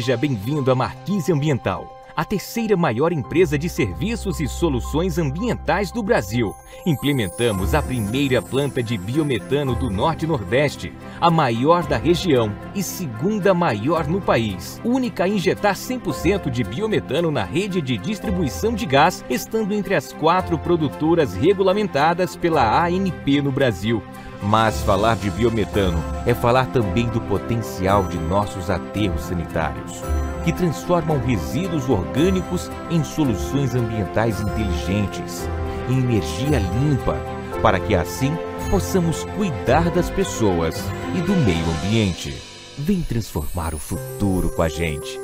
Seja 0.00 0.16
bem-vindo 0.16 0.70
à 0.70 0.74
Marquise 0.74 1.30
Ambiental 1.30 2.00
a 2.20 2.24
terceira 2.24 2.76
maior 2.76 3.12
empresa 3.12 3.58
de 3.58 3.66
serviços 3.66 4.40
e 4.40 4.46
soluções 4.46 5.16
ambientais 5.16 5.90
do 5.90 6.02
Brasil. 6.02 6.54
Implementamos 6.84 7.74
a 7.74 7.80
primeira 7.80 8.42
planta 8.42 8.82
de 8.82 8.98
biometano 8.98 9.74
do 9.74 9.88
Norte 9.88 10.26
Nordeste, 10.26 10.92
a 11.18 11.30
maior 11.30 11.86
da 11.86 11.96
região 11.96 12.52
e 12.74 12.82
segunda 12.82 13.54
maior 13.54 14.06
no 14.06 14.20
país. 14.20 14.80
Única 14.84 15.24
a 15.24 15.28
injetar 15.28 15.74
100% 15.74 16.50
de 16.50 16.62
biometano 16.62 17.30
na 17.30 17.44
rede 17.44 17.80
de 17.80 17.96
distribuição 17.96 18.74
de 18.74 18.84
gás, 18.84 19.24
estando 19.30 19.72
entre 19.72 19.94
as 19.94 20.12
quatro 20.12 20.58
produtoras 20.58 21.34
regulamentadas 21.34 22.36
pela 22.36 22.84
ANP 22.84 23.40
no 23.40 23.50
Brasil. 23.50 24.02
Mas 24.42 24.80
falar 24.82 25.16
de 25.16 25.30
biometano 25.30 26.02
é 26.24 26.32
falar 26.32 26.66
também 26.66 27.06
do 27.06 27.20
potencial 27.20 28.04
de 28.04 28.18
nossos 28.18 28.70
aterros 28.70 29.22
sanitários, 29.22 30.00
que 30.44 30.52
transformam 30.52 31.18
resíduos 31.18 31.88
orgânicos 31.88 32.70
em 32.90 33.04
soluções 33.04 33.74
ambientais 33.74 34.40
inteligentes, 34.40 35.48
em 35.88 35.98
energia 35.98 36.58
limpa, 36.58 37.16
para 37.60 37.78
que 37.78 37.94
assim 37.94 38.32
possamos 38.70 39.24
cuidar 39.36 39.90
das 39.90 40.08
pessoas 40.08 40.82
e 41.14 41.20
do 41.20 41.32
meio 41.32 41.64
ambiente. 41.78 42.34
Vem 42.78 43.02
transformar 43.02 43.74
o 43.74 43.78
futuro 43.78 44.48
com 44.50 44.62
a 44.62 44.68
gente. 44.68 45.20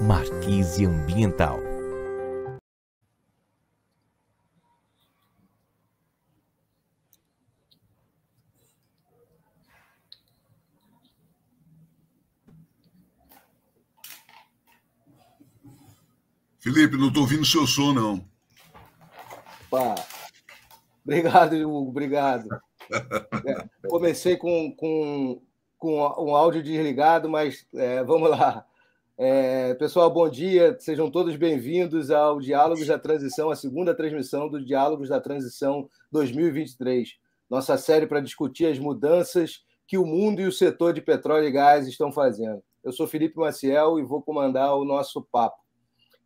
Marquise 0.00 0.86
Ambiental. 0.86 1.71
Felipe, 16.62 16.96
não 16.96 17.08
estou 17.08 17.24
ouvindo 17.24 17.42
o 17.42 17.44
seu 17.44 17.66
som, 17.66 17.92
não. 17.92 18.24
Opa. 19.68 19.96
Obrigado, 21.04 21.54
Hugo, 21.56 21.90
obrigado. 21.90 22.48
É, 23.44 23.88
comecei 23.88 24.36
com, 24.36 24.72
com, 24.76 25.42
com 25.76 25.96
um 25.96 26.36
áudio 26.36 26.62
desligado, 26.62 27.28
mas 27.28 27.66
é, 27.74 28.04
vamos 28.04 28.30
lá. 28.30 28.64
É, 29.18 29.74
pessoal, 29.74 30.08
bom 30.08 30.28
dia, 30.28 30.76
sejam 30.78 31.10
todos 31.10 31.34
bem-vindos 31.34 32.12
ao 32.12 32.38
Diálogos 32.38 32.86
da 32.86 32.96
Transição, 32.96 33.50
a 33.50 33.56
segunda 33.56 33.92
transmissão 33.92 34.48
do 34.48 34.64
Diálogos 34.64 35.08
da 35.08 35.20
Transição 35.20 35.90
2023, 36.12 37.16
nossa 37.50 37.76
série 37.76 38.06
para 38.06 38.20
discutir 38.20 38.66
as 38.66 38.78
mudanças 38.78 39.64
que 39.84 39.98
o 39.98 40.06
mundo 40.06 40.40
e 40.40 40.46
o 40.46 40.52
setor 40.52 40.92
de 40.92 41.00
petróleo 41.00 41.48
e 41.48 41.50
gás 41.50 41.88
estão 41.88 42.12
fazendo. 42.12 42.62
Eu 42.84 42.92
sou 42.92 43.08
Felipe 43.08 43.36
Maciel 43.36 43.98
e 43.98 44.04
vou 44.04 44.22
comandar 44.22 44.76
o 44.76 44.84
nosso 44.84 45.20
papo. 45.22 45.61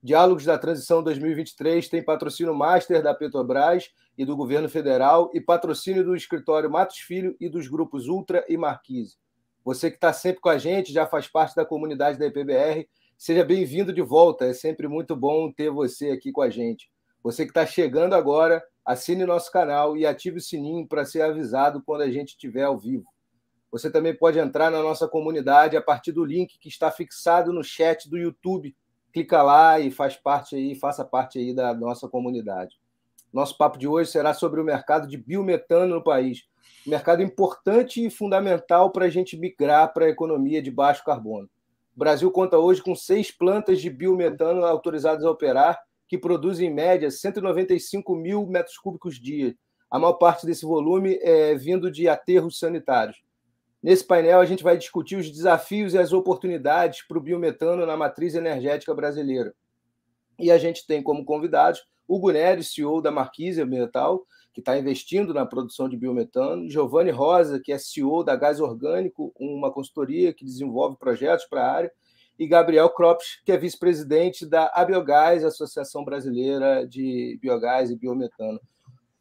Diálogos 0.06 0.44
da 0.44 0.56
Transição 0.56 1.02
2023 1.02 1.88
tem 1.88 2.00
patrocínio 2.00 2.54
master 2.54 3.02
da 3.02 3.12
Petrobras 3.12 3.90
e 4.16 4.24
do 4.24 4.36
governo 4.36 4.68
federal 4.68 5.32
e 5.34 5.40
patrocínio 5.40 6.04
do 6.04 6.14
escritório 6.14 6.70
Matos 6.70 6.98
Filho 6.98 7.34
e 7.40 7.48
dos 7.48 7.66
grupos 7.66 8.06
Ultra 8.06 8.44
e 8.48 8.56
Marquise. 8.56 9.16
Você 9.64 9.90
que 9.90 9.96
está 9.96 10.12
sempre 10.12 10.40
com 10.40 10.48
a 10.48 10.58
gente, 10.58 10.92
já 10.92 11.08
faz 11.08 11.26
parte 11.26 11.56
da 11.56 11.64
comunidade 11.64 12.20
da 12.20 12.26
IPBR, 12.26 12.88
seja 13.18 13.44
bem-vindo 13.44 13.92
de 13.92 14.00
volta. 14.00 14.44
É 14.44 14.52
sempre 14.52 14.86
muito 14.86 15.16
bom 15.16 15.50
ter 15.50 15.70
você 15.70 16.10
aqui 16.10 16.30
com 16.30 16.40
a 16.40 16.50
gente. 16.50 16.88
Você 17.20 17.42
que 17.42 17.50
está 17.50 17.66
chegando 17.66 18.14
agora, 18.14 18.62
assine 18.84 19.26
nosso 19.26 19.50
canal 19.50 19.96
e 19.96 20.06
ative 20.06 20.36
o 20.36 20.40
sininho 20.40 20.86
para 20.86 21.04
ser 21.04 21.22
avisado 21.22 21.82
quando 21.84 22.02
a 22.02 22.10
gente 22.12 22.28
estiver 22.28 22.62
ao 22.62 22.78
vivo. 22.78 23.12
Você 23.72 23.90
também 23.90 24.14
pode 24.14 24.38
entrar 24.38 24.70
na 24.70 24.80
nossa 24.80 25.08
comunidade 25.08 25.76
a 25.76 25.82
partir 25.82 26.12
do 26.12 26.24
link 26.24 26.60
que 26.60 26.68
está 26.68 26.92
fixado 26.92 27.52
no 27.52 27.64
chat 27.64 28.08
do 28.08 28.16
YouTube 28.16 28.72
clica 29.16 29.42
lá 29.42 29.80
e 29.80 29.90
faz 29.90 30.14
parte 30.14 30.56
aí, 30.56 30.74
faça 30.74 31.02
parte 31.02 31.38
aí 31.38 31.54
da 31.54 31.72
nossa 31.72 32.06
comunidade. 32.06 32.76
Nosso 33.32 33.56
papo 33.56 33.78
de 33.78 33.88
hoje 33.88 34.10
será 34.10 34.34
sobre 34.34 34.60
o 34.60 34.64
mercado 34.64 35.08
de 35.08 35.16
biometano 35.16 35.94
no 35.94 36.04
país. 36.04 36.44
mercado 36.86 37.22
importante 37.22 38.04
e 38.04 38.10
fundamental 38.10 38.90
para 38.90 39.06
a 39.06 39.08
gente 39.08 39.34
migrar 39.34 39.94
para 39.94 40.04
a 40.04 40.10
economia 40.10 40.60
de 40.60 40.70
baixo 40.70 41.02
carbono. 41.02 41.48
O 41.96 41.98
Brasil 41.98 42.30
conta 42.30 42.58
hoje 42.58 42.82
com 42.82 42.94
seis 42.94 43.30
plantas 43.30 43.80
de 43.80 43.88
biometano 43.88 44.66
autorizadas 44.66 45.24
a 45.24 45.30
operar, 45.30 45.80
que 46.06 46.18
produzem 46.18 46.68
em 46.68 46.74
média 46.74 47.10
195 47.10 48.14
mil 48.14 48.46
metros 48.46 48.76
cúbicos 48.76 49.18
dia. 49.18 49.56
A 49.90 49.98
maior 49.98 50.14
parte 50.14 50.44
desse 50.44 50.66
volume 50.66 51.18
é 51.22 51.54
vindo 51.54 51.90
de 51.90 52.06
aterros 52.06 52.58
sanitários. 52.58 53.16
Nesse 53.86 54.04
painel, 54.04 54.40
a 54.40 54.44
gente 54.44 54.64
vai 54.64 54.76
discutir 54.76 55.14
os 55.14 55.30
desafios 55.30 55.94
e 55.94 55.98
as 55.98 56.12
oportunidades 56.12 57.06
para 57.06 57.18
o 57.18 57.20
biometano 57.20 57.86
na 57.86 57.96
matriz 57.96 58.34
energética 58.34 58.92
brasileira. 58.92 59.54
E 60.40 60.50
a 60.50 60.58
gente 60.58 60.84
tem 60.84 61.00
como 61.00 61.24
convidados 61.24 61.86
Hugo 62.08 62.32
Neres, 62.32 62.74
CEO 62.74 63.00
da 63.00 63.12
Marquise 63.12 63.64
Metal, 63.64 64.26
que 64.52 64.58
está 64.58 64.76
investindo 64.76 65.32
na 65.32 65.46
produção 65.46 65.88
de 65.88 65.96
biometano, 65.96 66.68
Giovanni 66.68 67.12
Rosa, 67.12 67.60
que 67.60 67.70
é 67.70 67.78
CEO 67.78 68.24
da 68.24 68.34
Gás 68.34 68.58
Orgânico, 68.58 69.32
uma 69.38 69.70
consultoria 69.70 70.34
que 70.34 70.44
desenvolve 70.44 70.96
projetos 70.96 71.44
para 71.44 71.62
a 71.62 71.72
área, 71.72 71.92
e 72.36 72.44
Gabriel 72.44 72.90
Krops, 72.90 73.40
que 73.44 73.52
é 73.52 73.56
vice-presidente 73.56 74.44
da 74.44 74.66
Abiogás, 74.74 75.44
Associação 75.44 76.04
Brasileira 76.04 76.84
de 76.88 77.38
Biogás 77.40 77.88
e 77.88 77.96
Biometano. 77.96 78.60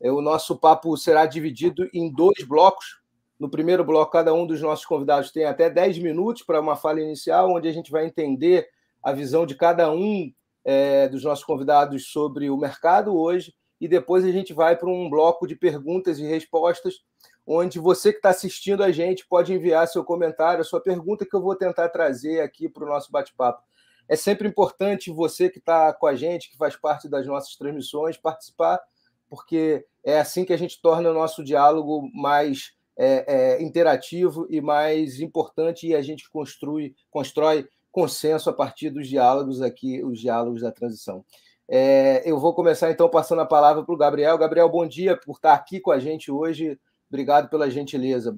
É, 0.02 0.12
o 0.12 0.22
nosso 0.22 0.58
papo 0.58 0.98
será 0.98 1.28
dividido 1.28 1.88
em 1.94 2.12
dois 2.12 2.44
blocos. 2.48 3.05
No 3.40 3.50
primeiro 3.50 3.84
bloco, 3.84 4.12
cada 4.12 4.34
um 4.34 4.48
dos 4.48 4.62
nossos 4.62 4.86
convidados 4.86 5.32
tem 5.32 5.46
até 5.46 5.70
10 5.70 6.00
minutos 6.00 6.44
para 6.44 6.62
uma 6.62 6.76
fala 6.76 7.02
inicial, 7.02 7.52
onde 7.52 7.68
a 7.68 7.74
gente 7.74 7.92
vai 7.92 8.06
entender 8.06 8.68
a 9.04 9.12
visão 9.12 9.46
de 9.46 9.56
cada 9.56 9.92
um 9.92 10.32
é, 10.64 11.08
dos 11.10 11.24
nossos 11.24 11.44
convidados 11.44 12.08
sobre 12.12 12.50
o 12.50 12.58
mercado 12.58 13.16
hoje. 13.16 13.54
E 13.80 13.88
depois 13.88 14.24
a 14.24 14.32
gente 14.32 14.54
vai 14.54 14.78
para 14.78 14.90
um 14.90 15.10
bloco 15.10 15.46
de 15.46 15.56
perguntas 15.56 16.18
e 16.18 16.24
respostas, 16.24 17.02
onde 17.46 17.78
você 17.78 18.12
que 18.12 18.20
está 18.20 18.30
assistindo 18.30 18.82
a 18.82 18.92
gente 18.92 19.28
pode 19.28 19.54
enviar 19.54 19.88
seu 19.88 20.04
comentário, 20.04 20.64
sua 20.64 20.82
pergunta, 20.82 21.26
que 21.26 21.36
eu 21.36 21.42
vou 21.42 21.56
tentar 21.56 21.90
trazer 21.90 22.40
aqui 22.40 22.70
para 22.70 22.86
o 22.86 22.88
nosso 22.88 23.12
bate-papo. 23.12 23.62
É 24.08 24.16
sempre 24.16 24.48
importante 24.48 25.12
você 25.12 25.50
que 25.50 25.60
está 25.60 25.92
com 25.94 26.08
a 26.08 26.16
gente, 26.16 26.50
que 26.50 26.58
faz 26.58 26.76
parte 26.76 27.10
das 27.10 27.28
nossas 27.28 27.56
transmissões, 27.56 28.18
participar, 28.18 28.80
porque 29.28 29.86
é 30.04 30.20
assim 30.20 30.46
que 30.46 30.54
a 30.54 30.58
gente 30.58 30.82
torna 30.82 31.10
o 31.10 31.14
nosso 31.14 31.44
diálogo 31.44 32.10
mais 32.14 32.74
é, 32.98 33.26
é, 33.58 33.64
interativo 33.64 34.48
e 34.50 34.62
mais 34.62 35.20
importante, 35.20 35.88
e 35.88 35.96
a 35.96 36.02
gente 36.02 36.30
construi, 36.30 36.96
constrói 37.10 37.68
consenso 37.92 38.50
a 38.50 38.54
partir 38.54 38.90
dos 38.90 39.08
diálogos 39.08 39.62
aqui, 39.62 40.04
os 40.04 40.20
diálogos 40.20 40.62
da 40.62 40.72
transição. 40.72 41.24
É, 41.68 42.22
eu 42.30 42.40
vou 42.40 42.54
começar 42.54 42.92
então 42.92 43.10
passando 43.10 43.42
a 43.42 43.46
palavra 43.46 43.84
para 43.84 43.96
o 43.96 43.98
Gabriel. 43.98 44.38
Gabriel, 44.38 44.70
bom 44.70 44.86
dia 44.86 45.18
por 45.18 45.36
estar 45.36 45.54
aqui 45.54 45.80
com 45.80 45.92
a 45.92 46.00
gente 46.00 46.32
hoje. 46.32 46.78
Obrigado 47.10 47.50
pela 47.50 47.70
gentileza. 47.70 48.38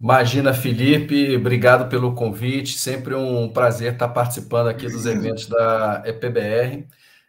Imagina, 0.00 0.52
Felipe, 0.52 1.36
obrigado 1.36 1.88
pelo 1.88 2.14
convite. 2.14 2.78
Sempre 2.78 3.14
um 3.14 3.48
prazer 3.52 3.94
estar 3.94 4.08
participando 4.08 4.68
aqui 4.68 4.86
dos 4.86 5.06
eventos 5.06 5.46
da 5.46 6.02
EPBR, 6.06 6.86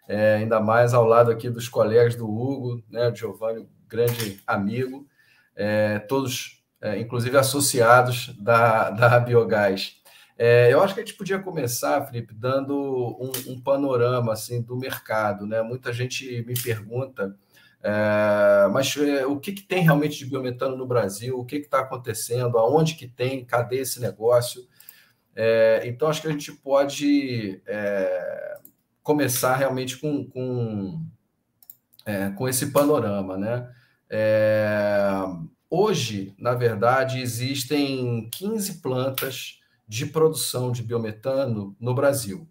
é, 0.08 0.36
ainda 0.36 0.60
mais 0.60 0.94
ao 0.94 1.06
lado 1.06 1.32
aqui 1.32 1.50
dos 1.50 1.68
colegas 1.68 2.16
do 2.16 2.30
Hugo, 2.30 2.84
né, 2.90 3.14
Giovanni, 3.14 3.68
grande 3.88 4.40
amigo 4.46 5.06
é, 5.56 6.00
todos, 6.00 6.64
é, 6.82 7.00
inclusive 7.00 7.38
associados 7.38 8.36
da, 8.40 8.90
da 8.90 9.20
Biogás. 9.20 10.02
É, 10.38 10.72
eu 10.72 10.84
acho 10.84 10.94
que 10.94 11.00
a 11.00 11.06
gente 11.06 11.16
podia 11.16 11.40
começar, 11.40 12.06
Felipe, 12.06 12.34
dando 12.34 12.76
um, 12.76 13.54
um 13.54 13.62
panorama 13.62 14.34
assim 14.34 14.62
do 14.62 14.76
mercado. 14.76 15.48
Né? 15.48 15.62
Muita 15.62 15.94
gente 15.94 16.44
me 16.46 16.54
pergunta, 16.62 17.36
é, 17.82 18.68
mas 18.72 18.98
é, 18.98 19.26
o 19.26 19.40
que, 19.40 19.54
que 19.54 19.62
tem 19.62 19.84
realmente 19.84 20.18
de 20.18 20.26
biometano 20.26 20.76
no 20.76 20.88
Brasil? 20.88 21.40
O 21.40 21.46
que 21.46 21.58
está 21.58 21.80
acontecendo? 21.82 22.58
Aonde 22.58 22.96
que 22.96 23.08
tem? 23.08 23.46
Cadê 23.46 23.78
esse 23.78 24.02
negócio? 24.02 24.68
É, 25.36 25.84
então, 25.86 26.08
acho 26.08 26.22
que 26.22 26.28
a 26.28 26.32
gente 26.32 26.52
pode 26.52 27.62
é, 27.66 28.58
começar 29.04 29.56
realmente 29.56 29.98
com, 29.98 30.26
com, 30.26 31.06
com 32.36 32.48
esse 32.50 32.72
panorama, 32.72 33.38
né? 33.38 33.70
É, 34.10 35.24
hoje, 35.70 36.34
na 36.38 36.54
verdade, 36.54 37.20
existem 37.20 38.30
15 38.32 38.82
plantas 38.82 39.60
de 39.88 40.06
produção 40.06 40.72
de 40.72 40.84
biometano 40.84 41.76
no 41.80 41.94
Brasil. 41.94 42.48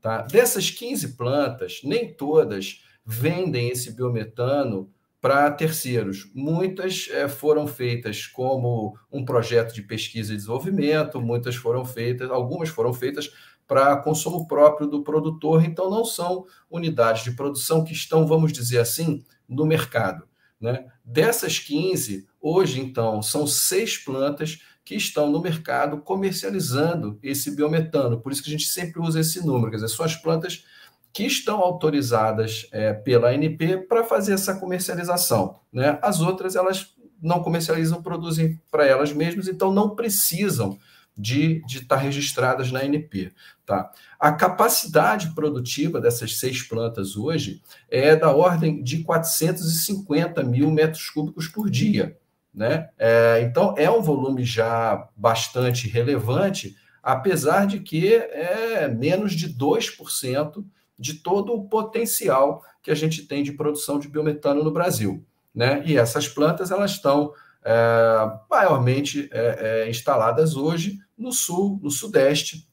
Tá? 0.00 0.22
Dessas 0.22 0.70
15 0.70 1.16
plantas, 1.16 1.80
nem 1.82 2.12
todas 2.14 2.82
vendem 3.04 3.68
esse 3.70 3.92
biometano 3.92 4.90
para 5.20 5.50
terceiros. 5.50 6.30
Muitas 6.34 7.08
é, 7.10 7.28
foram 7.28 7.66
feitas 7.66 8.26
como 8.26 8.96
um 9.10 9.24
projeto 9.24 9.74
de 9.74 9.82
pesquisa 9.82 10.32
e 10.32 10.36
desenvolvimento, 10.36 11.20
muitas 11.20 11.56
foram 11.56 11.84
feitas, 11.84 12.30
algumas 12.30 12.68
foram 12.68 12.92
feitas 12.92 13.32
para 13.66 13.96
consumo 13.96 14.46
próprio 14.46 14.86
do 14.86 15.02
produtor, 15.02 15.64
então 15.64 15.90
não 15.90 16.04
são 16.04 16.46
unidades 16.70 17.24
de 17.24 17.32
produção 17.32 17.82
que 17.82 17.92
estão, 17.92 18.26
vamos 18.26 18.52
dizer 18.52 18.78
assim, 18.78 19.24
no 19.48 19.66
mercado. 19.66 20.28
Né? 20.60 20.86
Dessas 21.04 21.58
15, 21.58 22.26
hoje, 22.40 22.80
então, 22.80 23.22
são 23.22 23.46
seis 23.46 23.98
plantas 23.98 24.60
que 24.84 24.94
estão 24.94 25.30
no 25.30 25.40
mercado 25.40 25.98
comercializando 25.98 27.18
esse 27.22 27.54
biometano. 27.54 28.20
Por 28.20 28.32
isso 28.32 28.42
que 28.42 28.48
a 28.48 28.52
gente 28.52 28.66
sempre 28.66 29.00
usa 29.00 29.20
esse 29.20 29.44
número, 29.44 29.70
quer 29.70 29.76
dizer, 29.76 29.88
são 29.88 30.04
as 30.04 30.14
plantas 30.14 30.64
que 31.12 31.24
estão 31.24 31.58
autorizadas 31.60 32.68
é, 32.70 32.92
pela 32.92 33.30
ANP 33.30 33.86
para 33.88 34.04
fazer 34.04 34.34
essa 34.34 34.54
comercialização. 34.54 35.58
Né? 35.72 35.98
As 36.02 36.20
outras, 36.20 36.54
elas 36.54 36.94
não 37.22 37.42
comercializam, 37.42 38.02
produzem 38.02 38.60
para 38.70 38.86
elas 38.86 39.12
mesmas, 39.12 39.48
então 39.48 39.72
não 39.72 39.96
precisam 39.96 40.78
de, 41.16 41.62
estar 41.66 41.96
registradas 41.96 42.70
na 42.70 42.80
ANP. 42.80 43.32
Tá? 43.64 43.90
A 44.20 44.32
capacidade 44.32 45.34
produtiva 45.34 46.00
dessas 46.00 46.38
seis 46.38 46.62
plantas 46.62 47.16
hoje 47.16 47.62
é 47.88 48.14
da 48.14 48.30
ordem 48.30 48.82
de 48.82 49.02
450 49.02 50.42
mil 50.42 50.70
metros 50.70 51.08
cúbicos 51.08 51.48
por 51.48 51.70
dia. 51.70 52.18
Né? 52.54 52.88
É, 52.98 53.42
então, 53.42 53.74
é 53.76 53.90
um 53.90 54.02
volume 54.02 54.44
já 54.44 55.08
bastante 55.16 55.88
relevante, 55.88 56.76
apesar 57.02 57.66
de 57.66 57.80
que 57.80 58.14
é 58.14 58.88
menos 58.88 59.32
de 59.32 59.52
2% 59.54 60.64
de 60.98 61.14
todo 61.14 61.52
o 61.52 61.68
potencial 61.68 62.62
que 62.82 62.90
a 62.90 62.94
gente 62.94 63.22
tem 63.22 63.42
de 63.42 63.52
produção 63.52 63.98
de 63.98 64.08
biometano 64.08 64.62
no 64.62 64.70
Brasil. 64.70 65.24
Né? 65.54 65.82
E 65.86 65.96
essas 65.96 66.28
plantas 66.28 66.70
elas 66.70 66.92
estão 66.92 67.32
é, 67.64 68.30
maiormente 68.48 69.28
é, 69.32 69.84
é, 69.86 69.90
instaladas 69.90 70.56
hoje 70.56 70.98
no 71.16 71.32
sul, 71.32 71.78
no 71.82 71.90
sudeste, 71.90 72.68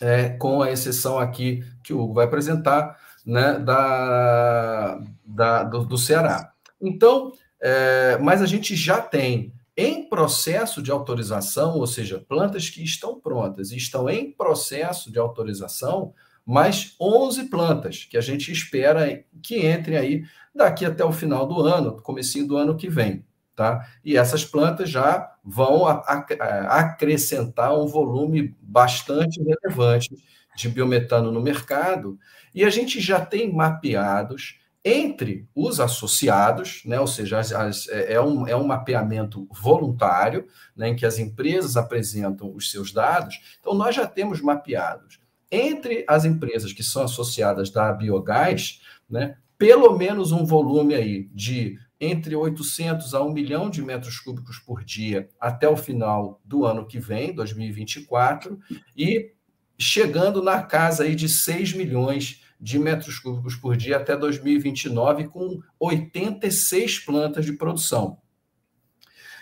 é, 0.00 0.30
com 0.30 0.62
a 0.62 0.70
exceção 0.70 1.18
aqui 1.18 1.64
que 1.82 1.92
o 1.92 2.00
Hugo 2.00 2.14
vai 2.14 2.26
apresentar, 2.26 2.98
né, 3.24 3.58
da, 3.58 5.00
da 5.24 5.64
do, 5.64 5.84
do 5.84 5.98
Ceará. 5.98 6.52
Então, 6.80 7.32
é, 7.60 8.18
mas 8.18 8.42
a 8.42 8.46
gente 8.46 8.76
já 8.76 9.00
tem 9.00 9.52
em 9.76 10.08
processo 10.08 10.82
de 10.82 10.90
autorização, 10.90 11.76
ou 11.78 11.86
seja, 11.86 12.24
plantas 12.28 12.68
que 12.68 12.82
estão 12.82 13.18
prontas 13.18 13.72
e 13.72 13.76
estão 13.76 14.08
em 14.08 14.30
processo 14.30 15.10
de 15.10 15.18
autorização, 15.18 16.14
mais 16.46 16.94
11 17.00 17.44
plantas 17.44 18.04
que 18.04 18.16
a 18.16 18.20
gente 18.20 18.52
espera 18.52 19.24
que 19.42 19.66
entrem 19.66 19.96
aí 19.96 20.24
daqui 20.54 20.84
até 20.84 21.04
o 21.04 21.12
final 21.12 21.46
do 21.46 21.60
ano, 21.60 22.00
comecinho 22.02 22.46
do 22.46 22.56
ano 22.56 22.76
que 22.76 22.88
vem, 22.88 23.24
tá? 23.54 23.86
E 24.04 24.16
essas 24.16 24.44
plantas 24.44 24.90
já 24.90 25.32
vão 25.44 25.86
a, 25.86 26.02
a, 26.40 26.80
acrescentar 26.80 27.78
um 27.78 27.86
volume 27.86 28.54
bastante 28.60 29.40
relevante 29.42 30.10
de 30.56 30.68
biometano 30.68 31.30
no 31.30 31.40
mercado, 31.40 32.18
e 32.54 32.64
a 32.64 32.70
gente 32.70 33.00
já 33.00 33.24
tem 33.24 33.52
mapeados 33.52 34.60
entre 34.84 35.48
os 35.54 35.80
associados, 35.80 36.82
né, 36.84 37.00
ou 37.00 37.06
seja, 37.06 37.38
as, 37.38 37.52
as, 37.52 37.88
é, 37.88 38.14
é, 38.14 38.20
um, 38.20 38.46
é 38.46 38.54
um 38.54 38.66
mapeamento 38.66 39.48
voluntário, 39.50 40.46
né, 40.76 40.90
em 40.90 40.96
que 40.96 41.06
as 41.06 41.18
empresas 41.18 41.76
apresentam 41.76 42.54
os 42.54 42.70
seus 42.70 42.92
dados. 42.92 43.40
Então, 43.60 43.74
nós 43.74 43.96
já 43.96 44.06
temos 44.06 44.42
mapeados 44.42 45.18
entre 45.50 46.04
as 46.06 46.24
empresas 46.24 46.72
que 46.72 46.82
são 46.82 47.04
associadas 47.04 47.70
da 47.70 47.92
Biogás, 47.92 48.82
né, 49.08 49.36
pelo 49.56 49.96
menos 49.96 50.32
um 50.32 50.44
volume 50.44 50.94
aí 50.94 51.30
de 51.32 51.78
entre 52.04 52.34
800 52.36 53.14
a 53.14 53.22
1 53.22 53.32
milhão 53.32 53.70
de 53.70 53.82
metros 53.82 54.18
cúbicos 54.18 54.58
por 54.58 54.84
dia 54.84 55.28
até 55.40 55.68
o 55.68 55.76
final 55.76 56.40
do 56.44 56.64
ano 56.64 56.86
que 56.86 56.98
vem, 56.98 57.34
2024, 57.34 58.58
e 58.96 59.32
chegando 59.78 60.42
na 60.42 60.62
casa 60.62 61.04
aí 61.04 61.14
de 61.14 61.28
6 61.28 61.72
milhões 61.74 62.42
de 62.60 62.78
metros 62.78 63.18
cúbicos 63.18 63.56
por 63.56 63.76
dia 63.76 63.96
até 63.96 64.16
2029, 64.16 65.28
com 65.28 65.60
86 65.78 67.00
plantas 67.00 67.44
de 67.44 67.52
produção. 67.52 68.18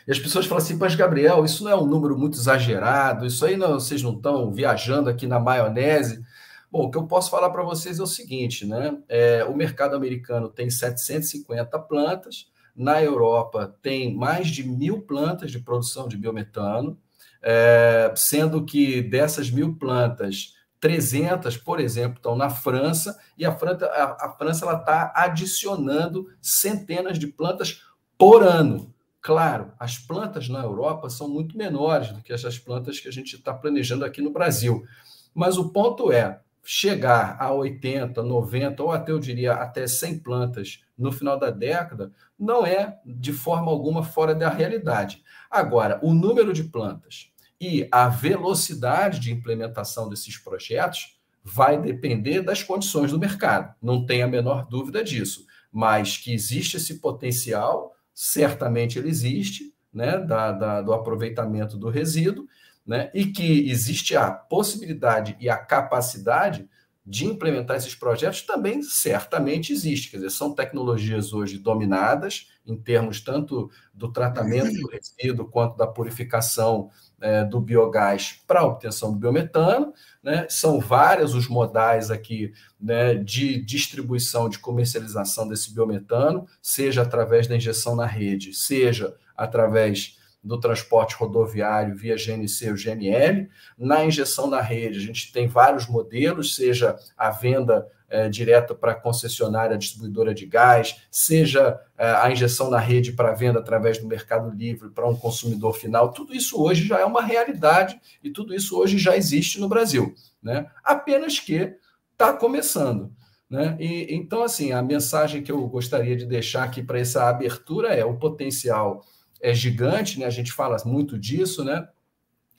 E 0.07 0.11
as 0.11 0.19
pessoas 0.19 0.47
falam 0.47 0.63
assim, 0.63 0.75
mas 0.75 0.95
Gabriel, 0.95 1.45
isso 1.45 1.63
não 1.63 1.71
é 1.71 1.77
um 1.77 1.87
número 1.87 2.19
muito 2.19 2.37
exagerado, 2.37 3.25
isso 3.25 3.45
aí 3.45 3.57
não, 3.57 3.75
vocês 3.75 4.03
não 4.03 4.15
estão 4.15 4.51
viajando 4.51 5.09
aqui 5.09 5.27
na 5.27 5.39
maionese. 5.39 6.23
Bom, 6.71 6.87
o 6.87 6.91
que 6.91 6.99
eu 6.99 7.07
posso 7.07 7.31
falar 7.31 7.51
para 7.51 7.63
vocês 7.63 7.99
é 8.01 8.03
o 8.03 8.07
seguinte, 8.07 8.67
né? 8.67 8.99
É, 9.09 9.45
o 9.45 9.55
mercado 9.55 9.95
americano 9.95 10.49
tem 10.49 10.69
750 10.71 11.79
plantas, 11.81 12.51
na 12.75 13.03
Europa 13.03 13.77
tem 13.83 14.15
mais 14.15 14.49
de 14.49 14.67
mil 14.67 15.03
plantas 15.03 15.51
de 15.51 15.59
produção 15.59 16.09
de 16.09 16.17
biometano, 16.17 16.99
é, 17.43 18.13
sendo 18.17 18.65
que 18.65 19.03
dessas 19.03 19.51
mil 19.51 19.77
plantas, 19.77 20.55
300, 20.81 21.57
por 21.57 21.79
exemplo, 21.79 22.17
estão 22.17 22.35
na 22.35 22.51
França, 22.51 23.17
e 23.39 23.45
a 23.45 23.55
França 23.55 23.87
a, 23.87 24.27
a 24.27 24.35
França 24.37 24.65
está 24.73 25.13
adicionando 25.15 26.29
centenas 26.41 27.19
de 27.19 27.27
plantas 27.27 27.83
por 28.19 28.43
ano. 28.43 28.93
Claro, 29.21 29.73
as 29.79 29.99
plantas 29.99 30.49
na 30.49 30.61
Europa 30.61 31.09
são 31.09 31.29
muito 31.29 31.57
menores 31.57 32.11
do 32.11 32.21
que 32.21 32.33
essas 32.33 32.59
plantas 32.59 32.99
que 32.99 33.07
a 33.07 33.13
gente 33.13 33.37
está 33.37 33.55
planejando 33.55 34.05
aqui 34.05 34.21
no 34.21 34.33
Brasil. 34.33 34.85
Mas 35.33 35.57
o 35.57 35.71
ponto 35.71 36.11
é 36.11 36.41
chegar 36.65 37.37
a 37.41 37.53
80, 37.53 38.23
90 38.23 38.83
ou 38.83 38.93
até 38.93 39.13
eu 39.13 39.19
diria 39.19 39.55
até 39.55 39.87
100 39.87 40.19
plantas 40.21 40.85
no 41.03 41.13
final 41.13 41.39
da 41.39 41.51
década 41.51 42.13
não 42.39 42.65
é 42.65 42.99
de 43.05 43.33
forma 43.33 43.71
alguma 43.71 44.03
fora 44.03 44.35
da 44.35 44.49
realidade. 44.49 45.23
Agora, 45.51 45.99
o 46.03 46.15
número 46.15 46.53
de 46.53 46.65
plantas 46.65 47.31
e 47.61 47.87
a 47.93 48.09
velocidade 48.09 49.21
de 49.21 49.33
implementação 49.33 50.09
desses 50.09 50.37
projetos 50.37 51.21
vai 51.45 51.81
depender 51.81 52.43
das 52.43 52.63
condições 52.63 53.11
do 53.11 53.19
mercado, 53.19 53.75
não 53.83 54.07
tem 54.07 54.23
a 54.23 54.29
menor 54.29 54.67
dúvida 54.69 55.03
disso. 55.03 55.47
Mas 55.71 56.17
que 56.17 56.33
existe 56.33 56.77
esse 56.77 57.01
potencial, 57.01 57.95
certamente 58.15 58.99
ele 58.99 59.09
existe, 59.09 59.75
né, 59.93 60.19
da, 60.19 60.53
da, 60.53 60.83
do 60.83 60.93
aproveitamento 60.93 61.77
do 61.77 61.89
resíduo, 61.89 62.47
né, 62.87 63.11
e 63.15 63.27
que 63.27 63.69
existe 63.71 64.17
a 64.17 64.31
possibilidade 64.31 65.37
e 65.41 65.49
a 65.49 65.57
capacidade 65.57 66.69
de 67.05 67.27
implementar 67.27 67.77
esses 67.77 67.95
projetos 67.95 68.43
também 68.43 68.83
certamente 68.83 69.73
existe. 69.73 70.11
Quer 70.11 70.19
dizer, 70.19 70.31
são 70.31 70.55
tecnologias 70.55 71.33
hoje 71.33 71.59
dominadas 71.59 72.49
em 72.65 72.77
termos 72.77 73.21
tanto 73.21 73.71
do 73.93 74.13
tratamento 74.13 74.73
do 74.81 74.89
resíduo 74.89 75.49
quanto 75.49 75.77
da 75.77 75.87
purificação 75.87 76.91
é, 77.21 77.45
do 77.45 77.61
biogás 77.61 78.41
para 78.47 78.61
a 78.61 78.67
obtenção 78.67 79.13
do 79.13 79.19
biometano. 79.19 79.93
Né? 80.23 80.47
São 80.49 80.79
vários 80.79 81.35
os 81.35 81.49
modais 81.49 82.11
aqui 82.11 82.53
né, 82.81 83.15
de 83.15 83.61
distribuição, 83.61 84.49
de 84.49 84.61
comercialização 84.61 85.49
desse 85.49 85.75
biometano, 85.75 86.47
seja 86.61 87.03
através 87.03 87.49
da 87.49 87.57
injeção 87.57 87.97
na 87.97 88.07
rede, 88.07 88.55
seja 88.55 89.17
através 89.37 90.19
do 90.43 90.59
transporte 90.59 91.15
rodoviário 91.15 91.95
via 91.95 92.17
GNC 92.17 92.71
ou 92.71 92.77
GNL. 92.77 93.49
Na 93.79 94.05
injeção 94.05 94.49
na 94.49 94.61
rede, 94.61 94.99
a 94.99 95.03
gente 95.03 95.33
tem 95.33 95.47
vários 95.47 95.87
modelos, 95.87 96.57
seja 96.57 96.97
a 97.17 97.31
venda 97.31 97.87
é, 98.09 98.29
direta 98.29 98.75
para 98.75 98.95
concessionária 98.95 99.79
distribuidora 99.79 100.35
de 100.35 100.45
gás, 100.45 101.03
seja 101.11 101.81
é, 101.97 102.11
a 102.11 102.31
injeção 102.31 102.69
na 102.69 102.79
rede 102.79 103.13
para 103.13 103.33
venda 103.33 103.61
através 103.61 103.99
do 103.99 104.07
Mercado 104.07 104.51
Livre 104.51 104.91
para 104.91 105.09
um 105.09 105.17
consumidor 105.17 105.75
final. 105.75 106.13
Tudo 106.13 106.35
isso 106.35 106.61
hoje 106.61 106.87
já 106.87 106.99
é 106.99 107.05
uma 107.05 107.23
realidade 107.23 107.99
e 108.23 108.31
tudo 108.31 108.55
isso 108.55 108.79
hoje 108.79 108.99
já 108.99 109.17
existe 109.17 109.61
no 109.61 109.69
Brasil. 109.69 110.15
Né? 110.43 110.67
Apenas 110.85 111.39
que 111.39 111.75
está 112.13 112.33
começando. 112.33 113.13
Né? 113.49 113.77
E, 113.79 114.15
então, 114.15 114.43
assim, 114.43 114.73
a 114.73 114.83
mensagem 114.83 115.43
que 115.43 115.53
eu 115.53 115.67
gostaria 115.69 116.17
de 116.17 116.27
deixar 116.27 116.65
aqui 116.65 116.83
para 116.83 116.99
essa 116.99 117.29
abertura 117.29 117.95
é 117.95 118.05
o 118.05 118.19
potencial 118.19 119.05
é 119.43 119.53
gigante, 119.53 120.21
né? 120.21 120.25
A 120.25 120.31
gente 120.31 120.53
fala 120.53 120.77
muito 120.87 121.19
disso, 121.19 121.65
né? 121.65 121.89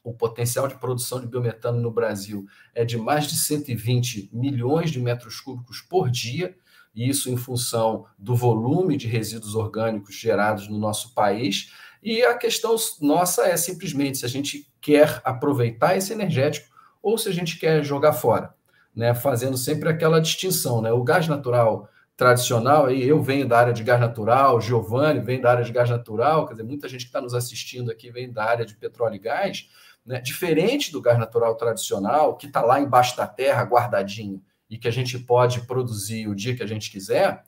O 0.04 0.14
potencial 0.14 0.68
de 0.68 0.76
produção 0.76 1.22
de 1.22 1.28
biometano 1.28 1.80
no 1.80 1.90
Brasil 1.90 2.46
é 2.76 2.84
de 2.84 2.98
mais 2.98 3.26
de 3.26 3.38
120 3.38 4.30
milhões 4.34 4.92
de 4.92 5.00
metros 5.00 5.40
cúbicos 5.40 5.80
por 5.80 6.10
dia, 6.10 6.54
e 6.94 7.08
isso 7.10 7.30
em 7.30 7.38
função 7.38 8.06
do 8.20 8.36
volume 8.36 8.98
de 8.98 9.08
resíduos 9.08 9.56
orgânicos 9.56 10.14
gerados 10.14 10.68
no 10.68 10.78
nosso 10.78 11.14
país. 11.14 11.72
E 12.04 12.22
a 12.22 12.38
questão 12.38 12.76
nossa 13.00 13.48
é 13.48 13.56
simplesmente 13.56 14.18
se 14.18 14.26
a 14.26 14.30
gente 14.30 14.70
quer 14.82 15.22
aproveitar 15.24 15.96
esse 15.96 16.12
energético 16.12 16.68
ou 17.02 17.18
se 17.18 17.30
a 17.30 17.32
gente 17.32 17.58
quer 17.58 17.82
jogar 17.82 18.12
fora, 18.12 18.54
né? 18.94 19.16
Fazendo 19.16 19.58
sempre 19.58 19.88
aquela 19.88 20.20
distinção, 20.20 20.82
né? 20.82 20.92
O 20.92 21.02
gás 21.02 21.30
natural 21.30 21.90
tradicional, 22.16 22.86
aí 22.86 23.08
eu 23.08 23.22
venho 23.22 23.48
da 23.48 23.58
área 23.58 23.74
de 23.74 23.84
gás 23.84 24.00
natural, 24.00 24.62
Giovanni 24.62 25.20
vem 25.20 25.42
da 25.42 25.52
área 25.52 25.64
de 25.64 25.72
gás 25.72 25.90
natural, 25.90 26.46
quer 26.46 26.54
dizer, 26.54 26.64
muita 26.64 26.88
gente 26.88 27.02
que 27.02 27.08
está 27.08 27.20
nos 27.20 27.34
assistindo 27.34 27.92
aqui 27.92 28.12
vem 28.12 28.32
da 28.32 28.44
área 28.44 28.66
de 28.66 28.76
petróleo 28.76 29.16
e 29.16 29.20
gás, 29.20 29.70
né? 30.06 30.22
diferente 30.22 30.92
do 30.92 31.02
gás 31.02 31.18
natural 31.18 31.56
tradicional, 31.56 32.38
que 32.38 32.46
está 32.46 32.62
lá 32.62 32.80
embaixo 32.80 33.18
da 33.18 33.26
terra, 33.26 33.64
guardadinho, 33.64 34.42
e 34.70 34.78
que 34.78 34.88
a 34.88 34.92
gente 34.92 35.18
pode 35.20 35.62
produzir 35.62 36.28
o 36.28 36.36
dia 36.36 36.56
que 36.56 36.64
a 36.64 36.68
gente 36.68 36.92
quiser, 36.92 37.44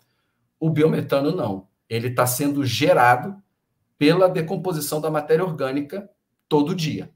o 0.59 0.69
biometano 0.69 1.35
não. 1.35 1.67
Ele 1.87 2.07
está 2.07 2.25
sendo 2.25 2.65
gerado 2.65 3.35
pela 3.97 4.27
decomposição 4.27 4.99
da 4.99 5.09
matéria 5.09 5.43
orgânica 5.43 6.09
todo 6.49 6.75
dia. 6.75 7.11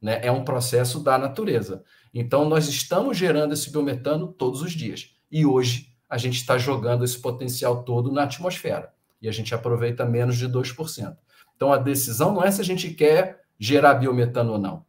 Né? 0.00 0.20
É 0.22 0.30
um 0.30 0.44
processo 0.44 1.00
da 1.00 1.16
natureza. 1.16 1.82
Então, 2.12 2.48
nós 2.48 2.68
estamos 2.68 3.16
gerando 3.16 3.54
esse 3.54 3.70
biometano 3.70 4.28
todos 4.28 4.62
os 4.62 4.72
dias. 4.72 5.16
E 5.30 5.46
hoje 5.46 5.93
a 6.14 6.16
gente 6.16 6.36
está 6.36 6.56
jogando 6.56 7.04
esse 7.04 7.18
potencial 7.18 7.82
todo 7.82 8.12
na 8.12 8.22
atmosfera 8.22 8.94
e 9.20 9.28
a 9.28 9.32
gente 9.32 9.52
aproveita 9.52 10.04
menos 10.04 10.36
de 10.36 10.48
2%. 10.48 11.16
Então 11.56 11.72
a 11.72 11.76
decisão 11.76 12.32
não 12.32 12.44
é 12.44 12.52
se 12.52 12.60
a 12.60 12.64
gente 12.64 12.94
quer 12.94 13.42
gerar 13.58 13.94
biometano 13.94 14.52
ou 14.52 14.58
não. 14.58 14.86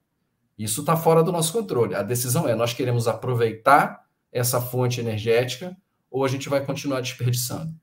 Isso 0.55 0.81
está 0.81 0.95
fora 0.95 1.23
do 1.23 1.31
nosso 1.31 1.51
controle. 1.51 1.95
A 1.95 2.03
decisão 2.03 2.47
é: 2.47 2.53
nós 2.53 2.73
queremos 2.73 3.07
aproveitar 3.07 4.05
essa 4.31 4.61
fonte 4.61 4.99
energética 4.99 5.75
ou 6.11 6.23
a 6.23 6.27
gente 6.27 6.47
vai 6.47 6.63
continuar 6.63 7.01
desperdiçando? 7.01 7.73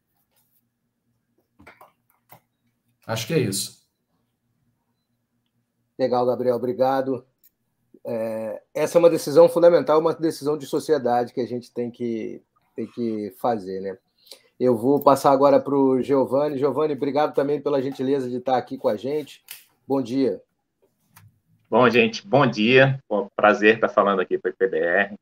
Acho 3.04 3.26
que 3.26 3.34
é 3.34 3.40
isso. 3.40 3.84
Legal, 5.98 6.24
Gabriel, 6.24 6.54
obrigado. 6.54 7.26
É, 8.06 8.62
essa 8.72 8.98
é 8.98 9.00
uma 9.00 9.10
decisão 9.10 9.48
fundamental, 9.48 9.98
uma 9.98 10.14
decisão 10.14 10.56
de 10.56 10.64
sociedade 10.64 11.32
que 11.32 11.40
a 11.40 11.46
gente 11.46 11.72
tem 11.74 11.90
que, 11.90 12.40
tem 12.74 12.86
que 12.86 13.34
fazer, 13.38 13.80
né? 13.80 13.96
Eu 14.58 14.76
vou 14.76 15.02
passar 15.02 15.32
agora 15.32 15.58
para 15.58 15.74
o 15.74 16.00
Giovanni. 16.00 16.58
Giovanni, 16.58 16.94
obrigado 16.94 17.34
também 17.34 17.60
pela 17.60 17.82
gentileza 17.82 18.28
de 18.28 18.36
estar 18.36 18.56
aqui 18.56 18.78
com 18.78 18.88
a 18.88 18.96
gente. 18.96 19.42
Bom 19.86 20.00
dia. 20.00 20.40
Bom, 21.68 21.88
gente, 21.88 22.26
bom 22.26 22.46
dia. 22.46 23.02
prazer 23.34 23.76
estar 23.76 23.88
falando 23.88 24.20
aqui 24.20 24.38
para 24.38 24.50
o 24.50 24.52
IPBR. 24.52 25.16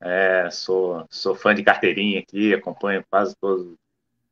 É, 0.00 0.50
sou, 0.50 1.06
sou 1.08 1.34
fã 1.34 1.54
de 1.54 1.62
carteirinha 1.62 2.18
aqui, 2.18 2.52
acompanho 2.52 3.04
quase 3.08 3.36
todos, 3.36 3.76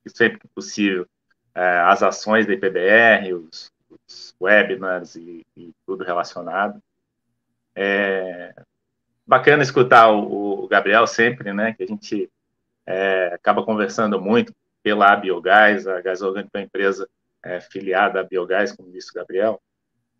sempre 0.09 0.41
que 0.41 0.49
possível, 0.49 1.07
é, 1.55 1.79
as 1.81 2.03
ações 2.03 2.45
da 2.45 2.55
IPBR, 2.55 3.35
os, 3.35 3.71
os 3.89 4.35
webinars 4.41 5.15
e, 5.15 5.47
e, 5.57 5.73
tudo 5.87 6.03
relacionado. 6.03 6.83
É 7.77 8.53
bacana 9.25 9.63
escutar 9.63 10.11
o, 10.11 10.65
o, 10.65 10.67
Gabriel 10.67 11.07
sempre, 11.07 11.53
né, 11.53 11.73
que 11.73 11.85
a 11.85 11.87
gente 11.87 12.29
é, 12.87 13.31
acaba 13.35 13.65
conversando 13.65 14.21
muito 14.21 14.55
pela 14.83 15.15
Biogás, 15.17 15.87
a 15.87 16.01
Gás 16.01 16.23
é 16.23 16.27
uma 16.27 16.63
empresa 16.63 17.09
é, 17.45 17.61
filiada 17.61 18.21
à 18.21 18.25
Biogás, 18.25 18.73
como 18.73 18.91
disse 18.91 19.11
o 19.11 19.15
Gabriel, 19.15 19.61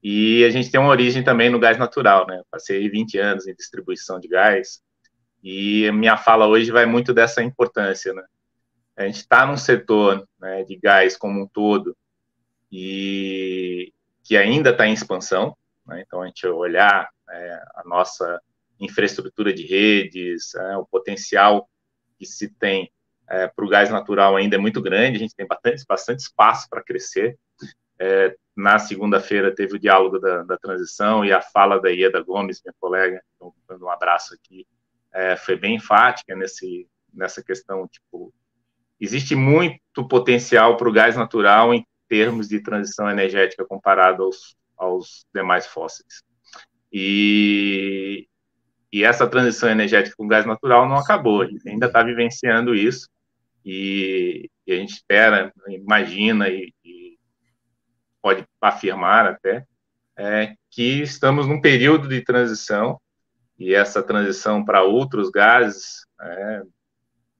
e 0.03 0.45
a 0.45 0.51
gente 0.51 0.71
tem 0.71 0.81
uma 0.81 0.91
origem 0.91 1.23
também 1.23 1.51
no 1.51 1.59
gás 1.59 1.77
natural, 1.79 2.27
né, 2.27 2.43
passei 2.51 2.89
20 2.89 3.19
anos 3.19 3.47
em 3.47 3.55
distribuição 3.55 4.19
de 4.19 4.29
gás, 4.29 4.81
e 5.43 5.91
minha 5.93 6.17
fala 6.17 6.47
hoje 6.47 6.71
vai 6.71 6.87
muito 6.87 7.13
dessa 7.13 7.43
importância, 7.43 8.13
né, 8.13 8.25
a 8.97 9.05
gente 9.05 9.17
está 9.17 9.47
num 9.47 9.57
setor 9.57 10.27
né, 10.39 10.63
de 10.65 10.77
gás 10.77 11.17
como 11.17 11.43
um 11.43 11.47
todo 11.47 11.97
e 12.71 13.93
que 14.25 14.37
ainda 14.37 14.71
está 14.71 14.87
em 14.87 14.93
expansão, 14.93 15.57
né, 15.87 16.03
então 16.07 16.23
a 16.23 16.27
gente 16.27 16.47
olhar 16.47 17.09
é, 17.29 17.63
a 17.77 17.83
nossa 17.85 18.41
infraestrutura 18.79 19.53
de 19.53 19.67
redes, 19.67 20.55
é, 20.55 20.77
o 20.77 20.87
potencial 20.87 21.69
que 22.21 22.27
se 22.27 22.51
tem 22.51 22.93
é, 23.27 23.47
para 23.47 23.65
o 23.65 23.69
gás 23.69 23.89
natural 23.89 24.37
ainda 24.37 24.57
é 24.57 24.59
muito 24.59 24.83
grande, 24.83 25.17
a 25.17 25.21
gente 25.21 25.35
tem 25.35 25.47
bastante, 25.47 25.85
bastante 25.89 26.19
espaço 26.21 26.69
para 26.69 26.83
crescer. 26.83 27.39
É, 27.99 28.37
na 28.55 28.79
segunda-feira 28.79 29.55
teve 29.55 29.77
o 29.77 29.79
diálogo 29.79 30.19
da, 30.19 30.43
da, 30.43 30.59
transição 30.59 31.25
e 31.25 31.33
a 31.33 31.41
fala 31.41 31.81
da 31.81 31.89
Ieda 31.89 32.21
Gomes, 32.21 32.61
minha 32.63 32.75
colega, 32.79 33.23
então, 33.35 33.55
dando 33.67 33.87
um 33.87 33.91
abraço 33.91 34.35
aqui, 34.35 34.67
é, 35.13 35.37
foi 35.37 35.57
bem 35.57 35.77
enfática 35.77 36.35
nesse, 36.35 36.87
nessa 37.13 37.43
questão, 37.43 37.89
tipo, 37.89 38.33
existe 39.01 39.35
muito 39.35 40.07
potencial 40.09 40.77
para 40.77 40.89
o 40.89 40.93
gás 40.93 41.17
natural 41.17 41.73
em 41.73 41.87
termos 42.09 42.49
de 42.49 42.61
transição 42.61 43.09
energética 43.09 43.65
comparado 43.65 44.25
aos, 44.25 44.57
aos 44.77 45.27
demais 45.33 45.67
fósseis. 45.67 46.23
E, 46.93 48.29
e 48.93 49.05
essa 49.05 49.27
transição 49.27 49.69
energética 49.69 50.17
com 50.17 50.27
gás 50.27 50.45
natural 50.45 50.89
não 50.89 50.97
acabou, 50.97 51.43
a 51.43 51.47
gente 51.47 51.69
ainda 51.69 51.87
está 51.87 52.03
vivenciando 52.03 52.75
isso, 52.75 53.09
e, 53.65 54.49
e, 54.67 54.73
a 54.73 54.77
gente 54.77 54.95
espera, 54.95 55.53
imagina 55.69 56.49
e, 56.49 56.73
e 56.85 57.19
pode 58.23 58.45
afirmar 58.61 59.27
até, 59.27 59.65
é, 60.17 60.55
que 60.71 61.03
estamos 61.03 61.47
num 61.47 61.61
período 61.61 62.09
de 62.09 62.23
transição, 62.23 63.01
e 63.59 63.75
essa 63.75 64.03
transição 64.03 64.65
para 64.65 64.83
outros 64.83 65.31
gases 65.31 66.07
é, 66.21 66.63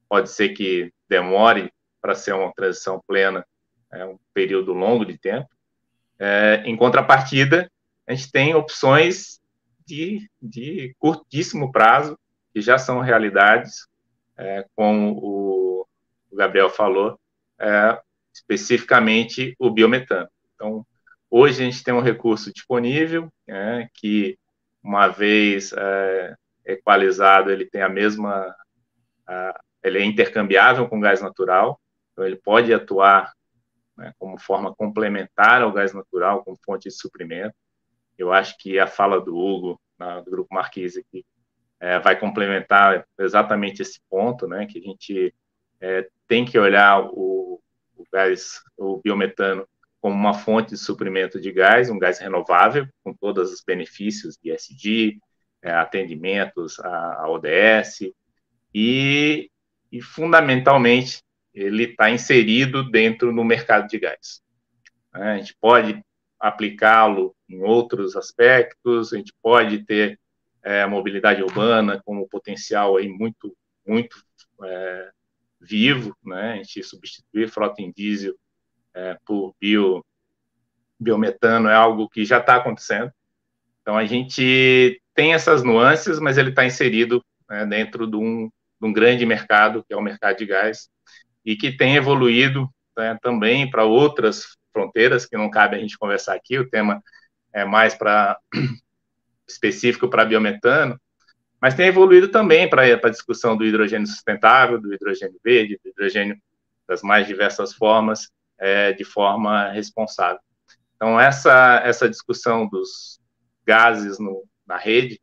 pode 0.07 0.29
ser 0.29 0.49
que 0.49 0.93
demore 1.09 1.71
para 1.99 2.15
ser 2.15 2.33
uma 2.33 2.53
transição 2.53 3.01
plena, 3.07 3.45
é 3.91 4.05
um 4.05 4.17
período 4.33 4.71
longo 4.71 5.05
de 5.05 5.17
tempo. 5.17 5.47
É, 6.19 6.61
em 6.65 6.77
contrapartida, 6.77 7.69
a 8.07 8.13
gente 8.13 8.31
tem 8.31 8.53
opções 8.53 9.40
de, 9.91 10.29
de 10.41 10.95
curtíssimo 10.97 11.69
prazo, 11.69 12.17
que 12.53 12.61
já 12.61 12.77
são 12.77 13.01
realidades, 13.01 13.87
é, 14.37 14.65
como 14.73 15.17
o, 15.21 15.87
Gabriel 16.33 16.69
falou, 16.69 17.19
é, 17.59 17.99
especificamente 18.33 19.53
o 19.59 19.69
biometano. 19.69 20.29
Então, 20.55 20.85
hoje 21.29 21.61
a 21.61 21.65
gente 21.65 21.83
tem 21.83 21.93
um 21.93 21.99
recurso 21.99 22.53
disponível, 22.53 23.29
é, 23.45 23.89
que, 23.93 24.39
uma 24.81 25.09
vez 25.09 25.73
é, 25.73 26.35
equalizado, 26.65 27.51
ele 27.51 27.65
tem 27.65 27.81
a 27.81 27.89
mesma, 27.89 28.55
a, 29.27 29.59
ele 29.83 29.99
é 29.99 30.05
intercambiável 30.05 30.87
com 30.87 31.01
gás 31.01 31.21
natural, 31.21 31.79
então 32.13 32.25
ele 32.25 32.37
pode 32.37 32.73
atuar 32.73 33.33
né, 33.97 34.13
como 34.17 34.39
forma 34.39 34.73
complementar 34.73 35.61
ao 35.61 35.73
gás 35.73 35.93
natural, 35.93 36.43
como 36.45 36.57
fonte 36.65 36.87
de 36.87 36.95
suprimento. 36.95 37.53
Eu 38.21 38.31
acho 38.31 38.55
que 38.59 38.77
a 38.77 38.85
fala 38.85 39.19
do 39.19 39.35
Hugo, 39.35 39.81
na, 39.97 40.21
do 40.21 40.29
Grupo 40.29 40.53
Marquise, 40.53 40.99
aqui, 40.99 41.25
é, 41.79 41.99
vai 41.99 42.19
complementar 42.19 43.03
exatamente 43.19 43.81
esse 43.81 43.99
ponto, 44.07 44.47
né, 44.47 44.67
que 44.67 44.77
a 44.77 44.81
gente 44.81 45.33
é, 45.79 46.07
tem 46.27 46.45
que 46.45 46.59
olhar 46.59 47.01
o, 47.01 47.59
o 47.97 48.03
gás, 48.13 48.61
o 48.77 49.01
biometano, 49.03 49.67
como 49.99 50.15
uma 50.15 50.35
fonte 50.35 50.69
de 50.69 50.77
suprimento 50.77 51.41
de 51.41 51.51
gás, 51.51 51.89
um 51.89 51.97
gás 51.97 52.19
renovável, 52.19 52.87
com 53.03 53.11
todos 53.11 53.51
os 53.51 53.63
benefícios 53.63 54.37
de 54.37 54.51
SD, 54.51 55.17
é, 55.63 55.71
atendimentos 55.71 56.79
à, 56.79 57.23
à 57.23 57.29
ODS, 57.29 58.13
e, 58.73 59.49
e 59.91 59.99
fundamentalmente 59.99 61.23
ele 61.55 61.85
está 61.85 62.11
inserido 62.11 62.87
dentro 62.89 63.33
do 63.33 63.43
mercado 63.43 63.87
de 63.87 63.97
gás. 63.97 64.43
A 65.11 65.37
gente 65.37 65.55
pode 65.59 66.03
aplicá-lo 66.41 67.35
em 67.47 67.61
outros 67.61 68.15
aspectos, 68.15 69.13
a 69.13 69.17
gente 69.17 69.31
pode 69.41 69.85
ter 69.85 70.19
é, 70.63 70.85
mobilidade 70.87 71.43
urbana 71.43 72.01
como 72.03 72.27
potencial 72.27 72.97
aí 72.97 73.07
muito, 73.07 73.55
muito 73.85 74.17
é, 74.63 75.11
vivo, 75.59 76.17
né? 76.25 76.53
A 76.53 76.55
gente 76.57 76.83
substituir 76.83 77.47
frota 77.47 77.81
em 77.81 77.91
diesel 77.91 78.35
é, 78.93 79.17
por 79.23 79.55
bio, 79.61 80.03
biometano 80.99 81.69
é 81.69 81.75
algo 81.75 82.09
que 82.09 82.25
já 82.25 82.39
está 82.39 82.55
acontecendo. 82.55 83.11
Então 83.81 83.95
a 83.95 84.05
gente 84.05 84.99
tem 85.13 85.33
essas 85.33 85.63
nuances, 85.63 86.19
mas 86.19 86.37
ele 86.37 86.49
está 86.49 86.65
inserido 86.65 87.23
né, 87.47 87.65
dentro 87.65 88.07
de 88.07 88.15
um, 88.15 88.47
de 88.47 88.87
um 88.87 88.93
grande 88.93 89.25
mercado 89.25 89.83
que 89.83 89.93
é 89.93 89.97
o 89.97 90.01
mercado 90.01 90.37
de 90.37 90.45
gás 90.45 90.89
e 91.45 91.55
que 91.55 91.75
tem 91.75 91.95
evoluído 91.95 92.67
né, 92.97 93.17
também 93.21 93.69
para 93.69 93.83
outras 93.83 94.57
fronteiras, 94.71 95.25
que 95.25 95.37
não 95.37 95.49
cabe 95.49 95.75
a 95.75 95.79
gente 95.79 95.97
conversar 95.97 96.35
aqui, 96.35 96.57
o 96.57 96.69
tema 96.69 97.01
é 97.53 97.65
mais 97.65 97.93
para 97.93 98.37
específico 99.47 100.09
para 100.09 100.25
biometano, 100.25 100.99
mas 101.61 101.75
tem 101.75 101.87
evoluído 101.87 102.29
também 102.29 102.69
para 102.69 102.83
a 102.83 103.09
discussão 103.09 103.55
do 103.55 103.65
hidrogênio 103.65 104.07
sustentável, 104.07 104.81
do 104.81 104.93
hidrogênio 104.93 105.39
verde, 105.43 105.79
do 105.83 105.89
hidrogênio 105.89 106.37
das 106.87 107.01
mais 107.01 107.27
diversas 107.27 107.73
formas, 107.73 108.29
é, 108.57 108.93
de 108.93 109.03
forma 109.03 109.69
responsável. 109.69 110.39
Então, 110.95 111.19
essa, 111.19 111.81
essa 111.85 112.09
discussão 112.09 112.67
dos 112.67 113.19
gases 113.65 114.19
no, 114.19 114.43
na 114.65 114.77
rede, 114.77 115.19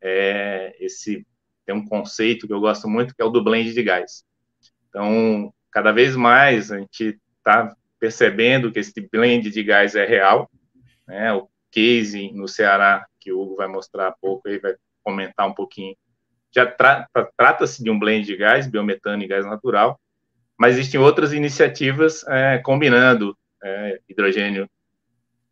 é, 0.00 0.74
esse 0.80 1.26
tem 1.64 1.74
um 1.74 1.86
conceito 1.86 2.46
que 2.46 2.52
eu 2.52 2.60
gosto 2.60 2.88
muito, 2.88 3.14
que 3.14 3.22
é 3.22 3.24
o 3.24 3.30
do 3.30 3.42
blend 3.42 3.72
de 3.72 3.82
gás. 3.82 4.24
Então, 4.88 5.52
cada 5.70 5.92
vez 5.92 6.14
mais 6.14 6.70
a 6.70 6.78
gente 6.78 7.18
está 7.38 7.74
percebendo 8.04 8.70
que 8.70 8.80
esse 8.80 8.92
blend 9.10 9.48
de 9.48 9.62
gás 9.62 9.94
é 9.94 10.04
real, 10.04 10.50
né? 11.08 11.32
O 11.32 11.48
case 11.72 12.30
no 12.32 12.46
Ceará, 12.46 13.06
que 13.18 13.32
o 13.32 13.40
Hugo 13.40 13.56
vai 13.56 13.66
mostrar 13.66 14.08
há 14.08 14.12
pouco, 14.12 14.46
aí 14.46 14.58
vai 14.58 14.74
comentar 15.02 15.48
um 15.48 15.54
pouquinho, 15.54 15.96
já 16.54 16.66
tra 16.66 17.08
trata-se 17.34 17.82
de 17.82 17.88
um 17.88 17.98
blend 17.98 18.26
de 18.26 18.36
gás, 18.36 18.66
biometano 18.66 19.22
e 19.22 19.26
gás 19.26 19.46
natural, 19.46 19.98
mas 20.58 20.74
existem 20.74 21.00
outras 21.00 21.32
iniciativas 21.32 22.22
é, 22.28 22.58
combinando 22.58 23.34
é, 23.62 23.98
hidrogênio 24.06 24.68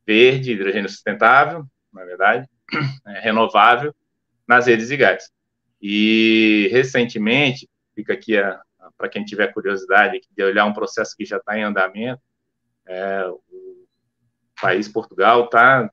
verde, 0.07 0.53
hidrogênio 0.53 0.91
sustentável, 0.91 1.65
na 1.91 2.05
verdade, 2.05 2.47
é, 3.09 3.21
renovável, 3.21 3.95
nas 4.47 4.67
redes 4.67 4.89
de 4.89 4.97
gás. 4.99 5.31
E, 5.81 6.69
recentemente, 6.71 7.67
fica 7.95 8.13
aqui 8.13 8.35
para 8.99 9.09
quem 9.09 9.25
tiver 9.25 9.55
curiosidade 9.55 10.21
de 10.31 10.45
olhar 10.45 10.67
um 10.67 10.75
processo 10.75 11.17
que 11.17 11.25
já 11.25 11.39
está 11.39 11.59
em 11.59 11.63
andamento, 11.63 12.21
é, 12.87 13.27
o 13.27 13.41
país 14.61 14.89
Portugal 14.89 15.45
está 15.45 15.91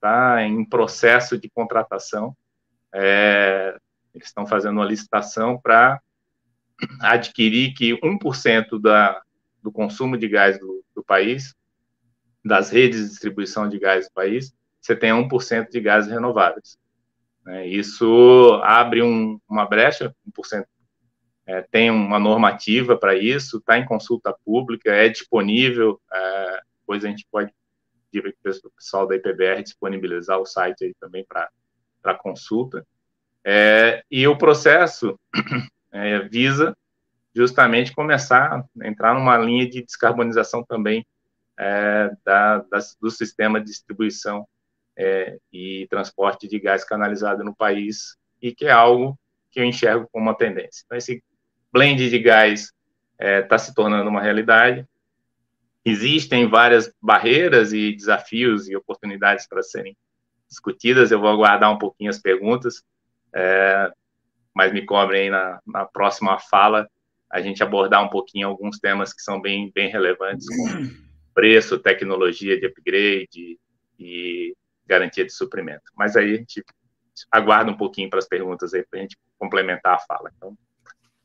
tá 0.00 0.42
em 0.42 0.64
processo 0.64 1.38
de 1.38 1.48
contratação. 1.50 2.36
É, 2.94 3.76
eles 4.14 4.28
estão 4.28 4.46
fazendo 4.46 4.74
uma 4.74 4.84
licitação 4.84 5.58
para 5.58 6.00
adquirir 7.00 7.74
que 7.74 7.98
1% 8.00 8.80
da, 8.80 9.20
do 9.62 9.70
consumo 9.70 10.16
de 10.16 10.28
gás 10.28 10.58
do, 10.58 10.84
do 10.94 11.02
país, 11.02 11.54
das 12.44 12.70
redes 12.70 13.00
de 13.00 13.08
distribuição 13.08 13.68
de 13.68 13.78
gás 13.78 14.06
do 14.08 14.12
país, 14.12 14.52
você 14.80 14.96
tenha 14.96 15.14
1% 15.14 15.70
de 15.70 15.80
gases 15.80 16.10
renováveis. 16.10 16.76
Né? 17.44 17.66
Isso 17.68 18.60
abre 18.64 19.02
um, 19.02 19.40
uma 19.48 19.64
brecha, 19.66 20.14
1% 20.28 20.64
é, 21.46 21.62
tem 21.62 21.90
uma 21.90 22.18
normativa 22.18 22.96
para 22.96 23.14
isso, 23.14 23.58
está 23.58 23.78
em 23.78 23.84
consulta 23.84 24.34
pública, 24.44 24.92
é 24.92 25.08
disponível, 25.08 26.00
é, 26.12 26.60
depois 26.80 27.04
a 27.04 27.08
gente 27.08 27.26
pode 27.30 27.52
pedir 28.10 28.36
para 28.42 28.52
o 28.52 28.70
pessoal 28.70 29.06
da 29.06 29.16
IPBR 29.16 29.62
disponibilizar 29.62 30.38
o 30.38 30.46
site 30.46 30.84
aí 30.84 30.94
também 31.00 31.24
para 31.24 32.14
consulta. 32.14 32.86
É, 33.44 34.04
e 34.10 34.26
o 34.28 34.38
processo 34.38 35.18
é, 35.90 36.20
visa 36.20 36.76
justamente 37.34 37.94
começar 37.94 38.64
a 38.80 38.86
entrar 38.86 39.14
numa 39.14 39.36
linha 39.38 39.68
de 39.68 39.82
descarbonização 39.82 40.62
também 40.62 41.04
é, 41.58 42.10
da, 42.24 42.58
das, 42.58 42.96
do 43.00 43.10
sistema 43.10 43.58
de 43.58 43.66
distribuição 43.66 44.46
é, 44.96 45.38
e 45.52 45.86
transporte 45.88 46.46
de 46.46 46.58
gás 46.60 46.84
canalizado 46.84 47.42
no 47.42 47.54
país, 47.54 48.16
e 48.40 48.54
que 48.54 48.66
é 48.66 48.70
algo 48.70 49.18
que 49.50 49.60
eu 49.60 49.64
enxergo 49.64 50.08
como 50.12 50.26
uma 50.26 50.36
tendência. 50.36 50.82
Então, 50.84 50.98
esse 50.98 51.22
blend 51.72 52.10
de 52.10 52.18
gás 52.18 52.60
está 52.62 52.74
é, 53.18 53.42
tá 53.42 53.58
se 53.58 53.74
tornando 53.74 54.08
uma 54.08 54.20
realidade. 54.20 54.86
Existem 55.84 56.48
várias 56.48 56.92
barreiras 57.00 57.72
e 57.72 57.92
desafios 57.92 58.68
e 58.68 58.76
oportunidades 58.76 59.48
para 59.48 59.62
serem 59.62 59.96
discutidas. 60.48 61.10
Eu 61.10 61.20
vou 61.20 61.30
aguardar 61.30 61.72
um 61.72 61.78
pouquinho 61.78 62.10
as 62.10 62.20
perguntas, 62.20 62.82
é, 63.34 63.90
mas 64.54 64.72
me 64.72 64.84
cobrem 64.84 65.30
na, 65.30 65.60
na 65.66 65.84
próxima 65.84 66.38
fala 66.38 66.88
a 67.30 67.40
gente 67.40 67.62
abordar 67.62 68.04
um 68.04 68.10
pouquinho 68.10 68.46
alguns 68.46 68.78
temas 68.78 69.14
que 69.14 69.22
são 69.22 69.40
bem, 69.40 69.72
bem 69.74 69.88
relevantes, 69.88 70.46
como 70.46 70.90
preço, 71.34 71.78
tecnologia 71.78 72.60
de 72.60 72.66
upgrade 72.66 73.58
e 73.98 74.54
garantia 74.86 75.24
de 75.24 75.32
suprimento. 75.32 75.84
Mas 75.96 76.14
aí 76.14 76.34
a 76.34 76.36
gente 76.36 76.62
aguarda 77.30 77.70
um 77.70 77.76
pouquinho 77.76 78.10
para 78.10 78.18
as 78.18 78.28
perguntas 78.28 78.74
aí, 78.74 78.84
para 78.84 78.98
a 78.98 79.02
gente 79.02 79.16
complementar 79.38 79.94
a 79.94 79.98
fala. 79.98 80.30
Então, 80.36 80.56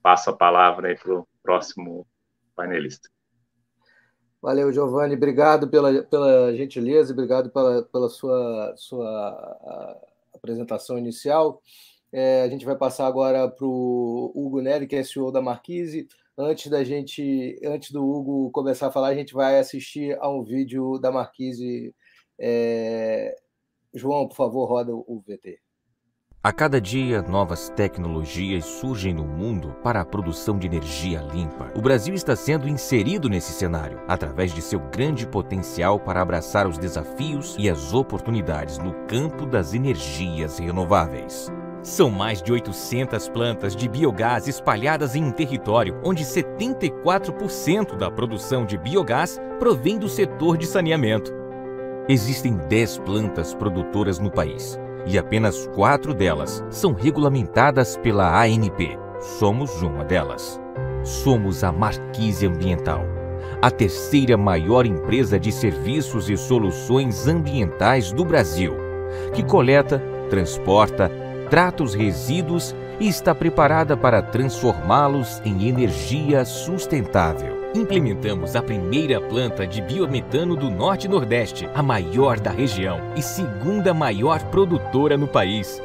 passo 0.01 0.29
a 0.29 0.35
palavra 0.35 0.95
para 0.95 1.19
o 1.19 1.27
próximo 1.43 2.07
painelista. 2.55 3.09
Valeu, 4.41 4.71
Giovanni. 4.71 5.15
Obrigado 5.15 5.67
pela, 5.67 6.03
pela 6.03 6.55
gentileza, 6.55 7.11
obrigado 7.11 7.49
pela, 7.49 7.83
pela 7.83 8.07
sua, 8.07 8.73
sua 8.77 9.99
apresentação 10.33 10.97
inicial. 10.97 11.61
É, 12.11 12.43
a 12.43 12.47
gente 12.47 12.65
vai 12.65 12.75
passar 12.77 13.07
agora 13.07 13.49
para 13.49 13.65
o 13.65 14.31
Hugo 14.33 14.61
Neri, 14.61 14.87
que 14.87 14.95
é 14.95 15.03
CEO 15.03 15.31
da 15.31 15.41
Marquise. 15.41 16.07
Antes 16.37 16.69
da 16.69 16.83
gente, 16.83 17.59
antes 17.65 17.91
do 17.91 18.05
Hugo 18.05 18.51
começar 18.51 18.87
a 18.87 18.91
falar, 18.91 19.09
a 19.09 19.15
gente 19.15 19.33
vai 19.33 19.59
assistir 19.59 20.17
a 20.19 20.29
um 20.29 20.43
vídeo 20.43 20.97
da 20.99 21.11
Marquise. 21.11 21.93
É... 22.39 23.35
João, 23.93 24.27
por 24.27 24.35
favor, 24.35 24.65
roda 24.65 24.95
o 24.95 25.23
VT. 25.27 25.59
A 26.43 26.53
cada 26.53 26.79
dia, 26.79 27.21
novas 27.23 27.67
tecnologias 27.75 28.63
surgem 28.63 29.11
no 29.11 29.25
mundo 29.25 29.75
para 29.83 29.99
a 29.99 30.05
produção 30.05 30.57
de 30.57 30.67
energia 30.67 31.19
limpa. 31.19 31.71
O 31.75 31.81
Brasil 31.81 32.13
está 32.13 32.35
sendo 32.35 32.69
inserido 32.69 33.27
nesse 33.27 33.51
cenário 33.51 33.99
através 34.07 34.53
de 34.53 34.61
seu 34.61 34.79
grande 34.79 35.27
potencial 35.27 35.99
para 35.99 36.21
abraçar 36.21 36.67
os 36.67 36.77
desafios 36.77 37.55
e 37.57 37.67
as 37.67 37.91
oportunidades 37.91 38.77
no 38.77 38.93
campo 39.07 39.47
das 39.47 39.73
energias 39.73 40.59
renováveis. 40.59 41.51
São 41.81 42.11
mais 42.11 42.41
de 42.41 42.53
800 42.53 43.27
plantas 43.29 43.75
de 43.75 43.89
biogás 43.89 44.47
espalhadas 44.47 45.15
em 45.15 45.23
um 45.23 45.31
território 45.31 45.99
onde 46.03 46.23
74% 46.23 47.97
da 47.97 48.11
produção 48.11 48.63
de 48.63 48.77
biogás 48.77 49.39
provém 49.59 49.97
do 49.97 50.07
setor 50.07 50.55
de 50.55 50.67
saneamento. 50.67 51.33
Existem 52.07 52.55
10 52.55 52.99
plantas 52.99 53.55
produtoras 53.55 54.19
no 54.19 54.31
país 54.31 54.79
e 55.05 55.17
apenas 55.17 55.67
quatro 55.67 56.13
delas 56.13 56.63
são 56.69 56.93
regulamentadas 56.93 57.97
pela 57.97 58.41
ANP. 58.43 58.97
Somos 59.39 59.81
uma 59.81 60.03
delas. 60.03 60.59
Somos 61.03 61.63
a 61.63 61.71
Marquise 61.71 62.45
Ambiental, 62.45 63.05
a 63.61 63.71
terceira 63.71 64.35
maior 64.35 64.85
empresa 64.85 65.39
de 65.39 65.51
serviços 65.51 66.29
e 66.29 66.35
soluções 66.35 67.27
ambientais 67.27 68.11
do 68.11 68.25
Brasil, 68.25 68.75
que 69.33 69.43
coleta, 69.43 70.01
transporta, 70.29 71.09
trata 71.49 71.83
os 71.83 71.93
resíduos 71.93 72.75
e 72.99 73.07
está 73.07 73.33
preparada 73.33 73.95
para 73.95 74.21
transformá-los 74.21 75.41
em 75.45 75.67
energia 75.67 76.43
sustentável. 76.43 77.56
Implementamos 77.77 78.55
a 78.55 78.63
primeira 78.63 79.21
planta 79.21 79.67
de 79.67 79.83
biometano 79.83 80.55
do 80.55 80.67
Norte 80.67 81.07
Nordeste, 81.07 81.69
a 81.75 81.83
maior 81.83 82.39
da 82.39 82.49
região 82.49 82.99
e 83.15 83.21
segunda 83.21 83.93
maior 83.93 84.41
produtora 84.45 85.15
no 85.15 85.27
país. 85.27 85.79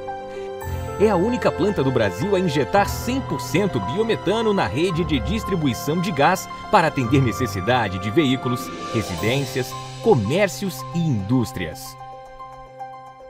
É 0.99 1.11
a 1.11 1.17
única 1.17 1.53
planta 1.53 1.85
do 1.85 1.91
Brasil 1.91 2.35
a 2.35 2.41
injetar 2.41 2.87
100% 2.87 3.93
biometano 3.93 4.55
na 4.55 4.67
rede 4.67 5.05
de 5.05 5.21
distribuição 5.21 6.01
de 6.01 6.11
gás 6.11 6.49
para 6.71 6.89
atender 6.89 7.21
necessidade 7.21 7.99
de 7.99 8.11
veículos, 8.11 8.67
residências, 8.95 9.71
comércios 10.03 10.81
e 10.95 10.99
indústrias. 10.99 12.02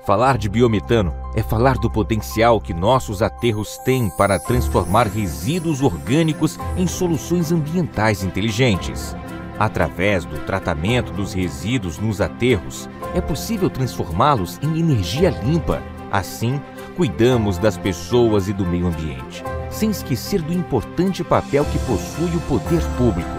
Falar 0.05 0.37
de 0.37 0.49
biometano 0.49 1.15
é 1.33 1.45
falar 1.45 1.79
do 1.79 1.89
potencial 1.89 2.61
que 2.61 2.75
nossos 2.75 3.23
aterros 3.23 3.79
têm 3.85 4.11
para 4.11 4.37
transformar 4.37 5.07
resíduos 5.07 5.81
orgânicos 5.81 6.59
em 6.77 6.89
soluções 6.89 7.53
ambientais 7.53 8.25
inteligentes. 8.25 9.15
Através 9.61 10.25
do 10.25 10.41
tratamento 10.41 11.13
dos 11.13 11.33
resíduos 11.33 12.01
nos 12.01 12.21
aterros, 12.21 12.89
é 13.15 13.21
possível 13.21 13.71
transformá-los 13.71 14.59
em 14.61 14.81
energia 14.81 15.31
limpa. 15.31 15.81
Assim, 16.11 16.61
cuidamos 16.97 17.57
das 17.57 17.79
pessoas 17.79 18.49
e 18.49 18.53
do 18.53 18.67
meio 18.67 18.89
ambiente, 18.89 19.45
sem 19.71 19.91
esquecer 19.91 20.43
do 20.43 20.53
importante 20.53 21.23
papel 21.23 21.65
que 21.67 21.79
possui 21.79 22.37
o 22.37 22.41
poder 22.49 22.83
público, 22.99 23.31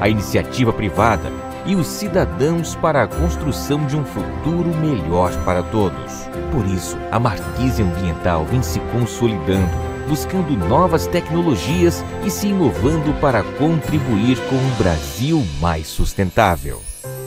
a 0.00 0.08
iniciativa 0.08 0.72
privada 0.72 1.30
e 1.68 1.76
os 1.76 1.86
cidadãos 1.86 2.74
para 2.74 3.02
a 3.02 3.06
construção 3.06 3.86
de 3.86 3.94
um 3.94 4.02
futuro 4.02 4.74
melhor 4.78 5.30
para 5.44 5.62
todos. 5.62 6.24
Por 6.50 6.64
isso, 6.64 6.96
a 7.12 7.20
Marquise 7.20 7.82
Ambiental 7.82 8.46
vem 8.46 8.62
se 8.62 8.80
consolidando, 8.90 9.70
buscando 10.08 10.56
novas 10.56 11.06
tecnologias 11.06 12.02
e 12.24 12.30
se 12.30 12.48
inovando 12.48 13.12
para 13.20 13.44
contribuir 13.58 14.38
com 14.48 14.56
um 14.56 14.78
Brasil 14.78 15.44
mais 15.60 15.86
sustentável. 15.86 16.82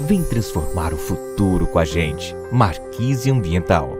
Vem 0.08 0.24
transformar 0.24 0.92
o 0.92 0.98
futuro 0.98 1.68
com 1.68 1.78
a 1.78 1.86
gente. 1.86 2.34
Marquise 2.52 3.30
Ambiental. 3.30 3.96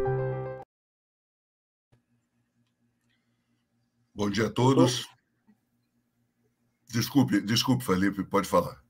Bom 4.16 4.28
dia 4.28 4.48
a 4.48 4.50
todos. 4.50 5.08
Desculpe, 6.90 7.40
desculpe, 7.42 7.86
Felipe, 7.86 8.24
pode 8.24 8.48
falar. 8.48 8.82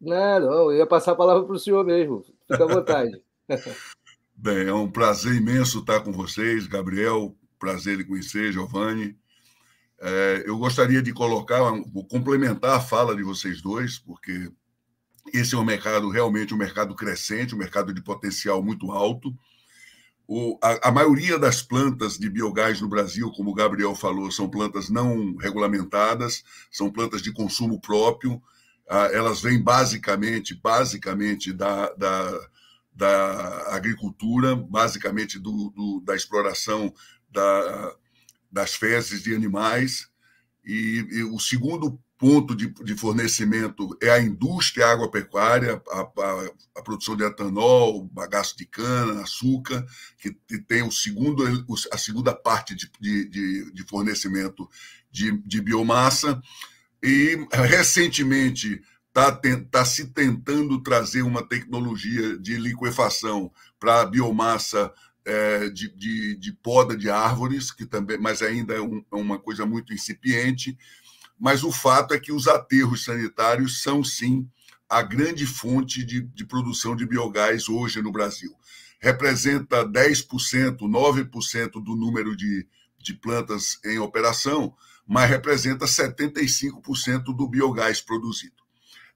Não, 0.00 0.40
não, 0.40 0.72
eu 0.72 0.78
ia 0.78 0.86
passar 0.86 1.12
a 1.12 1.16
palavra 1.16 1.44
para 1.44 1.54
o 1.54 1.58
senhor 1.58 1.84
mesmo. 1.84 2.24
Fica 2.50 2.64
à 2.64 2.66
vontade. 2.66 3.22
Bem, 4.36 4.66
é 4.66 4.74
um 4.74 4.90
prazer 4.90 5.34
imenso 5.34 5.78
estar 5.78 6.00
com 6.00 6.12
vocês, 6.12 6.66
Gabriel. 6.66 7.34
Prazer 7.58 8.00
em 8.00 8.04
conhecer, 8.04 8.52
Giovanni. 8.52 9.16
É, 10.00 10.42
eu 10.46 10.58
gostaria 10.58 11.00
de 11.00 11.12
colocar, 11.12 11.60
complementar 12.10 12.76
a 12.76 12.80
fala 12.80 13.16
de 13.16 13.22
vocês 13.22 13.62
dois, 13.62 13.98
porque 13.98 14.50
esse 15.32 15.54
é 15.54 15.58
um 15.58 15.64
mercado 15.64 16.10
realmente 16.10 16.52
um 16.52 16.58
mercado 16.58 16.94
crescente, 16.94 17.54
um 17.54 17.58
mercado 17.58 17.94
de 17.94 18.02
potencial 18.02 18.62
muito 18.62 18.90
alto. 18.90 19.34
O, 20.26 20.58
a, 20.62 20.88
a, 20.88 20.92
maioria 20.92 21.38
das 21.38 21.62
plantas 21.62 22.18
de 22.18 22.28
biogás 22.28 22.80
no 22.80 22.88
Brasil, 22.88 23.30
como 23.32 23.50
o 23.50 23.54
Gabriel 23.54 23.94
falou, 23.94 24.30
são 24.30 24.48
plantas 24.48 24.88
não 24.88 25.36
regulamentadas, 25.36 26.42
são 26.70 26.90
plantas 26.90 27.22
de 27.22 27.32
consumo 27.32 27.80
próprio, 27.80 28.42
elas 28.88 29.40
vêm 29.40 29.60
basicamente, 29.62 30.54
basicamente 30.54 31.52
da, 31.52 31.92
da, 31.94 32.48
da 32.94 33.74
agricultura, 33.74 34.54
basicamente 34.54 35.38
do, 35.38 35.70
do, 35.70 36.02
da 36.04 36.14
exploração 36.14 36.92
da, 37.30 37.94
das 38.50 38.74
fezes 38.74 39.22
de 39.22 39.34
animais. 39.34 40.08
E, 40.64 41.06
e, 41.10 41.22
o 41.24 41.38
segundo 41.38 41.98
ponto 42.16 42.54
de, 42.54 42.68
de, 42.68 42.94
fornecimento 42.94 43.96
é 44.00 44.10
a 44.10 44.20
indústria 44.20 44.86
agropecuária, 44.86 45.82
a, 45.90 46.00
a, 46.00 46.50
a, 46.76 46.82
produção 46.82 47.16
de 47.16 47.24
etanol, 47.24 48.04
bagaço 48.04 48.56
de 48.56 48.64
cana, 48.64 49.22
açúcar, 49.22 49.84
que, 50.18 50.32
tem 50.60 50.82
o 50.82 50.92
segundo, 50.92 51.44
a 51.92 51.98
segunda 51.98 52.34
parte 52.34 52.74
de, 52.74 52.90
de, 53.00 53.72
de 53.72 53.84
fornecimento 53.84 54.68
de 55.10 55.60
biomassa. 55.60 56.40
E 57.06 57.46
recentemente 57.52 58.80
está 59.08 59.30
tá 59.70 59.84
se 59.84 60.06
tentando 60.06 60.82
trazer 60.82 61.20
uma 61.20 61.46
tecnologia 61.46 62.38
de 62.38 62.56
liquefação 62.56 63.52
para 63.78 64.00
a 64.00 64.06
biomassa 64.06 64.90
é, 65.22 65.68
de, 65.68 65.94
de, 65.94 66.34
de, 66.34 66.52
poda 66.54 66.96
de 66.96 67.10
árvores, 67.10 67.70
que 67.70 67.84
também, 67.84 68.16
mas 68.16 68.40
ainda 68.40 68.72
é, 68.72 68.80
um, 68.80 69.04
é 69.12 69.16
uma 69.16 69.38
coisa 69.38 69.66
muito 69.66 69.92
incipiente. 69.92 70.78
Mas 71.38 71.62
o 71.62 71.70
fato 71.70 72.14
é 72.14 72.18
que 72.18 72.32
os 72.32 72.48
aterros 72.48 73.04
sanitários 73.04 73.82
são 73.82 74.02
sim 74.02 74.48
a 74.88 75.02
grande 75.02 75.44
fonte 75.44 76.02
de, 76.02 76.22
de 76.22 76.46
produção 76.46 76.96
de 76.96 77.04
biogás 77.04 77.68
hoje 77.68 78.00
no 78.00 78.10
Brasil. 78.10 78.50
representa 78.98 79.84
10%, 79.84 80.78
9% 80.78 81.70
do 81.84 81.94
número 81.94 82.34
de, 82.34 82.66
de 82.98 83.12
plantas 83.12 83.78
em 83.84 83.98
operação, 83.98 84.74
mas 85.06 85.28
representa 85.28 85.86
75% 85.86 87.24
do 87.36 87.48
biogás 87.48 88.00
produzido. 88.00 88.64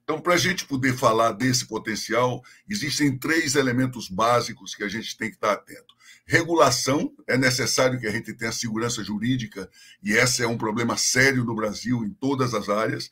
Então, 0.02 0.20
para 0.20 0.34
a 0.34 0.38
gente 0.38 0.64
poder 0.64 0.96
falar 0.96 1.32
desse 1.32 1.66
potencial, 1.66 2.42
existem 2.68 3.18
três 3.18 3.54
elementos 3.54 4.08
básicos 4.08 4.74
que 4.74 4.82
a 4.82 4.88
gente 4.88 5.16
tem 5.16 5.28
que 5.28 5.36
estar 5.36 5.52
atento. 5.52 5.94
Regulação, 6.24 7.12
é 7.26 7.36
necessário 7.36 8.00
que 8.00 8.06
a 8.06 8.10
gente 8.10 8.32
tenha 8.32 8.52
segurança 8.52 9.04
jurídica, 9.04 9.68
e 10.02 10.12
esse 10.12 10.42
é 10.42 10.46
um 10.46 10.56
problema 10.56 10.96
sério 10.96 11.44
no 11.44 11.54
Brasil, 11.54 12.04
em 12.04 12.10
todas 12.10 12.54
as 12.54 12.70
áreas. 12.70 13.10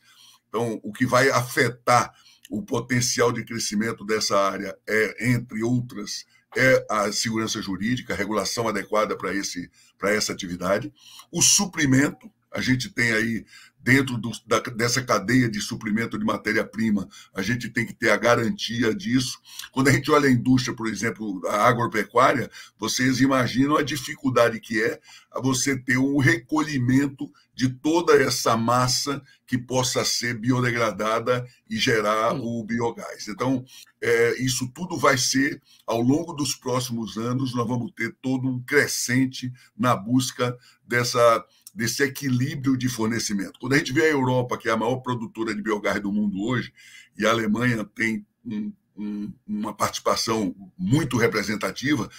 Então, 0.49 0.79
o 0.83 0.91
que 0.91 1.05
vai 1.05 1.29
afetar 1.29 2.11
o 2.49 2.63
potencial 2.63 3.31
de 3.31 3.43
crescimento 3.43 4.05
dessa 4.05 4.39
área 4.39 4.75
é, 4.87 5.31
entre 5.33 5.61
outras, 5.61 6.25
é 6.55 6.85
a 6.89 7.11
segurança 7.11 7.61
jurídica, 7.61 8.13
a 8.13 8.17
regulação 8.17 8.67
adequada 8.67 9.15
para 9.15 9.33
esse 9.35 9.69
para 9.97 10.13
essa 10.13 10.31
atividade. 10.31 10.93
O 11.31 11.41
suprimento, 11.41 12.31
a 12.57 12.61
gente 12.61 12.89
tem 12.89 13.11
aí 13.11 13.45
dentro 13.79 14.17
do, 14.17 14.31
da, 14.47 14.59
dessa 14.59 14.99
cadeia 15.03 15.47
de 15.47 15.61
suprimento 15.61 16.17
de 16.17 16.25
matéria-prima, 16.25 17.07
a 17.35 17.43
gente 17.43 17.69
tem 17.69 17.85
que 17.85 17.93
ter 17.93 18.09
a 18.09 18.17
garantia 18.17 18.95
disso. 18.95 19.39
Quando 19.71 19.89
a 19.89 19.91
gente 19.91 20.09
olha 20.09 20.27
a 20.27 20.31
indústria, 20.31 20.75
por 20.75 20.87
exemplo, 20.87 21.39
a 21.47 21.67
agropecuária, 21.67 22.49
vocês 22.79 23.21
imaginam 23.21 23.77
a 23.77 23.83
dificuldade 23.83 24.59
que 24.59 24.81
é 24.81 24.99
você 25.35 25.77
ter 25.77 25.99
um 25.99 26.17
recolhimento 26.17 27.31
de 27.57 27.69
toda 27.69 28.13
essa 28.21 28.55
massa 28.55 29.19
que 29.47 29.57
possa 29.57 30.05
ser 30.05 30.37
biodegradada 30.37 31.43
e 31.67 31.75
gerar 31.75 32.35
Sim. 32.35 32.41
o 32.43 32.63
biogás. 32.63 33.27
Então, 33.27 33.65
é, 33.99 34.39
isso 34.39 34.71
tudo 34.71 34.95
vai 34.95 35.17
ser, 35.17 35.59
ao 35.87 35.99
longo 35.99 36.33
dos 36.33 36.53
próximos 36.53 37.17
anos, 37.17 37.55
nós 37.55 37.67
vamos 37.67 37.91
ter 37.93 38.15
todo 38.21 38.47
um 38.47 38.61
crescente 38.61 39.51
na 39.75 39.95
busca 39.95 40.55
dessa 40.87 41.43
desse 41.73 42.01
equilíbrio 42.01 42.75
de 42.75 42.89
fornecimento. 42.89 43.59
Quando 43.59 43.73
a 43.73 43.77
gente 43.77 43.93
vê 43.93 44.05
a 44.05 44.09
Europa, 44.09 44.57
que 44.57 44.67
é 44.67 44.71
a 44.71 44.77
maior 44.77 44.97
produtora 44.97 45.53
de 45.53 45.61
biogás 45.61 46.01
do 46.01 46.11
mundo 46.11 46.41
hoje, 46.41 46.73
e 47.15 47.23
a 47.23 47.29
Alemanha 47.29 47.85
tem 47.85 48.25
um, 48.43 48.73
um, 48.97 49.31
uma 49.47 49.73
participação 49.73 50.55
muito 50.77 51.17
representativa, 51.17 52.09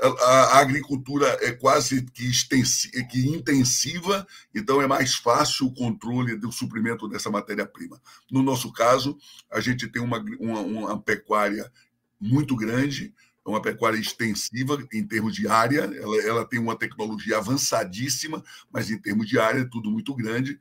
a, 0.00 0.08
a, 0.08 0.58
agricultura 0.58 1.26
é 1.40 1.52
quase 1.52 2.02
que, 2.02 2.28
extensiva, 2.28 3.02
que 3.04 3.28
intensiva, 3.28 4.26
então 4.54 4.82
é 4.82 4.86
mais 4.86 5.14
fácil 5.14 5.66
o 5.66 5.74
controle 5.74 6.36
do 6.36 6.52
suprimento 6.52 7.08
dessa 7.08 7.30
matéria-prima. 7.30 8.00
No 8.30 8.42
nosso 8.42 8.70
caso, 8.72 9.16
a 9.50 9.58
gente 9.60 9.88
tem 9.88 10.02
uma, 10.02 10.22
uma, 10.38 10.60
uma 10.60 11.00
pecuária 11.00 11.72
muito 12.20 12.54
grande, 12.54 13.14
é 13.46 13.48
uma 13.48 13.62
pecuária 13.62 13.96
extensiva 13.96 14.84
em 14.92 15.06
termos 15.06 15.34
de 15.34 15.46
área, 15.46 15.82
ela, 15.82 16.16
ela, 16.22 16.44
tem 16.44 16.58
uma 16.58 16.76
tecnologia 16.76 17.38
avançadíssima, 17.38 18.42
mas 18.72 18.90
em 18.90 18.98
termos 18.98 19.28
de 19.28 19.38
área 19.38 19.60
é 19.60 19.64
tudo 19.64 19.88
muito 19.88 20.12
grande. 20.14 20.60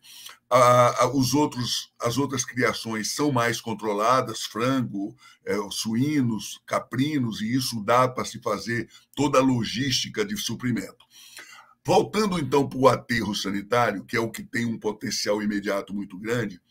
os 1.16 1.34
outros, 1.34 1.92
as 2.00 2.20
outras 2.20 2.46
criações 2.46 3.12
são 3.12 3.32
mais 3.32 3.60
controladas, 3.60 4.44
frango, 4.44 5.16
é, 5.44 5.58
suínos, 5.72 6.62
caprinos, 6.66 7.42
e 7.42 7.56
isso 7.56 7.84
dá 7.84 8.08
para 8.08 8.24
se 8.24 8.40
fazer 8.40 8.88
toda 9.16 9.40
a 9.40 9.44
logística 9.44 10.24
de 10.24 10.38
suprimento. 10.38 11.06
Voltando 11.84 12.38
então 12.40 12.68
para 12.68 12.80
o 12.80 12.88
aterro 12.88 13.34
sanitário, 13.34 14.06
que 14.06 14.16
é 14.16 14.20
o 14.20 14.32
que 14.32 14.44
tem 14.44 14.66
um 14.66 14.78
potencial 14.78 15.42
imediato 15.42 15.94
muito 15.94 16.18
grande, 16.20 16.62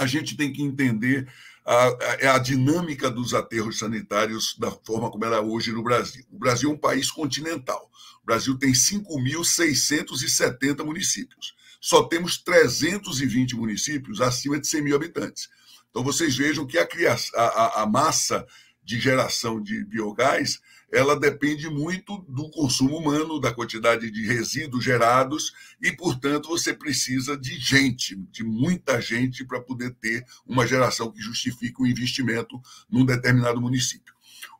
a 0.00 0.06
gente 0.06 0.34
tem 0.34 0.50
que 0.50 0.62
entender 0.62 1.30
a, 1.64 1.74
a, 1.74 2.34
a, 2.36 2.38
dinâmica 2.38 3.10
dos 3.10 3.34
aterros 3.34 3.78
sanitários 3.78 4.56
da 4.58 4.70
forma 4.70 5.10
como 5.10 5.26
ela 5.26 5.36
é 5.36 5.40
hoje 5.40 5.72
no 5.72 5.82
Brasil. 5.82 6.24
O 6.32 6.38
Brasil 6.38 6.70
é 6.70 6.72
um 6.72 6.78
país 6.78 7.10
continental. 7.10 7.90
O 8.22 8.26
Brasil 8.26 8.58
tem 8.58 8.72
5.670 8.72 10.82
municípios. 10.82 11.54
Só 11.78 12.04
temos 12.04 12.38
320 12.38 13.54
municípios 13.56 14.22
acima 14.22 14.58
de 14.58 14.66
100 14.66 14.82
mil 14.82 14.96
habitantes. 14.96 15.50
Então, 15.90 16.02
vocês 16.02 16.34
vejam 16.34 16.66
que 16.66 16.78
a, 16.78 16.88
a, 17.34 17.82
a 17.82 17.86
massa 17.86 18.46
de 18.82 18.98
geração 18.98 19.62
de 19.62 19.84
biogás 19.84 20.62
ela 20.92 21.18
depende 21.18 21.68
muito 21.68 22.18
do 22.28 22.50
consumo 22.50 22.96
humano, 22.96 23.40
da 23.40 23.52
quantidade 23.52 24.10
de 24.10 24.26
resíduos 24.26 24.84
gerados, 24.84 25.52
e, 25.80 25.92
portanto, 25.92 26.48
você 26.48 26.74
precisa 26.74 27.36
de 27.36 27.56
gente, 27.58 28.16
de 28.30 28.42
muita 28.42 29.00
gente, 29.00 29.44
para 29.44 29.60
poder 29.60 29.94
ter 29.94 30.24
uma 30.44 30.66
geração 30.66 31.10
que 31.12 31.20
justifique 31.20 31.80
o 31.80 31.84
um 31.84 31.86
investimento 31.86 32.60
num 32.90 33.04
determinado 33.04 33.60
município. 33.60 34.14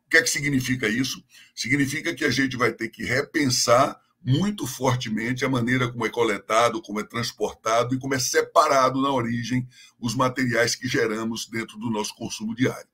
O 0.07 0.11
que 0.11 0.17
é 0.17 0.23
que 0.23 0.31
significa 0.31 0.89
isso? 0.89 1.23
Significa 1.55 2.15
que 2.15 2.25
a 2.25 2.31
gente 2.31 2.57
vai 2.57 2.73
ter 2.73 2.89
que 2.89 3.05
repensar 3.05 4.01
muito 4.23 4.67
fortemente 4.67 5.45
a 5.45 5.49
maneira 5.49 5.91
como 5.91 6.05
é 6.05 6.11
coletado, 6.11 6.83
como 6.83 7.01
é 7.01 7.05
transportado 7.05 7.95
e 7.95 7.99
como 7.99 8.15
é 8.15 8.19
separado 8.19 9.01
na 9.01 9.11
origem 9.11 9.67
os 9.99 10.15
materiais 10.15 10.75
que 10.75 10.87
geramos 10.87 11.47
dentro 11.47 11.79
do 11.79 11.91
nosso 11.91 12.15
consumo 12.15 12.55
diário. 12.55 12.89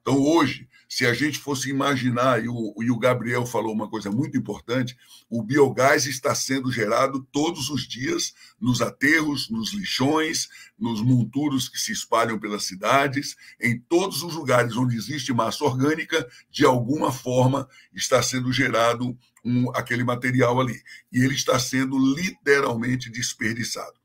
Então, 0.00 0.20
hoje, 0.20 0.68
se 0.88 1.04
a 1.04 1.12
gente 1.12 1.38
fosse 1.38 1.68
imaginar, 1.68 2.42
e 2.42 2.48
o, 2.48 2.74
e 2.82 2.90
o 2.90 2.98
Gabriel 2.98 3.44
falou 3.44 3.74
uma 3.74 3.88
coisa 3.88 4.10
muito 4.10 4.38
importante, 4.38 4.96
o 5.28 5.42
biogás 5.42 6.06
está 6.06 6.34
sendo 6.34 6.72
gerado 6.72 7.22
todos 7.30 7.68
os 7.68 7.86
dias 7.86 8.32
nos 8.58 8.80
aterros, 8.80 9.50
nos 9.50 9.74
lixões, 9.74 10.48
nos 10.78 11.02
monturos 11.02 11.68
que 11.68 11.78
se 11.78 11.92
espalham 11.92 12.38
pelas 12.38 12.64
cidades, 12.64 13.36
em 13.60 13.78
todos 13.78 14.22
os 14.22 14.34
lugares 14.34 14.76
onde 14.76 14.96
existe 14.96 15.32
massa 15.32 15.62
orgânica, 15.64 16.26
de 16.50 16.64
alguma 16.64 17.12
forma 17.12 17.68
está 17.94 18.22
sendo 18.22 18.50
gerado 18.50 19.16
um, 19.44 19.70
aquele 19.76 20.04
material 20.04 20.58
ali. 20.58 20.80
E 21.12 21.22
ele 21.22 21.34
está 21.34 21.58
sendo 21.58 21.98
literalmente 22.14 23.10
desperdiçado. 23.10 23.98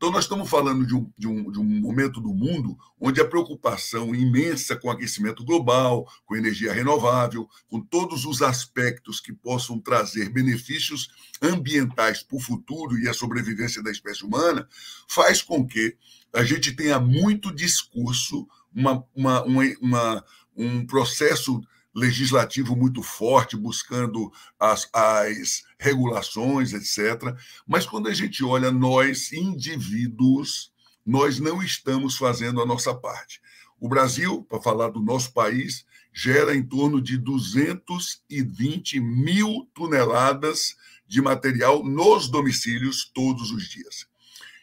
Então, 0.00 0.10
nós 0.10 0.24
estamos 0.24 0.48
falando 0.48 0.86
de 0.86 0.94
um, 0.94 1.12
de, 1.18 1.28
um, 1.28 1.52
de 1.52 1.60
um 1.60 1.62
momento 1.62 2.22
do 2.22 2.32
mundo 2.32 2.74
onde 2.98 3.20
a 3.20 3.24
preocupação 3.28 4.14
imensa 4.14 4.74
com 4.74 4.90
aquecimento 4.90 5.44
global, 5.44 6.10
com 6.24 6.34
energia 6.34 6.72
renovável, 6.72 7.46
com 7.68 7.82
todos 7.82 8.24
os 8.24 8.40
aspectos 8.40 9.20
que 9.20 9.30
possam 9.30 9.78
trazer 9.78 10.30
benefícios 10.30 11.10
ambientais 11.42 12.22
para 12.22 12.38
o 12.38 12.40
futuro 12.40 12.98
e 12.98 13.10
a 13.10 13.12
sobrevivência 13.12 13.82
da 13.82 13.90
espécie 13.90 14.24
humana, 14.24 14.66
faz 15.06 15.42
com 15.42 15.66
que 15.66 15.94
a 16.32 16.42
gente 16.42 16.72
tenha 16.72 16.98
muito 16.98 17.54
discurso, 17.54 18.48
uma, 18.74 19.04
uma, 19.14 19.42
uma 19.42 20.24
um 20.56 20.86
processo 20.86 21.60
legislativo 21.94 22.74
muito 22.74 23.02
forte, 23.02 23.54
buscando 23.54 24.32
as, 24.58 24.88
as 24.94 25.62
regulações, 25.80 26.72
etc. 26.74 27.34
Mas 27.66 27.86
quando 27.86 28.08
a 28.08 28.14
gente 28.14 28.44
olha 28.44 28.70
nós, 28.70 29.32
indivíduos, 29.32 30.70
nós 31.04 31.40
não 31.40 31.62
estamos 31.62 32.16
fazendo 32.16 32.60
a 32.60 32.66
nossa 32.66 32.94
parte. 32.94 33.40
O 33.80 33.88
Brasil, 33.88 34.44
para 34.44 34.60
falar 34.60 34.90
do 34.90 35.00
nosso 35.00 35.32
país, 35.32 35.86
gera 36.12 36.54
em 36.54 36.62
torno 36.62 37.00
de 37.00 37.16
220 37.16 39.00
mil 39.00 39.68
toneladas 39.74 40.76
de 41.08 41.22
material 41.22 41.82
nos 41.82 42.28
domicílios 42.28 43.10
todos 43.12 43.50
os 43.50 43.68
dias. 43.68 44.06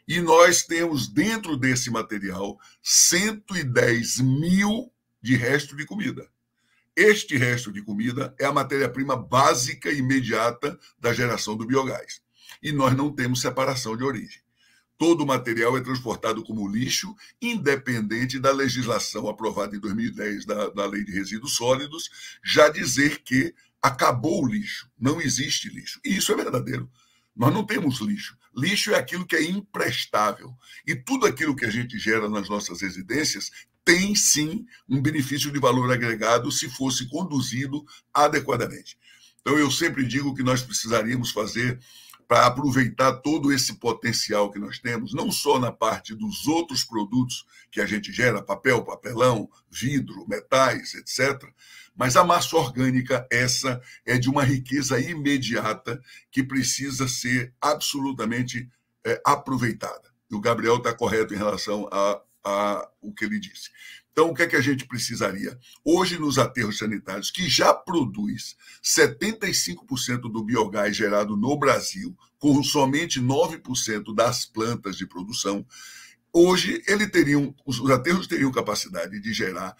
E 0.07 0.21
nós 0.21 0.63
temos 0.63 1.07
dentro 1.07 1.57
desse 1.57 1.89
material 1.89 2.57
110 2.81 4.19
mil 4.19 4.91
de 5.21 5.35
resto 5.35 5.75
de 5.75 5.85
comida. 5.85 6.29
Este 6.97 7.37
resto 7.37 7.71
de 7.71 7.83
comida 7.83 8.33
é 8.39 8.45
a 8.45 8.51
matéria-prima 8.51 9.15
básica 9.15 9.91
e 9.91 9.99
imediata 9.99 10.79
da 10.99 11.13
geração 11.13 11.55
do 11.55 11.63
biogás. 11.63 12.19
E 12.59 12.71
nós 12.71 12.97
não 12.97 13.13
temos 13.13 13.39
separação 13.39 13.95
de 13.95 14.03
origem. 14.03 14.41
Todo 14.97 15.21
o 15.21 15.27
material 15.27 15.77
é 15.77 15.81
transportado 15.81 16.43
como 16.43 16.67
lixo, 16.67 17.15
independente 17.39 18.39
da 18.39 18.51
legislação 18.51 19.29
aprovada 19.29 19.75
em 19.75 19.79
2010 19.79 20.43
da, 20.47 20.69
da 20.69 20.87
Lei 20.87 21.05
de 21.05 21.11
Resíduos 21.11 21.55
Sólidos, 21.55 22.09
já 22.43 22.67
dizer 22.67 23.19
que 23.19 23.53
acabou 23.79 24.43
o 24.43 24.47
lixo, 24.47 24.89
não 24.99 25.21
existe 25.21 25.69
lixo. 25.69 26.01
E 26.03 26.17
isso 26.17 26.31
é 26.31 26.35
verdadeiro. 26.35 26.89
Nós 27.35 27.53
não 27.53 27.63
temos 27.63 27.99
lixo. 27.99 28.35
Lixo 28.55 28.89
é 28.89 28.95
aquilo 28.95 29.23
que 29.23 29.35
é 29.35 29.43
imprestável. 29.43 30.51
E 30.83 30.95
tudo 30.95 31.27
aquilo 31.27 31.55
que 31.55 31.65
a 31.65 31.69
gente 31.69 31.99
gera 31.99 32.27
nas 32.27 32.49
nossas 32.49 32.81
residências 32.81 33.51
tem 33.87 34.13
sim 34.13 34.65
um 34.89 35.01
benefício 35.01 35.49
de 35.49 35.61
valor 35.61 35.89
agregado 35.89 36.51
se 36.51 36.69
fosse 36.69 37.07
conduzido 37.07 37.85
adequadamente. 38.13 38.99
Então, 39.39 39.57
eu 39.57 39.71
sempre 39.71 40.05
digo 40.05 40.35
que 40.35 40.43
nós 40.43 40.61
precisaríamos 40.61 41.31
fazer 41.31 41.79
para 42.27 42.45
aproveitar 42.45 43.13
todo 43.21 43.49
esse 43.49 43.75
potencial 43.75 44.51
que 44.51 44.59
nós 44.59 44.77
temos, 44.77 45.13
não 45.13 45.31
só 45.31 45.57
na 45.57 45.71
parte 45.71 46.13
dos 46.13 46.45
outros 46.47 46.83
produtos 46.83 47.45
que 47.71 47.79
a 47.79 47.85
gente 47.85 48.11
gera, 48.11 48.43
papel, 48.43 48.83
papelão, 48.83 49.49
vidro, 49.71 50.27
metais, 50.27 50.93
etc., 50.93 51.49
mas 51.95 52.17
a 52.17 52.25
massa 52.25 52.57
orgânica, 52.57 53.25
essa 53.31 53.81
é 54.05 54.17
de 54.17 54.29
uma 54.29 54.43
riqueza 54.43 54.99
imediata 54.99 55.99
que 56.29 56.43
precisa 56.43 57.07
ser 57.07 57.53
absolutamente 57.61 58.69
é, 59.05 59.19
aproveitada. 59.25 60.11
E 60.29 60.35
o 60.35 60.41
Gabriel 60.41 60.75
está 60.75 60.93
correto 60.93 61.33
em 61.33 61.37
relação 61.37 61.87
a 61.89 62.21
a, 62.43 62.87
o 63.01 63.13
que 63.13 63.25
ele 63.25 63.39
disse. 63.39 63.69
Então, 64.11 64.31
o 64.31 64.33
que 64.33 64.41
é 64.41 64.47
que 64.47 64.55
a 64.55 64.61
gente 64.61 64.87
precisaria? 64.87 65.59
Hoje, 65.85 66.17
nos 66.17 66.39
aterros 66.39 66.79
sanitários, 66.79 67.29
que 67.29 67.47
já 67.47 67.73
produz 67.73 68.55
75% 68.83 70.21
do 70.21 70.43
biogás 70.43 70.95
gerado 70.95 71.37
no 71.37 71.55
Brasil, 71.57 72.17
com 72.39 72.63
somente 72.63 73.21
9% 73.21 74.15
das 74.15 74.43
plantas 74.43 74.97
de 74.97 75.05
produção, 75.05 75.63
hoje 76.33 76.81
ele 76.87 77.07
teriam, 77.07 77.53
os 77.65 77.79
aterros 77.91 78.25
teriam 78.25 78.51
capacidade 78.51 79.19
de 79.19 79.33
gerar 79.33 79.75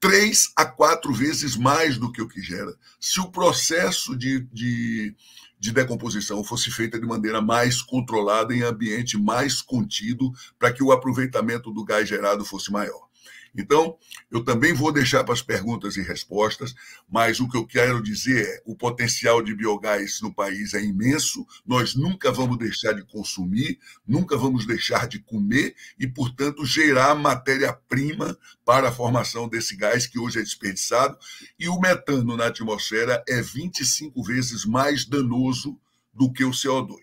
três 0.00 0.52
a 0.54 0.66
quatro 0.66 1.12
vezes 1.14 1.56
mais 1.56 1.96
do 1.96 2.12
que 2.12 2.20
o 2.20 2.28
que 2.28 2.42
gera, 2.42 2.74
se 3.00 3.20
o 3.20 3.30
processo 3.30 4.14
de, 4.14 4.40
de, 4.52 5.16
de 5.64 5.72
decomposição 5.72 6.44
fosse 6.44 6.70
feita 6.70 7.00
de 7.00 7.06
maneira 7.06 7.40
mais 7.40 7.80
controlada, 7.80 8.54
em 8.54 8.60
ambiente 8.60 9.16
mais 9.16 9.62
contido, 9.62 10.30
para 10.58 10.70
que 10.70 10.82
o 10.82 10.92
aproveitamento 10.92 11.72
do 11.72 11.82
gás 11.82 12.06
gerado 12.06 12.44
fosse 12.44 12.70
maior. 12.70 13.08
Então, 13.56 13.96
eu 14.30 14.42
também 14.42 14.72
vou 14.72 14.90
deixar 14.90 15.22
para 15.22 15.32
as 15.32 15.42
perguntas 15.42 15.96
e 15.96 16.02
respostas, 16.02 16.74
mas 17.08 17.38
o 17.38 17.48
que 17.48 17.56
eu 17.56 17.64
quero 17.64 18.02
dizer 18.02 18.46
é: 18.46 18.62
o 18.64 18.74
potencial 18.74 19.40
de 19.40 19.54
biogás 19.54 20.20
no 20.20 20.34
país 20.34 20.74
é 20.74 20.82
imenso, 20.82 21.46
nós 21.64 21.94
nunca 21.94 22.32
vamos 22.32 22.58
deixar 22.58 22.92
de 22.92 23.04
consumir, 23.04 23.78
nunca 24.06 24.36
vamos 24.36 24.66
deixar 24.66 25.06
de 25.06 25.20
comer 25.20 25.76
e, 25.98 26.08
portanto, 26.08 26.66
gerar 26.66 27.14
matéria-prima 27.14 28.36
para 28.64 28.88
a 28.88 28.92
formação 28.92 29.48
desse 29.48 29.76
gás 29.76 30.06
que 30.06 30.18
hoje 30.18 30.40
é 30.40 30.42
desperdiçado. 30.42 31.16
E 31.58 31.68
o 31.68 31.78
metano 31.78 32.36
na 32.36 32.46
atmosfera 32.46 33.22
é 33.28 33.40
25 33.40 34.20
vezes 34.24 34.64
mais 34.64 35.04
danoso 35.04 35.78
do 36.12 36.32
que 36.32 36.44
o 36.44 36.50
CO2. 36.50 36.98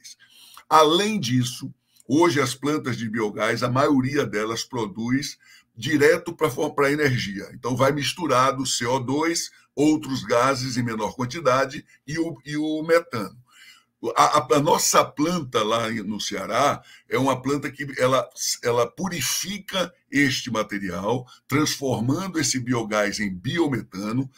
Além 0.70 1.20
disso, 1.20 1.74
hoje 2.08 2.42
as 2.42 2.56
plantas 2.56 2.98
de 2.98 3.10
biogás, 3.10 3.64
a 3.64 3.70
maioria 3.70 4.26
delas 4.26 4.64
produz 4.64 5.38
direto 5.82 6.34
para 6.36 6.88
a 6.88 6.92
energia. 6.92 7.50
Então, 7.54 7.76
vai 7.76 7.92
misturado 7.92 8.64
CO2, 8.64 9.50
outros 9.76 10.24
gases 10.24 10.78
em 10.78 10.84
menor 10.84 11.16
quantidade 11.16 11.84
e 12.06 12.20
o, 12.20 12.38
e 12.46 12.56
o 12.56 12.84
metano. 12.84 13.36
A, 14.16 14.40
a, 14.40 14.48
a, 14.56 14.60
nossa 14.60 15.04
planta 15.04 15.64
lá 15.64 15.90
no 15.90 16.20
Ceará 16.20 16.82
é 17.10 17.18
uma 17.18 17.40
planta 17.40 17.72
que 17.72 17.86
ela, 18.00 18.28
ela 18.64 18.88
purifica 18.88 19.94
este 20.12 20.52
material, 20.52 21.26
transformando 21.48 22.40
esse 22.40 22.60
biogás 22.60 23.20
em 23.20 23.34
biometano, 23.34 24.30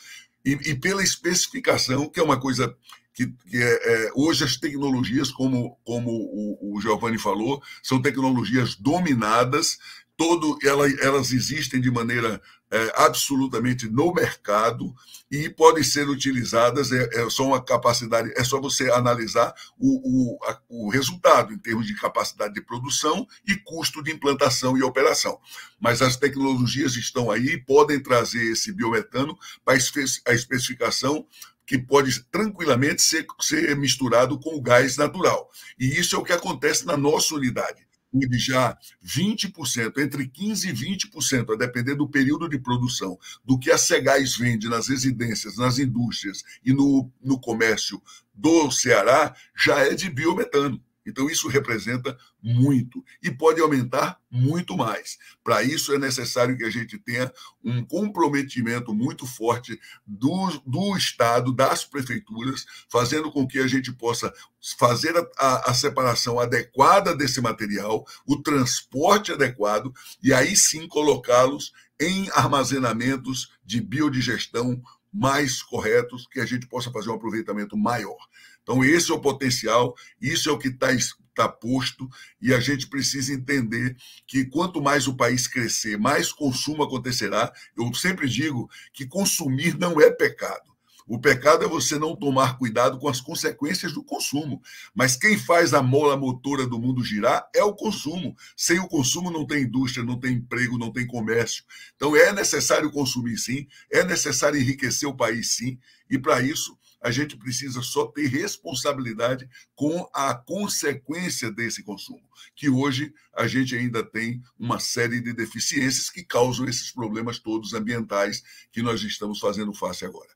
e, 0.45 0.51
e 0.51 0.75
pela 0.75 1.03
especificação, 1.03 2.09
que 2.09 2.19
é 2.19 2.23
uma 2.23 2.39
coisa 2.39 2.75
que, 3.13 3.27
que 3.27 3.57
é, 3.57 4.07
é, 4.07 4.11
hoje 4.15 4.43
as 4.43 4.57
tecnologias, 4.57 5.31
como, 5.31 5.77
como 5.85 6.09
o, 6.11 6.75
o 6.75 6.81
Giovanni 6.81 7.17
falou, 7.17 7.61
são 7.81 8.01
tecnologias 8.01 8.75
dominadas 8.75 9.77
todo 10.23 10.57
ela, 10.63 10.89
elas 11.01 11.33
existem 11.33 11.81
de 11.81 11.91
maneira 11.91 12.41
é, 12.71 12.93
absolutamente 12.95 13.89
no 13.89 14.13
mercado 14.13 14.95
e 15.29 15.49
podem 15.49 15.83
ser 15.83 16.07
utilizadas, 16.07 16.93
é, 16.93 17.09
é 17.13 17.29
só 17.29 17.45
uma 17.45 17.61
capacidade, 17.61 18.31
é 18.37 18.41
só 18.41 18.61
você 18.61 18.89
analisar 18.89 19.53
o, 19.77 20.37
o, 20.37 20.43
a, 20.45 20.61
o 20.69 20.89
resultado 20.89 21.51
em 21.51 21.57
termos 21.57 21.85
de 21.85 21.93
capacidade 21.93 22.53
de 22.53 22.61
produção 22.61 23.27
e 23.45 23.53
custo 23.65 24.01
de 24.01 24.13
implantação 24.13 24.77
e 24.77 24.81
operação. 24.81 25.37
Mas 25.77 26.01
as 26.01 26.15
tecnologias 26.15 26.95
estão 26.95 27.29
aí, 27.29 27.57
podem 27.57 28.01
trazer 28.01 28.49
esse 28.49 28.71
biometano 28.71 29.37
para 29.65 29.73
a 29.73 30.33
especificação 30.33 31.27
que 31.67 31.77
pode 31.77 32.23
tranquilamente 32.31 33.01
ser, 33.01 33.25
ser 33.41 33.75
misturado 33.75 34.39
com 34.39 34.55
o 34.55 34.61
gás 34.61 34.95
natural. 34.95 35.51
E 35.77 35.99
isso 35.99 36.15
é 36.15 36.19
o 36.19 36.23
que 36.23 36.31
acontece 36.31 36.85
na 36.85 36.95
nossa 36.95 37.35
unidade 37.35 37.85
de 38.13 38.37
já 38.37 38.77
20%, 39.03 39.97
entre 39.97 40.27
15% 40.27 40.65
e 40.65 41.07
20%, 41.09 41.53
a 41.53 41.57
depender 41.57 41.95
do 41.95 42.07
período 42.07 42.47
de 42.47 42.59
produção, 42.59 43.17
do 43.43 43.57
que 43.57 43.71
a 43.71 43.77
Segais 43.77 44.37
vende 44.37 44.69
nas 44.69 44.87
residências, 44.87 45.57
nas 45.57 45.79
indústrias 45.79 46.43
e 46.63 46.71
no, 46.71 47.11
no 47.21 47.39
comércio 47.39 48.01
do 48.33 48.69
Ceará, 48.71 49.35
já 49.55 49.79
é 49.79 49.93
de 49.93 50.09
biometano. 50.09 50.81
Então, 51.05 51.29
isso 51.29 51.47
representa 51.47 52.17
muito 52.41 53.03
e 53.21 53.31
pode 53.31 53.61
aumentar 53.61 54.19
muito 54.29 54.75
mais. 54.75 55.17
Para 55.43 55.63
isso, 55.63 55.93
é 55.93 55.97
necessário 55.97 56.57
que 56.57 56.63
a 56.63 56.69
gente 56.69 56.97
tenha 56.97 57.31
um 57.63 57.83
comprometimento 57.85 58.93
muito 58.93 59.25
forte 59.25 59.79
do, 60.05 60.61
do 60.65 60.97
Estado, 60.97 61.53
das 61.53 61.85
prefeituras, 61.85 62.65
fazendo 62.89 63.31
com 63.31 63.47
que 63.47 63.59
a 63.59 63.67
gente 63.67 63.91
possa 63.91 64.33
fazer 64.77 65.15
a, 65.15 65.27
a, 65.37 65.71
a 65.71 65.73
separação 65.73 66.39
adequada 66.39 67.15
desse 67.15 67.41
material, 67.41 68.05
o 68.25 68.41
transporte 68.41 69.31
adequado, 69.31 69.93
e 70.21 70.33
aí 70.33 70.55
sim 70.55 70.87
colocá-los 70.87 71.73
em 71.99 72.29
armazenamentos 72.31 73.51
de 73.63 73.79
biodigestão 73.79 74.81
mais 75.13 75.61
corretos, 75.61 76.27
que 76.27 76.39
a 76.39 76.45
gente 76.45 76.67
possa 76.67 76.91
fazer 76.91 77.11
um 77.11 77.13
aproveitamento 77.13 77.77
maior. 77.77 78.17
Então, 78.63 78.83
esse 78.83 79.11
é 79.11 79.13
o 79.13 79.21
potencial, 79.21 79.93
isso 80.19 80.49
é 80.49 80.51
o 80.51 80.57
que 80.57 80.69
está 80.69 80.87
tá 81.35 81.49
posto, 81.49 82.07
e 82.41 82.53
a 82.53 82.59
gente 82.59 82.87
precisa 82.87 83.33
entender 83.33 83.95
que 84.25 84.45
quanto 84.45 84.81
mais 84.81 85.07
o 85.07 85.15
país 85.15 85.47
crescer, 85.47 85.97
mais 85.97 86.31
consumo 86.31 86.83
acontecerá. 86.83 87.51
Eu 87.77 87.93
sempre 87.93 88.29
digo 88.29 88.69
que 88.93 89.05
consumir 89.05 89.77
não 89.77 89.99
é 89.99 90.11
pecado. 90.11 90.73
O 91.05 91.19
pecado 91.19 91.65
é 91.65 91.67
você 91.67 91.99
não 91.99 92.15
tomar 92.15 92.57
cuidado 92.57 92.97
com 92.97 93.09
as 93.09 93.19
consequências 93.19 93.91
do 93.91 94.03
consumo. 94.03 94.61
Mas 94.95 95.17
quem 95.17 95.37
faz 95.37 95.73
a 95.73 95.83
mola 95.83 96.15
motora 96.15 96.65
do 96.65 96.79
mundo 96.79 97.03
girar 97.03 97.45
é 97.53 97.61
o 97.61 97.73
consumo. 97.73 98.35
Sem 98.55 98.79
o 98.79 98.87
consumo 98.87 99.29
não 99.29 99.45
tem 99.45 99.63
indústria, 99.63 100.05
não 100.05 100.17
tem 100.17 100.35
emprego, 100.35 100.77
não 100.77 100.93
tem 100.93 101.05
comércio. 101.05 101.65
Então 101.95 102.15
é 102.15 102.31
necessário 102.31 102.89
consumir 102.89 103.37
sim, 103.37 103.67
é 103.91 104.03
necessário 104.03 104.59
enriquecer 104.59 105.07
o 105.07 105.15
país 105.15 105.51
sim, 105.51 105.77
e 106.09 106.17
para 106.17 106.41
isso 106.41 106.77
a 107.03 107.11
gente 107.11 107.35
precisa 107.37 107.81
só 107.81 108.05
ter 108.07 108.27
responsabilidade 108.27 109.47
com 109.75 110.09
a 110.13 110.33
consequência 110.33 111.51
desse 111.51 111.83
consumo, 111.83 112.23
que 112.55 112.69
hoje 112.69 113.13
a 113.33 113.45
gente 113.45 113.75
ainda 113.75 114.01
tem 114.01 114.41
uma 114.57 114.79
série 114.79 115.19
de 115.19 115.33
deficiências 115.33 116.09
que 116.09 116.23
causam 116.23 116.65
esses 116.65 116.91
problemas 116.91 117.39
todos 117.39 117.73
ambientais 117.73 118.41
que 118.71 118.81
nós 118.81 119.03
estamos 119.03 119.39
fazendo 119.39 119.73
face 119.73 120.05
agora. 120.05 120.29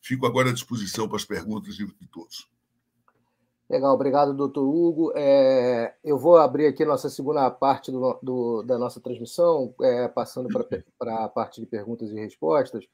Fico 0.00 0.24
agora 0.24 0.50
à 0.50 0.52
disposição 0.52 1.08
para 1.08 1.16
as 1.16 1.24
perguntas 1.24 1.74
de, 1.74 1.86
todos. 2.12 2.48
Legal, 3.68 3.92
obrigado, 3.92 4.32
doutor 4.32 4.62
Hugo. 4.62 5.12
É, 5.16 5.96
eu 6.04 6.16
vou 6.16 6.36
abrir 6.36 6.66
aqui 6.66 6.84
nossa 6.84 7.10
segunda 7.10 7.50
parte 7.50 7.90
do, 7.90 8.18
do, 8.22 8.62
da 8.62 8.78
nossa 8.78 9.00
transmissão, 9.00 9.74
é, 9.80 10.06
passando 10.06 10.48
para 10.98 11.24
a 11.24 11.28
parte 11.28 11.60
de 11.60 11.66
perguntas 11.66 12.10
e 12.10 12.14
respostas. 12.14 12.84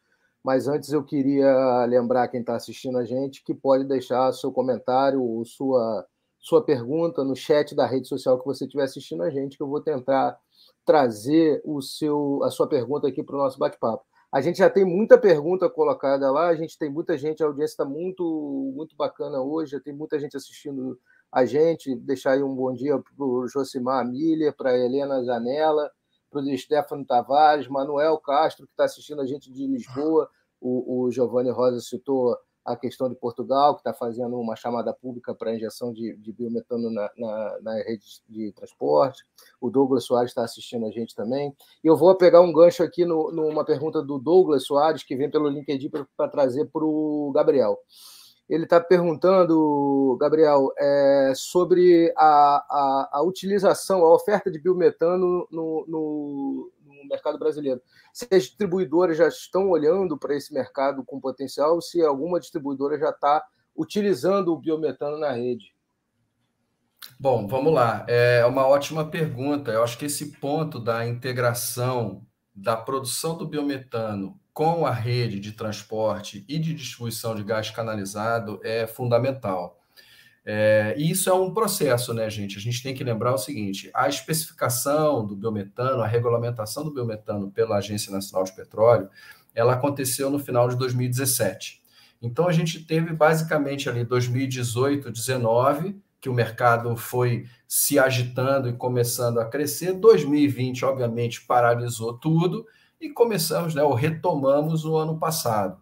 Mas 0.48 0.66
antes 0.66 0.90
eu 0.94 1.04
queria 1.04 1.84
lembrar 1.84 2.26
quem 2.28 2.40
está 2.40 2.56
assistindo 2.56 2.96
a 2.96 3.04
gente 3.04 3.44
que 3.44 3.52
pode 3.52 3.84
deixar 3.84 4.32
seu 4.32 4.50
comentário 4.50 5.22
ou 5.22 5.44
sua, 5.44 6.06
sua 6.38 6.64
pergunta 6.64 7.22
no 7.22 7.36
chat 7.36 7.76
da 7.76 7.84
rede 7.84 8.08
social 8.08 8.38
que 8.38 8.46
você 8.46 8.64
estiver 8.64 8.84
assistindo 8.84 9.22
a 9.24 9.28
gente, 9.28 9.58
que 9.58 9.62
eu 9.62 9.68
vou 9.68 9.82
tentar 9.82 10.38
trazer 10.86 11.60
o 11.66 11.82
seu, 11.82 12.42
a 12.44 12.50
sua 12.50 12.66
pergunta 12.66 13.06
aqui 13.06 13.22
para 13.22 13.36
o 13.36 13.38
nosso 13.38 13.58
bate-papo. 13.58 14.02
A 14.32 14.40
gente 14.40 14.56
já 14.56 14.70
tem 14.70 14.86
muita 14.86 15.18
pergunta 15.18 15.68
colocada 15.68 16.30
lá, 16.30 16.48
a 16.48 16.56
gente 16.56 16.78
tem 16.78 16.88
muita 16.88 17.18
gente, 17.18 17.42
a 17.42 17.46
audiência 17.46 17.74
está 17.74 17.84
muito, 17.84 18.72
muito 18.74 18.96
bacana 18.96 19.42
hoje, 19.42 19.72
já 19.72 19.80
tem 19.80 19.92
muita 19.92 20.18
gente 20.18 20.34
assistindo 20.34 20.98
a 21.30 21.44
gente. 21.44 21.94
Deixar 21.94 22.32
aí 22.32 22.42
um 22.42 22.54
bom 22.54 22.72
dia 22.72 22.98
para 22.98 23.22
o 23.22 23.46
Josimar 23.48 24.00
Amília, 24.00 24.50
para 24.50 24.70
a 24.70 24.78
Helena 24.78 25.22
Zanella, 25.22 25.90
para 26.30 26.40
o 26.40 26.56
Stefano 26.56 27.04
Tavares, 27.04 27.68
Manuel 27.68 28.16
Castro, 28.16 28.66
que 28.66 28.72
está 28.72 28.84
assistindo 28.84 29.20
a 29.20 29.26
gente 29.26 29.52
de 29.52 29.66
Lisboa. 29.66 30.30
O, 30.60 31.04
o 31.04 31.10
Giovanni 31.10 31.50
Rosa 31.50 31.80
citou 31.80 32.36
a 32.68 32.76
questão 32.76 33.08
de 33.08 33.14
Portugal, 33.14 33.74
que 33.74 33.80
está 33.80 33.94
fazendo 33.94 34.38
uma 34.38 34.54
chamada 34.54 34.92
pública 34.92 35.34
para 35.34 35.54
injeção 35.54 35.92
de, 35.92 36.14
de 36.16 36.32
biometano 36.32 36.90
na, 36.90 37.10
na, 37.16 37.58
na, 37.62 37.74
rede 37.76 38.04
de 38.28 38.52
transporte. 38.52 39.24
O 39.60 39.70
Douglas 39.70 40.04
Soares 40.04 40.30
está 40.30 40.44
assistindo 40.44 40.86
a 40.86 40.90
gente 40.90 41.14
também. 41.14 41.54
E 41.82 41.86
eu 41.86 41.96
vou 41.96 42.14
pegar 42.14 42.42
um 42.42 42.52
gancho 42.52 42.82
aqui 42.82 43.06
no, 43.06 43.32
numa 43.32 43.64
pergunta 43.64 44.02
do 44.02 44.18
Douglas 44.18 44.66
Soares, 44.66 45.02
que 45.02 45.16
vem 45.16 45.30
pelo 45.30 45.48
LinkedIn 45.48 45.90
para 46.16 46.28
trazer 46.28 46.66
para 46.66 46.84
o 46.84 47.32
Gabriel. 47.34 47.78
Ele 48.48 48.64
está 48.64 48.80
perguntando, 48.80 50.16
Gabriel, 50.18 50.72
é, 50.78 51.32
sobre 51.34 52.12
a, 52.16 52.24
a, 52.24 53.08
a, 53.18 53.22
utilização, 53.22 54.02
a 54.02 54.14
oferta 54.14 54.50
de 54.50 54.58
biometano 54.58 55.46
no, 55.50 55.84
no, 55.86 56.72
mercado 57.08 57.38
brasileiro. 57.38 57.80
Se 58.12 58.26
as 58.30 58.44
distribuidoras 58.44 59.16
já 59.16 59.28
estão 59.28 59.68
olhando 59.68 60.18
para 60.18 60.36
esse 60.36 60.52
mercado 60.52 61.04
com 61.04 61.20
potencial, 61.20 61.80
se 61.80 62.02
alguma 62.02 62.38
distribuidora 62.38 62.98
já 62.98 63.10
está 63.10 63.44
utilizando 63.76 64.52
o 64.52 64.58
biometano 64.58 65.18
na 65.18 65.32
rede. 65.32 65.74
Bom, 67.18 67.46
vamos 67.46 67.72
lá. 67.72 68.04
É 68.08 68.44
uma 68.44 68.66
ótima 68.66 69.08
pergunta. 69.08 69.70
Eu 69.70 69.82
acho 69.82 69.96
que 69.96 70.06
esse 70.06 70.32
ponto 70.38 70.80
da 70.80 71.06
integração 71.06 72.26
da 72.54 72.76
produção 72.76 73.36
do 73.36 73.46
biometano 73.46 74.38
com 74.52 74.84
a 74.84 74.90
rede 74.90 75.38
de 75.38 75.52
transporte 75.52 76.44
e 76.48 76.58
de 76.58 76.74
distribuição 76.74 77.36
de 77.36 77.44
gás 77.44 77.70
canalizado 77.70 78.60
é 78.64 78.88
fundamental. 78.88 79.77
É, 80.50 80.94
e 80.96 81.10
isso 81.10 81.28
é 81.28 81.34
um 81.34 81.52
processo, 81.52 82.14
né, 82.14 82.30
gente? 82.30 82.56
A 82.56 82.60
gente 82.60 82.82
tem 82.82 82.94
que 82.94 83.04
lembrar 83.04 83.34
o 83.34 83.38
seguinte: 83.38 83.90
a 83.92 84.08
especificação 84.08 85.26
do 85.26 85.36
biometano, 85.36 86.00
a 86.00 86.06
regulamentação 86.06 86.82
do 86.82 86.90
biometano 86.90 87.50
pela 87.50 87.76
Agência 87.76 88.10
Nacional 88.10 88.44
de 88.44 88.52
Petróleo, 88.56 89.10
ela 89.54 89.74
aconteceu 89.74 90.30
no 90.30 90.38
final 90.38 90.66
de 90.66 90.76
2017. 90.76 91.82
Então 92.22 92.48
a 92.48 92.52
gente 92.52 92.82
teve 92.82 93.12
basicamente 93.12 93.90
ali 93.90 94.04
2018, 94.04 95.10
19, 95.10 96.00
que 96.18 96.30
o 96.30 96.34
mercado 96.34 96.96
foi 96.96 97.44
se 97.68 97.98
agitando 97.98 98.70
e 98.70 98.72
começando 98.72 99.40
a 99.40 99.44
crescer. 99.44 99.92
2020, 99.92 100.82
obviamente, 100.82 101.42
paralisou 101.42 102.14
tudo 102.14 102.66
e 102.98 103.10
começamos, 103.10 103.74
né, 103.74 103.82
ou 103.82 103.92
retomamos 103.92 104.86
o 104.86 104.96
ano 104.96 105.18
passado. 105.18 105.78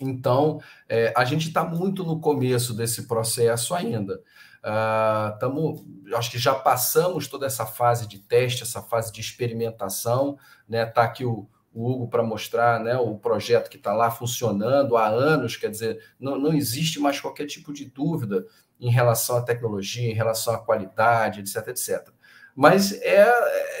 Então, 0.00 0.60
é, 0.88 1.12
a 1.16 1.24
gente 1.24 1.48
está 1.48 1.64
muito 1.64 2.04
no 2.04 2.20
começo 2.20 2.74
desse 2.74 3.06
processo 3.06 3.74
ainda. 3.74 4.20
Uh, 4.62 5.38
tamo, 5.38 5.86
acho 6.14 6.30
que 6.30 6.38
já 6.38 6.54
passamos 6.54 7.28
toda 7.28 7.46
essa 7.46 7.64
fase 7.64 8.08
de 8.08 8.18
teste, 8.18 8.62
essa 8.62 8.82
fase 8.82 9.12
de 9.12 9.20
experimentação. 9.20 10.38
Né? 10.68 10.84
Tá 10.84 11.04
aqui 11.04 11.24
o, 11.24 11.48
o 11.72 11.90
Hugo 11.90 12.08
para 12.08 12.22
mostrar 12.22 12.80
né, 12.80 12.96
o 12.96 13.16
projeto 13.16 13.70
que 13.70 13.76
está 13.76 13.94
lá 13.94 14.10
funcionando 14.10 14.96
há 14.96 15.06
anos, 15.06 15.56
quer 15.56 15.70
dizer, 15.70 16.02
não, 16.18 16.38
não 16.38 16.52
existe 16.52 16.98
mais 16.98 17.20
qualquer 17.20 17.46
tipo 17.46 17.72
de 17.72 17.84
dúvida 17.84 18.44
em 18.80 18.90
relação 18.90 19.36
à 19.36 19.42
tecnologia, 19.42 20.10
em 20.10 20.14
relação 20.14 20.54
à 20.54 20.58
qualidade, 20.58 21.40
etc, 21.40 21.68
etc 21.68 22.15
mas 22.56 22.92
é, 23.02 23.28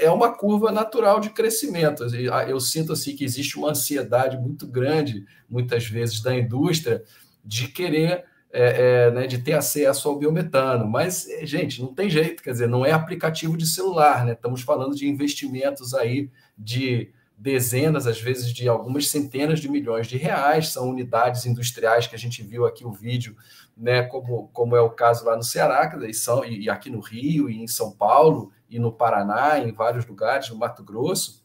é 0.02 0.10
uma 0.10 0.36
curva 0.36 0.70
natural 0.70 1.18
de 1.18 1.30
crescimento. 1.30 2.04
Eu 2.46 2.60
sinto 2.60 2.92
assim 2.92 3.16
que 3.16 3.24
existe 3.24 3.56
uma 3.56 3.70
ansiedade 3.70 4.36
muito 4.36 4.66
grande, 4.66 5.24
muitas 5.48 5.86
vezes, 5.86 6.20
da 6.20 6.36
indústria 6.36 7.02
de 7.42 7.68
querer 7.68 8.26
é, 8.52 9.06
é, 9.06 9.10
né, 9.10 9.26
de 9.26 9.38
ter 9.38 9.54
acesso 9.54 10.08
ao 10.08 10.18
biometano. 10.18 10.86
Mas, 10.86 11.26
gente, 11.42 11.80
não 11.80 11.94
tem 11.94 12.10
jeito, 12.10 12.42
quer 12.42 12.52
dizer, 12.52 12.68
não 12.68 12.84
é 12.84 12.92
aplicativo 12.92 13.56
de 13.56 13.66
celular, 13.66 14.26
né? 14.26 14.32
Estamos 14.32 14.60
falando 14.60 14.94
de 14.94 15.08
investimentos 15.08 15.94
aí 15.94 16.30
de 16.56 17.10
dezenas, 17.38 18.06
às 18.06 18.20
vezes 18.20 18.52
de 18.52 18.68
algumas 18.68 19.08
centenas 19.08 19.60
de 19.60 19.70
milhões 19.70 20.06
de 20.06 20.16
reais, 20.16 20.68
são 20.68 20.88
unidades 20.88 21.44
industriais 21.44 22.06
que 22.06 22.14
a 22.14 22.18
gente 22.18 22.42
viu 22.42 22.64
aqui 22.64 22.84
o 22.84 22.92
vídeo, 22.92 23.36
né, 23.76 24.02
como, 24.02 24.48
como 24.54 24.74
é 24.74 24.80
o 24.80 24.88
caso 24.88 25.26
lá 25.26 25.36
no 25.36 25.42
Ceará, 25.42 25.98
e, 26.08 26.14
são, 26.14 26.42
e 26.44 26.70
aqui 26.70 26.88
no 26.88 27.00
Rio, 27.00 27.50
e 27.50 27.62
em 27.62 27.66
São 27.66 27.92
Paulo, 27.92 28.52
e 28.68 28.78
no 28.78 28.92
Paraná, 28.92 29.58
em 29.58 29.72
vários 29.72 30.06
lugares, 30.06 30.50
no 30.50 30.56
Mato 30.56 30.82
Grosso, 30.82 31.44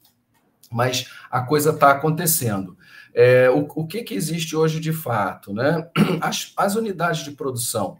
mas 0.72 1.12
a 1.30 1.42
coisa 1.42 1.72
está 1.72 1.92
acontecendo. 1.92 2.78
É, 3.14 3.50
o, 3.50 3.68
o 3.76 3.86
que, 3.86 4.04
que 4.04 4.14
existe 4.14 4.56
hoje 4.56 4.80
de 4.80 4.94
fato? 4.94 5.54
Né? 5.54 5.90
As, 6.22 6.54
as 6.56 6.76
unidades 6.76 7.24
de 7.24 7.32
produção 7.32 7.98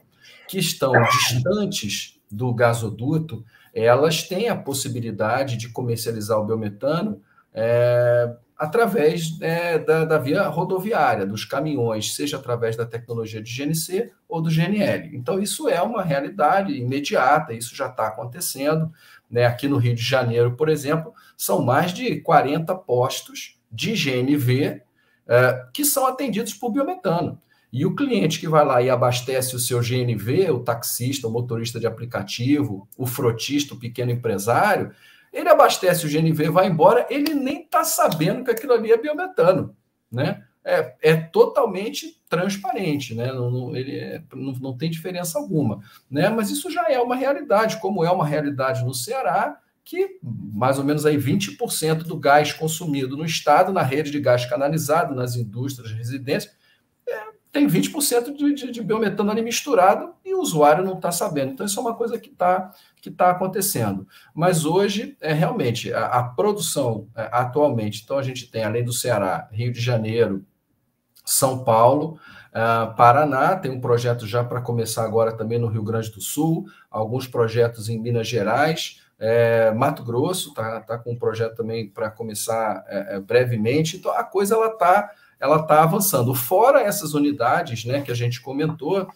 que 0.48 0.58
estão 0.58 0.94
distantes 1.04 2.20
do 2.30 2.54
gasoduto, 2.54 3.44
elas 3.74 4.24
têm 4.24 4.50
a 4.50 4.56
possibilidade 4.56 5.58
de 5.58 5.70
comercializar 5.70 6.40
o 6.40 6.46
biometano 6.46 7.22
é, 7.54 8.34
através 8.62 9.42
é, 9.42 9.80
da, 9.80 10.06
da, 10.06 10.20
via 10.20 10.48
rodoviária, 10.48 11.26
dos 11.26 11.44
caminhões, 11.44 12.14
seja 12.14 12.38
através 12.38 12.76
da 12.76 12.86
tecnologia 12.86 13.42
de 13.42 13.52
GNC 13.52 14.12
ou 14.30 14.40
do 14.40 14.52
GNL. 14.52 15.16
Então, 15.16 15.40
isso 15.40 15.68
é 15.68 15.82
uma 15.82 16.04
realidade 16.04 16.72
imediata, 16.72 17.56
isso 17.56 17.76
já 17.76 17.88
está 17.88 18.06
acontecendo. 18.06 18.94
Né? 19.28 19.48
Aqui 19.48 19.68
no 19.68 19.78
Rio 19.78 19.96
de 19.96 20.04
Janeiro, 20.04 20.56
por 20.56 20.70
exemplo, 20.70 21.12
são 21.36 21.64
mais 21.64 21.92
de 21.92 22.22
40 22.22 22.76
postos 22.76 23.58
de 23.72 23.94
GNV 23.94 24.84
é, 25.28 25.66
que 25.74 25.84
são 25.84 26.06
atendidos 26.06 26.54
por 26.54 26.70
biometano. 26.70 27.42
E 27.74 27.84
o 27.84 27.96
cliente 27.96 28.40
que 28.40 28.48
vai 28.48 28.64
lá 28.64 28.80
e 28.80 28.92
abastece 28.92 29.56
o 29.56 29.60
seu 29.60 29.80
GNV, 29.80 30.52
o 30.52 30.60
taxista, 30.60 31.28
o 31.28 31.32
motorista 31.32 31.80
de 31.80 31.88
aplicativo, 31.88 32.88
o 32.96 33.08
frotista, 33.08 33.74
o 33.74 33.80
pequeno 33.80 34.12
empresário, 34.12 34.92
ele 35.32 35.50
abastece 35.50 36.06
o 36.06 36.10
GNV, 36.10 36.50
vai 36.50 36.68
embora, 36.68 37.08
ele 37.10 37.34
nem 37.34 37.62
está 37.62 37.84
sabendo 37.84 38.44
que 38.44 38.52
aquilo 38.52 38.74
ali 38.74 38.92
é 38.92 38.98
biometano, 38.98 39.76
né? 40.12 40.44
É, 40.64 40.96
é 41.02 41.16
totalmente 41.16 42.22
transparente, 42.30 43.16
né? 43.16 43.34
Não, 43.34 43.50
não 43.50 43.76
ele 43.76 43.98
é, 43.98 44.22
não, 44.36 44.54
não 44.54 44.78
tem 44.78 44.92
diferença 44.92 45.40
alguma, 45.40 45.80
né? 46.10 46.30
Mas 46.30 46.52
isso 46.52 46.70
já 46.70 46.88
é 46.90 47.00
uma 47.00 47.16
realidade, 47.16 47.80
como 47.80 48.06
é 48.06 48.12
uma 48.12 48.26
realidade 48.26 48.84
no 48.84 48.94
Ceará, 48.94 49.58
que 49.84 50.20
mais 50.22 50.78
ou 50.78 50.84
menos 50.84 51.06
aí 51.06 51.18
20% 51.18 52.04
do 52.04 52.18
gás 52.18 52.54
consumido 52.54 53.18
no 53.18 53.26
estado, 53.26 53.74
na 53.74 53.82
rede 53.82 54.12
de 54.12 54.20
gás 54.20 54.46
canalizado, 54.46 55.16
nas 55.16 55.36
indústrias, 55.36 55.92
residências, 55.92 56.54
tem 57.52 57.68
20% 57.68 58.36
de, 58.36 58.54
de, 58.54 58.72
de 58.72 58.82
biometano 58.82 59.30
ali 59.30 59.42
misturado 59.42 60.14
e 60.24 60.34
o 60.34 60.40
usuário 60.40 60.86
não 60.86 60.96
está 60.96 61.12
sabendo. 61.12 61.52
Então, 61.52 61.66
isso 61.66 61.80
é 61.80 61.82
uma 61.82 61.96
coisa 61.96 62.18
que 62.18 62.30
está 62.30 62.72
que 63.02 63.10
tá 63.10 63.32
acontecendo. 63.32 64.08
Mas 64.34 64.64
hoje, 64.64 65.18
é 65.20 65.34
realmente, 65.34 65.92
a, 65.92 66.06
a 66.06 66.24
produção 66.24 67.08
é, 67.16 67.30
atualmente, 67.32 68.02
então 68.04 68.18
a 68.18 68.24
gente 68.24 68.50
tem, 68.50 68.64
além 68.64 68.84
do 68.84 68.94
Ceará, 68.94 69.50
Rio 69.52 69.72
de 69.72 69.82
Janeiro, 69.82 70.46
São 71.26 71.64
Paulo, 71.64 72.20
uh, 72.52 72.96
Paraná, 72.96 73.56
tem 73.56 73.72
um 73.72 73.82
projeto 73.82 74.28
já 74.28 74.44
para 74.44 74.62
começar 74.62 75.04
agora 75.04 75.36
também 75.36 75.58
no 75.58 75.68
Rio 75.68 75.84
Grande 75.84 76.12
do 76.12 76.22
Sul, 76.22 76.66
alguns 76.92 77.28
projetos 77.28 77.90
em 77.90 78.00
Minas 78.00 78.28
Gerais, 78.28 79.02
é, 79.24 79.72
Mato 79.72 80.04
Grosso 80.04 80.50
está 80.50 80.82
tá 80.82 80.98
com 80.98 81.12
um 81.12 81.16
projeto 81.16 81.56
também 81.56 81.88
para 81.88 82.10
começar 82.10 82.84
é, 82.88 83.18
é, 83.18 83.20
brevemente. 83.20 83.96
Então, 83.98 84.12
a 84.12 84.24
coisa 84.24 84.56
ela 84.56 84.66
está 84.66 85.12
ela 85.42 85.58
está 85.58 85.82
avançando. 85.82 86.36
Fora 86.36 86.82
essas 86.82 87.16
unidades 87.16 87.84
né, 87.84 88.02
que 88.02 88.12
a 88.12 88.16
gente 88.16 88.40
comentou, 88.40 89.08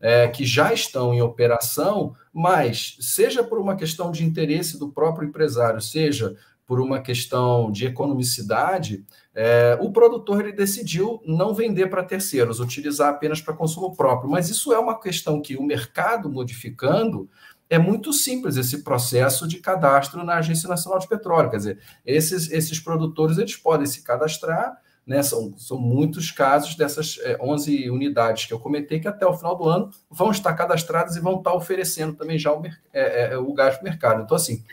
é, 0.00 0.26
que 0.26 0.44
já 0.44 0.72
estão 0.72 1.12
em 1.12 1.20
operação, 1.20 2.16
mas 2.32 2.96
seja 3.00 3.44
por 3.44 3.58
uma 3.58 3.76
questão 3.76 4.10
de 4.10 4.24
interesse 4.24 4.78
do 4.78 4.90
próprio 4.90 5.28
empresário, 5.28 5.80
seja 5.80 6.34
por 6.66 6.80
uma 6.80 7.00
questão 7.00 7.70
de 7.70 7.84
economicidade, 7.86 9.04
é, 9.34 9.76
o 9.80 9.92
produtor 9.92 10.40
ele 10.40 10.52
decidiu 10.52 11.20
não 11.26 11.52
vender 11.52 11.88
para 11.88 12.02
terceiros, 12.02 12.58
utilizar 12.58 13.10
apenas 13.10 13.40
para 13.42 13.52
consumo 13.52 13.94
próprio. 13.94 14.30
Mas 14.30 14.48
isso 14.48 14.72
é 14.72 14.78
uma 14.78 14.98
questão 14.98 15.42
que 15.42 15.56
o 15.56 15.62
mercado 15.62 16.30
modificando 16.30 17.28
é 17.68 17.78
muito 17.78 18.12
simples 18.12 18.56
esse 18.56 18.82
processo 18.82 19.46
de 19.46 19.58
cadastro 19.58 20.24
na 20.24 20.36
Agência 20.36 20.68
Nacional 20.68 20.98
de 20.98 21.08
Petróleo. 21.08 21.50
Quer 21.50 21.56
dizer, 21.56 21.78
esses, 22.04 22.50
esses 22.50 22.80
produtores 22.80 23.36
eles 23.36 23.56
podem 23.56 23.86
se 23.86 24.02
cadastrar 24.02 24.74
né? 25.06 25.22
São, 25.22 25.52
são 25.56 25.78
muitos 25.78 26.30
casos 26.30 26.74
dessas 26.76 27.18
é, 27.22 27.38
11 27.40 27.90
unidades 27.90 28.46
que 28.46 28.52
eu 28.52 28.58
comentei 28.58 29.00
que 29.00 29.08
até 29.08 29.26
o 29.26 29.34
final 29.34 29.56
do 29.56 29.68
ano 29.68 29.90
vão 30.10 30.30
estar 30.30 30.54
cadastradas 30.54 31.16
e 31.16 31.20
vão 31.20 31.38
estar 31.38 31.52
oferecendo 31.52 32.14
também 32.14 32.38
já 32.38 32.52
o, 32.52 32.62
é, 32.92 33.32
é, 33.32 33.38
o 33.38 33.52
gás 33.52 33.74
para 33.74 33.82
o 33.82 33.84
mercado. 33.84 34.22
Então, 34.22 34.36
assim, 34.36 34.64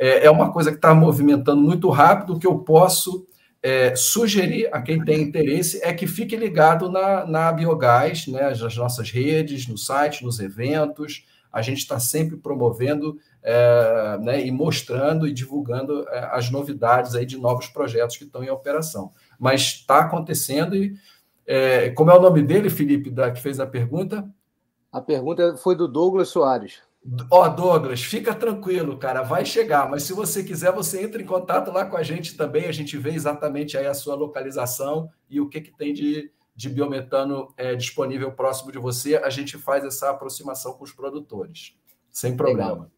é, 0.00 0.26
é 0.26 0.30
uma 0.30 0.52
coisa 0.52 0.70
que 0.70 0.76
está 0.76 0.94
movimentando 0.94 1.60
muito 1.60 1.88
rápido. 1.88 2.38
Que 2.38 2.46
eu 2.46 2.58
posso 2.58 3.26
é, 3.62 3.94
sugerir 3.94 4.68
a 4.72 4.80
quem 4.80 5.04
tem 5.04 5.22
interesse 5.22 5.80
é 5.82 5.92
que 5.92 6.06
fique 6.06 6.36
ligado 6.36 6.90
na, 6.90 7.26
na 7.26 7.52
Biogás, 7.52 8.26
né, 8.26 8.48
nas 8.48 8.76
nossas 8.76 9.10
redes, 9.10 9.66
no 9.66 9.78
site, 9.78 10.24
nos 10.24 10.40
eventos. 10.40 11.26
A 11.52 11.62
gente 11.62 11.78
está 11.78 11.98
sempre 11.98 12.36
promovendo 12.36 13.18
é, 13.42 14.18
né, 14.20 14.46
e 14.46 14.50
mostrando 14.50 15.26
e 15.26 15.32
divulgando 15.32 16.06
é, 16.08 16.30
as 16.32 16.50
novidades 16.50 17.14
aí 17.14 17.26
de 17.26 17.36
novos 17.36 17.66
projetos 17.66 18.16
que 18.16 18.24
estão 18.24 18.44
em 18.44 18.50
operação 18.50 19.12
mas 19.40 19.62
está 19.62 20.00
acontecendo 20.00 20.76
e 20.76 20.94
é, 21.46 21.90
como 21.90 22.10
é 22.10 22.16
o 22.16 22.20
nome 22.20 22.42
dele, 22.42 22.70
Felipe, 22.70 23.10
da, 23.10 23.30
que 23.32 23.40
fez 23.40 23.58
a 23.58 23.66
pergunta? 23.66 24.28
A 24.92 25.00
pergunta 25.00 25.56
foi 25.56 25.74
do 25.74 25.88
Douglas 25.88 26.28
Soares. 26.28 26.82
Ó, 27.30 27.44
oh, 27.44 27.48
Douglas, 27.48 28.02
fica 28.02 28.34
tranquilo, 28.34 28.98
cara, 28.98 29.22
vai 29.22 29.44
chegar, 29.46 29.88
mas 29.90 30.02
se 30.02 30.12
você 30.12 30.44
quiser, 30.44 30.70
você 30.70 31.02
entra 31.02 31.20
em 31.20 31.24
contato 31.24 31.72
lá 31.72 31.86
com 31.86 31.96
a 31.96 32.02
gente 32.02 32.36
também, 32.36 32.66
a 32.66 32.72
gente 32.72 32.98
vê 32.98 33.10
exatamente 33.10 33.78
aí 33.78 33.86
a 33.86 33.94
sua 33.94 34.14
localização 34.14 35.10
e 35.28 35.40
o 35.40 35.48
que, 35.48 35.62
que 35.62 35.76
tem 35.76 35.94
de, 35.94 36.30
de 36.54 36.68
biometano 36.68 37.54
é, 37.56 37.74
disponível 37.74 38.30
próximo 38.32 38.70
de 38.70 38.78
você, 38.78 39.16
a 39.16 39.30
gente 39.30 39.56
faz 39.56 39.82
essa 39.82 40.10
aproximação 40.10 40.74
com 40.74 40.84
os 40.84 40.92
produtores, 40.92 41.74
sem 42.10 42.36
problema. 42.36 42.72
Legal. 42.72 42.90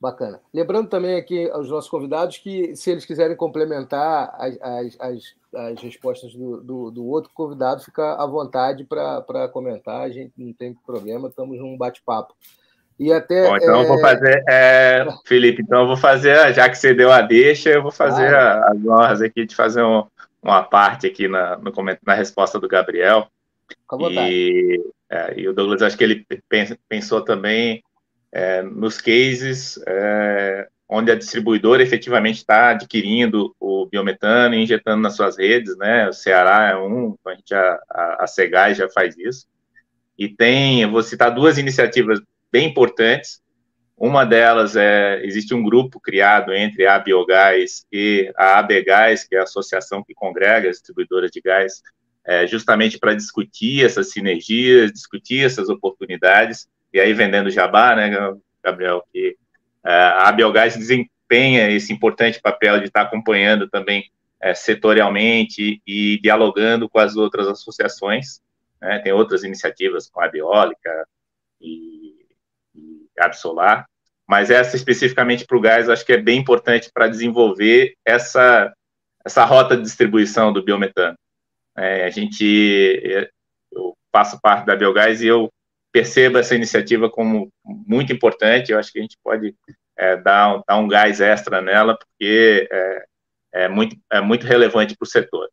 Bacana. 0.00 0.40
Lembrando 0.54 0.88
também 0.88 1.16
aqui 1.16 1.50
aos 1.50 1.68
nossos 1.68 1.90
convidados 1.90 2.38
que, 2.38 2.76
se 2.76 2.90
eles 2.90 3.04
quiserem 3.04 3.36
complementar 3.36 4.32
as, 4.38 4.56
as, 4.60 5.00
as, 5.00 5.34
as 5.52 5.82
respostas 5.82 6.32
do, 6.34 6.60
do, 6.62 6.90
do, 6.92 7.04
outro 7.04 7.32
convidado, 7.34 7.82
fica 7.82 8.14
à 8.14 8.24
vontade 8.24 8.84
para 8.84 9.48
comentar, 9.48 10.02
a 10.02 10.08
gente 10.08 10.32
não 10.36 10.52
tem 10.52 10.72
problema, 10.86 11.28
estamos 11.28 11.58
num 11.58 11.76
bate-papo. 11.76 12.32
E 12.98 13.12
até. 13.12 13.48
Bom, 13.48 13.56
então 13.56 13.76
é... 13.76 13.82
eu 13.82 13.88
vou 13.88 13.98
é, 13.98 14.00
fazer. 14.00 14.44
É, 14.48 15.06
Felipe, 15.26 15.62
então 15.62 15.80
eu 15.80 15.86
vou 15.88 15.96
fazer, 15.96 16.54
já 16.54 16.68
que 16.68 16.78
você 16.78 16.94
deu 16.94 17.10
a 17.10 17.20
deixa, 17.20 17.70
eu 17.70 17.82
vou 17.82 17.92
fazer 17.92 18.32
ah, 18.32 18.70
as 18.70 18.86
honras 18.86 19.20
aqui 19.20 19.44
de 19.46 19.54
fazer 19.54 19.82
um, 19.82 20.04
uma 20.40 20.62
parte 20.62 21.08
aqui 21.08 21.26
na, 21.26 21.56
no, 21.56 21.72
na 22.06 22.14
resposta 22.14 22.58
do 22.58 22.68
Gabriel. 22.68 23.26
E, 24.10 24.80
é, 25.10 25.40
e 25.40 25.48
o 25.48 25.52
Douglas, 25.52 25.82
acho 25.82 25.96
que 25.96 26.04
ele 26.04 26.26
pensou 26.88 27.20
também 27.20 27.82
é, 28.32 28.62
nos 28.62 29.00
cases 29.00 29.80
é, 29.86 30.68
onde 30.88 31.10
a 31.10 31.14
distribuidora 31.14 31.82
efetivamente 31.82 32.36
está 32.36 32.70
adquirindo 32.70 33.54
o 33.60 33.86
biometano 33.86 34.54
e 34.54 34.62
injetando 34.62 35.02
nas 35.02 35.16
suas 35.16 35.38
redes, 35.38 35.76
né? 35.76 36.08
O 36.08 36.12
Ceará 36.12 36.70
é 36.70 36.76
um, 36.76 37.14
a, 37.26 37.34
gente, 37.34 37.54
a, 37.54 38.16
a 38.20 38.26
Segais 38.26 38.78
já 38.78 38.88
faz 38.88 39.16
isso. 39.18 39.46
e 40.18 40.28
tem, 40.28 40.82
eu 40.82 40.90
vou 40.90 41.02
citar 41.02 41.34
duas 41.34 41.58
iniciativas 41.58 42.20
bem 42.50 42.68
importantes. 42.68 43.40
Uma 43.96 44.24
delas 44.24 44.76
é, 44.76 45.20
existe 45.24 45.52
um 45.52 45.62
grupo 45.62 46.00
criado 46.00 46.54
entre 46.54 46.86
a 46.86 46.98
Biogás 46.98 47.84
e 47.92 48.32
a 48.36 48.58
ABGás, 48.58 49.24
que 49.24 49.34
é 49.34 49.40
a 49.40 49.42
associação 49.42 50.04
que 50.04 50.14
congrega 50.14 50.68
as 50.70 50.76
distribuidoras 50.76 51.30
de 51.30 51.40
gás, 51.40 51.82
é, 52.24 52.46
justamente 52.46 52.98
para 52.98 53.14
discutir 53.14 53.84
essas 53.84 54.10
sinergias, 54.10 54.92
discutir 54.92 55.44
essas 55.44 55.68
oportunidades, 55.68 56.68
e 56.92 57.00
aí 57.00 57.12
vendendo 57.12 57.50
jabá, 57.50 57.94
né, 57.94 58.10
Gabriel, 58.62 59.04
que 59.12 59.36
é, 59.84 59.92
a 59.92 60.32
Biogás 60.32 60.76
desempenha 60.76 61.70
esse 61.70 61.92
importante 61.92 62.40
papel 62.40 62.78
de 62.78 62.86
estar 62.86 63.02
acompanhando 63.02 63.68
também 63.68 64.10
é, 64.40 64.54
setorialmente 64.54 65.82
e 65.86 66.18
dialogando 66.20 66.88
com 66.88 66.98
as 66.98 67.16
outras 67.16 67.46
associações. 67.46 68.40
Né? 68.80 68.98
Tem 69.00 69.12
outras 69.12 69.44
iniciativas 69.44 70.08
com 70.08 70.20
a 70.20 70.28
Biólica 70.28 71.06
e, 71.60 72.26
e 72.74 73.06
Absolar, 73.18 73.86
mas 74.26 74.50
essa 74.50 74.76
especificamente 74.76 75.46
para 75.46 75.56
o 75.56 75.60
gás, 75.60 75.88
acho 75.88 76.04
que 76.04 76.12
é 76.12 76.18
bem 76.18 76.38
importante 76.38 76.90
para 76.92 77.08
desenvolver 77.08 77.94
essa, 78.04 78.72
essa 79.24 79.44
rota 79.44 79.76
de 79.76 79.82
distribuição 79.82 80.52
do 80.52 80.62
biometano. 80.62 81.16
É, 81.76 82.04
a 82.04 82.10
gente, 82.10 83.34
eu 83.72 83.96
faço 84.12 84.40
parte 84.40 84.66
da 84.66 84.76
Biogás 84.76 85.22
e 85.22 85.26
eu 85.26 85.50
percebo 85.98 86.38
essa 86.38 86.54
iniciativa 86.54 87.10
como 87.10 87.52
muito 87.64 88.12
importante. 88.12 88.70
Eu 88.70 88.78
acho 88.78 88.92
que 88.92 89.00
a 89.00 89.02
gente 89.02 89.18
pode 89.22 89.52
é, 89.96 90.16
dar, 90.16 90.62
dar 90.66 90.76
um 90.76 90.86
gás 90.86 91.20
extra 91.20 91.60
nela, 91.60 91.98
porque 91.98 92.68
é, 92.70 93.04
é 93.52 93.68
muito, 93.68 93.96
é 94.12 94.20
muito 94.20 94.46
relevante 94.46 94.96
para 94.96 95.04
o 95.04 95.08
setor. 95.08 95.48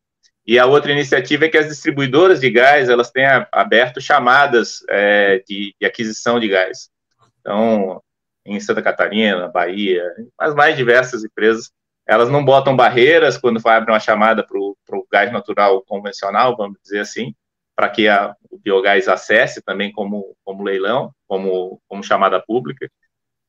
E 0.45 0.59
a 0.59 0.67
outra 0.67 0.91
iniciativa 0.91 1.45
é 1.45 1.49
que 1.49 1.57
as 1.57 1.67
distribuidoras 1.67 2.39
de 2.41 2.51
gás 2.51 2.89
elas 2.89 3.09
têm 3.09 3.25
aberto 3.51 3.99
chamadas 3.99 4.83
é, 4.87 5.39
de, 5.47 5.73
de, 5.81 5.87
aquisição 5.87 6.39
de 6.39 6.47
gás. 6.47 6.91
Então, 7.39 7.99
em 8.45 8.59
Santa 8.59 8.83
Catarina, 8.83 9.47
Bahia, 9.47 10.03
as 10.37 10.53
mais 10.53 10.77
diversas 10.77 11.23
empresas, 11.23 11.71
elas 12.07 12.29
não 12.29 12.45
botam 12.45 12.75
barreiras 12.75 13.35
quando 13.35 13.59
abrem 13.67 13.95
uma 13.95 13.99
chamada 13.99 14.45
para 14.45 14.59
o 14.59 15.07
gás 15.11 15.31
natural 15.31 15.81
convencional, 15.81 16.55
vamos 16.55 16.77
dizer 16.83 16.99
assim, 16.99 17.33
para 17.75 17.89
que 17.89 18.07
a, 18.07 18.35
o 18.49 18.57
biogás 18.57 19.07
acesse 19.07 19.61
também 19.61 19.91
como, 19.91 20.35
como 20.43 20.63
leilão, 20.63 21.11
como, 21.27 21.81
como 21.87 22.03
chamada 22.03 22.41
pública 22.41 22.89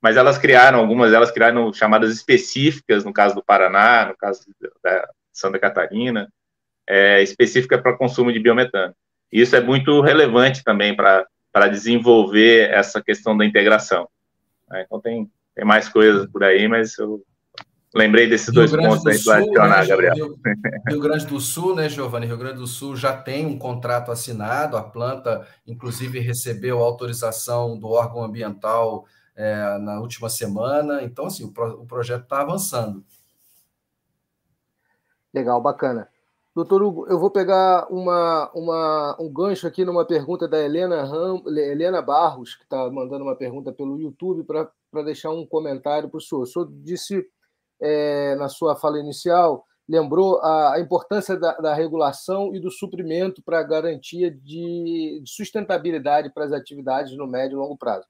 mas 0.07 0.16
elas 0.16 0.39
criaram, 0.39 0.79
algumas 0.79 1.11
delas 1.11 1.33
criaram 1.33 1.72
chamadas 1.72 2.12
específicas, 2.12 3.05
no 3.05 3.12
caso 3.12 3.35
do 3.35 3.45
Paraná, 3.45 4.07
no 4.07 4.16
caso 4.16 4.47
da 4.81 5.09
Santa 5.33 5.59
Catarina, 5.59 6.29
é, 6.87 7.22
específica 7.22 7.77
para 7.77 7.97
consumo 7.97 8.33
de 8.33 8.39
biometano. 8.39 8.95
Isso 9.33 9.57
é 9.57 9.61
muito 9.61 10.01
relevante 10.01 10.62
também 10.62 10.95
para 10.95 11.27
desenvolver 11.68 12.70
essa 12.70 13.03
questão 13.03 13.37
da 13.37 13.45
integração. 13.45 14.09
Né? 14.68 14.85
Então, 14.87 15.01
tem, 15.01 15.29
tem 15.55 15.64
mais 15.64 15.89
coisas 15.89 16.31
por 16.31 16.45
aí, 16.45 16.68
mas 16.68 16.97
eu 16.99 17.20
lembrei 17.97 18.29
desses 18.29 18.49
Rio 18.49 18.55
dois 18.55 18.71
Grande 18.71 18.89
pontos 18.89 19.07
aí 19.07 19.25
para 19.25 19.39
adicionar, 19.39 19.81
né, 19.81 19.87
Gabriel. 19.87 20.15
Rio, 20.15 20.39
Rio, 20.89 21.01
Grande 21.01 21.27
do 21.27 21.41
Sul, 21.41 21.75
né, 21.75 21.89
Giovanni? 21.89 22.27
Rio 22.27 22.37
Grande 22.37 22.59
do 22.59 22.67
Sul 22.67 22.95
já 22.95 23.17
tem 23.17 23.47
um 23.47 23.59
contrato 23.59 24.13
assinado, 24.13 24.77
a 24.77 24.83
planta, 24.83 25.47
inclusive, 25.67 26.21
recebeu 26.21 26.79
autorização 26.79 27.79
do 27.79 27.89
órgão 27.89 28.23
ambiental 28.23 29.07
é, 29.35 29.79
na 29.79 30.01
última 30.01 30.29
semana. 30.29 31.03
Então, 31.03 31.27
assim, 31.27 31.45
o, 31.45 31.53
pro, 31.53 31.83
o 31.83 31.87
projeto 31.87 32.23
está 32.23 32.43
avançando. 32.43 33.05
Legal, 35.35 35.61
bacana. 35.61 36.09
Doutor 36.55 36.83
Hugo, 36.83 37.07
eu 37.07 37.19
vou 37.19 37.31
pegar 37.31 37.87
uma, 37.91 38.51
uma, 38.55 39.15
um 39.21 39.31
gancho 39.31 39.67
aqui 39.67 39.85
numa 39.85 40.07
pergunta 40.07 40.49
da 40.49 40.59
Helena, 40.59 41.05
Ram, 41.05 41.43
Helena 41.47 42.01
Barros, 42.01 42.55
que 42.55 42.63
está 42.63 42.91
mandando 42.91 43.25
uma 43.25 43.37
pergunta 43.37 43.71
pelo 43.71 44.01
YouTube, 44.01 44.43
para 44.43 45.03
deixar 45.05 45.31
um 45.33 45.45
comentário 45.45 46.09
para 46.09 46.17
o 46.17 46.21
senhor. 46.21 46.43
O 46.43 46.47
senhor 46.47 46.73
disse 46.83 47.27
é, 47.81 48.35
na 48.37 48.49
sua 48.49 48.77
fala 48.77 48.99
inicial, 48.99 49.64
lembrou 49.89 50.39
a, 50.41 50.74
a 50.74 50.81
importância 50.81 51.37
da, 51.39 51.53
da, 51.55 51.74
regulação 51.74 52.55
e 52.55 52.61
do 52.61 52.70
suprimento 52.70 53.43
para 53.43 53.61
a 53.61 53.62
garantia 53.62 54.31
de, 54.31 55.20
de 55.22 55.31
sustentabilidade 55.31 56.33
para 56.33 56.45
as 56.45 56.53
atividades 56.53 57.16
no 57.16 57.27
médio 57.27 57.57
e 57.57 57.59
longo 57.59 57.77
prazo 57.77 58.07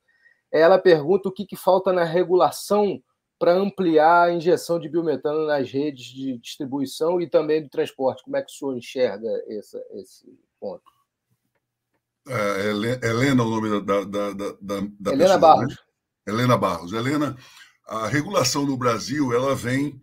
ela 0.50 0.78
pergunta 0.78 1.28
o 1.28 1.32
que, 1.32 1.44
que 1.44 1.56
falta 1.56 1.92
na 1.92 2.04
regulação 2.04 3.00
para 3.38 3.52
ampliar 3.52 4.28
a 4.28 4.32
injeção 4.32 4.78
de 4.78 4.88
biometano 4.88 5.46
nas 5.46 5.70
redes 5.70 6.06
de 6.06 6.38
distribuição 6.38 7.20
e 7.20 7.28
também 7.28 7.62
do 7.62 7.68
transporte. 7.68 8.22
Como 8.22 8.36
é 8.36 8.42
que 8.42 8.50
o 8.50 8.54
senhor 8.54 8.76
enxerga 8.76 9.28
essa, 9.48 9.78
esse 9.92 10.26
ponto? 10.58 10.82
É, 12.28 13.06
Helena, 13.06 13.42
o 13.42 13.50
nome 13.50 13.80
da, 13.82 14.04
da, 14.04 14.32
da, 14.32 14.52
da 14.98 15.12
Helena 15.12 15.16
pessoa, 15.16 15.28
né? 15.28 15.38
Barros. 15.38 15.68
Né? 15.68 15.76
Helena 16.26 16.56
Barros. 16.56 16.92
Helena, 16.92 17.36
a 17.86 18.08
regulação 18.08 18.66
no 18.66 18.76
Brasil, 18.76 19.32
ela 19.32 19.54
vem 19.54 20.00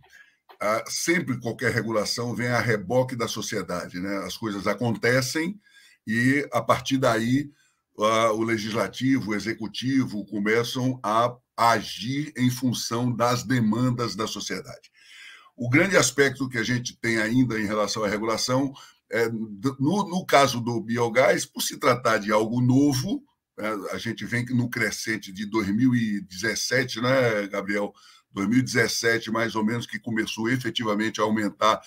sempre 0.87 1.39
qualquer 1.39 1.73
regulação 1.73 2.33
vem 2.33 2.47
a 2.47 2.59
reboque 2.59 3.15
da 3.15 3.27
sociedade, 3.27 3.99
né? 3.99 4.17
As 4.19 4.37
coisas 4.37 4.65
acontecem 4.65 5.59
e 6.07 6.47
a 6.53 6.61
partir 6.61 6.97
daí 6.97 7.49
o 7.95 8.43
legislativo, 8.43 9.31
o 9.31 9.35
executivo 9.35 10.25
começam 10.25 10.99
a 11.03 11.35
agir 11.55 12.33
em 12.35 12.49
função 12.49 13.13
das 13.13 13.43
demandas 13.43 14.15
da 14.15 14.25
sociedade. 14.25 14.91
O 15.55 15.69
grande 15.69 15.95
aspecto 15.95 16.49
que 16.49 16.57
a 16.57 16.63
gente 16.63 16.97
tem 16.97 17.17
ainda 17.17 17.59
em 17.59 17.65
relação 17.65 18.03
à 18.03 18.07
regulação 18.07 18.73
é, 19.11 19.29
no, 19.29 20.09
no 20.09 20.25
caso 20.25 20.59
do 20.59 20.81
biogás, 20.81 21.45
por 21.45 21.61
se 21.61 21.77
tratar 21.77 22.17
de 22.17 22.31
algo 22.31 22.59
novo, 22.59 23.23
a 23.91 23.97
gente 23.97 24.25
vem 24.25 24.45
no 24.45 24.69
crescente 24.69 25.31
de 25.31 25.45
2017, 25.45 27.01
né, 27.01 27.47
Gabriel? 27.47 27.93
2017, 28.31 29.31
mais 29.31 29.55
ou 29.55 29.63
menos, 29.63 29.85
que 29.85 29.99
começou 29.99 30.49
efetivamente 30.49 31.21
a 31.21 31.23
aumentar 31.23 31.79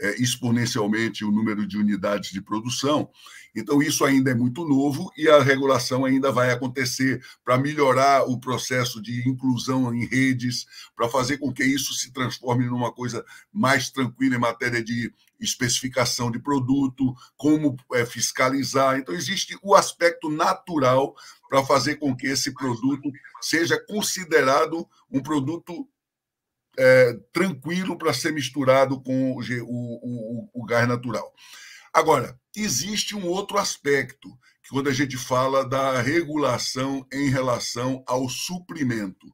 é, 0.00 0.20
exponencialmente 0.20 1.24
o 1.24 1.30
número 1.30 1.66
de 1.66 1.78
unidades 1.78 2.30
de 2.30 2.42
produção. 2.42 3.10
Então, 3.54 3.80
isso 3.80 4.04
ainda 4.04 4.30
é 4.30 4.34
muito 4.34 4.66
novo 4.66 5.12
e 5.16 5.28
a 5.28 5.40
regulação 5.42 6.04
ainda 6.04 6.32
vai 6.32 6.50
acontecer 6.50 7.24
para 7.44 7.56
melhorar 7.56 8.28
o 8.28 8.38
processo 8.38 9.00
de 9.00 9.28
inclusão 9.28 9.94
em 9.94 10.04
redes, 10.06 10.66
para 10.96 11.08
fazer 11.08 11.38
com 11.38 11.52
que 11.52 11.64
isso 11.64 11.94
se 11.94 12.12
transforme 12.12 12.66
numa 12.66 12.92
coisa 12.92 13.24
mais 13.52 13.90
tranquila 13.90 14.36
em 14.36 14.40
matéria 14.40 14.82
de 14.82 15.12
especificação 15.38 16.30
de 16.30 16.38
produto, 16.38 17.14
como 17.36 17.76
é, 17.92 18.04
fiscalizar. 18.04 18.98
Então, 18.98 19.14
existe 19.14 19.56
o 19.62 19.74
aspecto 19.74 20.28
natural 20.28 21.14
para 21.48 21.64
fazer 21.64 21.96
com 21.96 22.16
que 22.16 22.26
esse 22.26 22.52
produto 22.52 23.10
seja 23.40 23.78
considerado 23.78 24.88
um 25.10 25.22
produto 25.22 25.86
é, 26.76 27.12
tranquilo 27.32 27.96
para 27.96 28.12
ser 28.12 28.32
misturado 28.32 29.00
com 29.00 29.32
o, 29.32 29.40
o, 29.62 30.50
o, 30.52 30.64
gás 30.64 30.88
natural. 30.88 31.32
Agora, 31.94 32.36
existe 32.56 33.14
um 33.14 33.24
outro 33.26 33.56
aspecto, 33.56 34.28
que 34.62 34.70
quando 34.70 34.88
a 34.88 34.92
gente 34.92 35.16
fala 35.16 35.64
da 35.64 36.00
regulação 36.02 37.06
em 37.12 37.28
relação 37.28 38.02
ao 38.06 38.28
suprimento. 38.28 39.32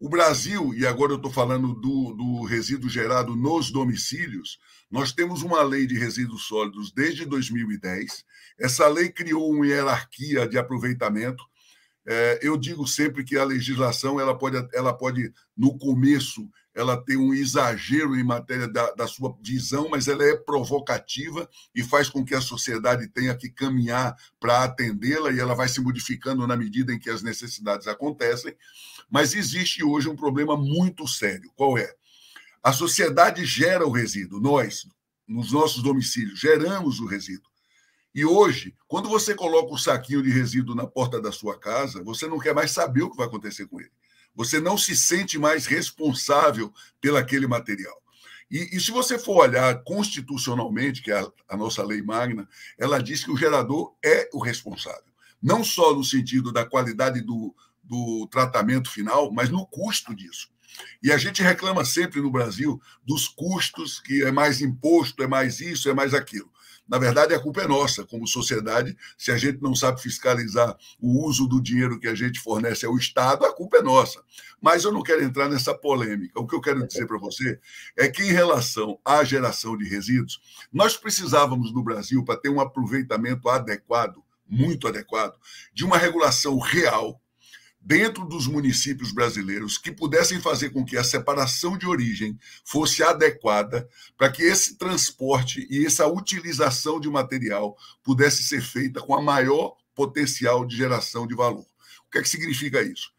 O 0.00 0.08
Brasil, 0.08 0.74
e 0.74 0.86
agora 0.86 1.12
eu 1.12 1.16
estou 1.16 1.30
falando 1.30 1.74
do, 1.74 2.14
do 2.14 2.42
resíduo 2.44 2.88
gerado 2.88 3.36
nos 3.36 3.70
domicílios, 3.70 4.58
nós 4.90 5.12
temos 5.12 5.42
uma 5.42 5.62
lei 5.62 5.86
de 5.86 5.98
resíduos 5.98 6.46
sólidos 6.46 6.90
desde 6.90 7.26
2010. 7.26 8.24
Essa 8.58 8.88
lei 8.88 9.10
criou 9.10 9.52
uma 9.52 9.66
hierarquia 9.66 10.48
de 10.48 10.56
aproveitamento 10.56 11.44
é, 12.06 12.38
eu 12.42 12.56
digo 12.56 12.86
sempre 12.86 13.24
que 13.24 13.36
a 13.38 13.44
legislação 13.44 14.20
ela 14.20 14.36
pode, 14.36 14.56
ela 14.74 14.92
pode 14.92 15.32
no 15.56 15.78
começo, 15.78 16.48
ela 16.74 16.96
tem 16.96 17.16
um 17.16 17.32
exagero 17.32 18.16
em 18.16 18.24
matéria 18.24 18.66
da, 18.66 18.90
da 18.92 19.06
sua 19.06 19.36
visão, 19.40 19.88
mas 19.88 20.08
ela 20.08 20.24
é 20.24 20.36
provocativa 20.36 21.48
e 21.74 21.84
faz 21.84 22.08
com 22.08 22.24
que 22.24 22.34
a 22.34 22.40
sociedade 22.40 23.06
tenha 23.08 23.34
que 23.36 23.48
caminhar 23.48 24.16
para 24.40 24.64
atendê-la 24.64 25.30
e 25.30 25.38
ela 25.38 25.54
vai 25.54 25.68
se 25.68 25.80
modificando 25.80 26.46
na 26.46 26.56
medida 26.56 26.92
em 26.92 26.98
que 26.98 27.08
as 27.08 27.22
necessidades 27.22 27.86
acontecem. 27.86 28.56
Mas 29.08 29.34
existe 29.34 29.84
hoje 29.84 30.08
um 30.08 30.16
problema 30.16 30.56
muito 30.56 31.06
sério. 31.06 31.50
Qual 31.54 31.78
é? 31.78 31.94
A 32.62 32.72
sociedade 32.72 33.44
gera 33.44 33.86
o 33.86 33.92
resíduo, 33.92 34.40
nós, 34.40 34.86
nos 35.28 35.52
nossos 35.52 35.82
domicílios, 35.82 36.40
geramos 36.40 36.98
o 36.98 37.06
resíduo. 37.06 37.54
E 38.14 38.24
hoje, 38.24 38.74
quando 38.88 39.08
você 39.08 39.34
coloca 39.34 39.74
o 39.74 39.78
saquinho 39.78 40.22
de 40.22 40.30
resíduo 40.30 40.74
na 40.74 40.86
porta 40.86 41.20
da 41.20 41.30
sua 41.30 41.58
casa, 41.58 42.02
você 42.02 42.26
não 42.26 42.38
quer 42.38 42.54
mais 42.54 42.70
saber 42.70 43.02
o 43.02 43.10
que 43.10 43.16
vai 43.16 43.26
acontecer 43.26 43.66
com 43.66 43.80
ele. 43.80 43.90
Você 44.34 44.60
não 44.60 44.76
se 44.76 44.96
sente 44.96 45.38
mais 45.38 45.66
responsável 45.66 46.72
pelaquele 47.00 47.46
material. 47.46 48.02
E, 48.50 48.76
e 48.76 48.80
se 48.80 48.90
você 48.90 49.18
for 49.18 49.42
olhar 49.42 49.82
constitucionalmente, 49.84 51.02
que 51.02 51.10
é 51.10 51.20
a, 51.20 51.26
a 51.48 51.56
nossa 51.56 51.82
lei 51.82 52.02
magna, 52.02 52.48
ela 52.78 53.02
diz 53.02 53.24
que 53.24 53.30
o 53.30 53.36
gerador 53.36 53.94
é 54.04 54.28
o 54.32 54.38
responsável. 54.38 55.12
Não 55.42 55.62
só 55.62 55.94
no 55.94 56.04
sentido 56.04 56.52
da 56.52 56.64
qualidade 56.64 57.20
do, 57.20 57.54
do 57.82 58.26
tratamento 58.30 58.90
final, 58.90 59.32
mas 59.32 59.50
no 59.50 59.66
custo 59.66 60.14
disso. 60.14 60.48
E 61.02 61.12
a 61.12 61.18
gente 61.18 61.42
reclama 61.42 61.84
sempre 61.84 62.20
no 62.20 62.30
Brasil 62.30 62.80
dos 63.04 63.28
custos, 63.28 64.00
que 64.00 64.22
é 64.24 64.32
mais 64.32 64.60
imposto, 64.60 65.22
é 65.22 65.26
mais 65.26 65.60
isso, 65.60 65.88
é 65.88 65.94
mais 65.94 66.14
aquilo. 66.14 66.50
Na 66.86 66.98
verdade, 66.98 67.34
a 67.34 67.40
culpa 67.40 67.62
é 67.62 67.66
nossa, 67.66 68.04
como 68.04 68.26
sociedade. 68.26 68.96
Se 69.16 69.32
a 69.32 69.38
gente 69.38 69.62
não 69.62 69.74
sabe 69.74 70.02
fiscalizar 70.02 70.76
o 71.00 71.26
uso 71.26 71.46
do 71.46 71.60
dinheiro 71.60 71.98
que 71.98 72.08
a 72.08 72.14
gente 72.14 72.38
fornece 72.40 72.84
ao 72.84 72.96
Estado, 72.96 73.44
a 73.46 73.52
culpa 73.52 73.78
é 73.78 73.82
nossa. 73.82 74.22
Mas 74.60 74.84
eu 74.84 74.92
não 74.92 75.02
quero 75.02 75.24
entrar 75.24 75.48
nessa 75.48 75.74
polêmica. 75.74 76.38
O 76.38 76.46
que 76.46 76.54
eu 76.54 76.60
quero 76.60 76.86
dizer 76.86 77.06
para 77.06 77.18
você 77.18 77.58
é 77.96 78.08
que, 78.08 78.22
em 78.22 78.32
relação 78.32 78.98
à 79.04 79.24
geração 79.24 79.76
de 79.76 79.88
resíduos, 79.88 80.40
nós 80.72 80.96
precisávamos 80.96 81.72
no 81.72 81.82
Brasil, 81.82 82.22
para 82.22 82.38
ter 82.38 82.50
um 82.50 82.60
aproveitamento 82.60 83.48
adequado, 83.48 84.22
muito 84.46 84.86
adequado, 84.86 85.38
de 85.72 85.84
uma 85.84 85.96
regulação 85.96 86.58
real 86.58 87.20
dentro 87.84 88.24
dos 88.24 88.46
municípios 88.46 89.12
brasileiros 89.12 89.76
que 89.76 89.92
pudessem 89.92 90.40
fazer 90.40 90.70
com 90.70 90.82
que 90.82 90.96
a 90.96 91.04
separação 91.04 91.76
de 91.76 91.86
origem 91.86 92.38
fosse 92.64 93.02
adequada 93.02 93.86
para 94.16 94.32
que 94.32 94.42
esse 94.42 94.78
transporte 94.78 95.66
e 95.70 95.84
essa 95.84 96.06
utilização 96.06 96.98
de 96.98 97.10
material 97.10 97.76
pudesse 98.02 98.42
ser 98.42 98.62
feita 98.62 99.02
com 99.02 99.14
a 99.14 99.20
maior 99.20 99.76
potencial 99.94 100.64
de 100.64 100.74
geração 100.74 101.26
de 101.26 101.34
valor. 101.34 101.66
O 102.06 102.10
que 102.10 102.18
é 102.18 102.22
que 102.22 102.28
significa 102.28 102.80
isso? 102.82 103.12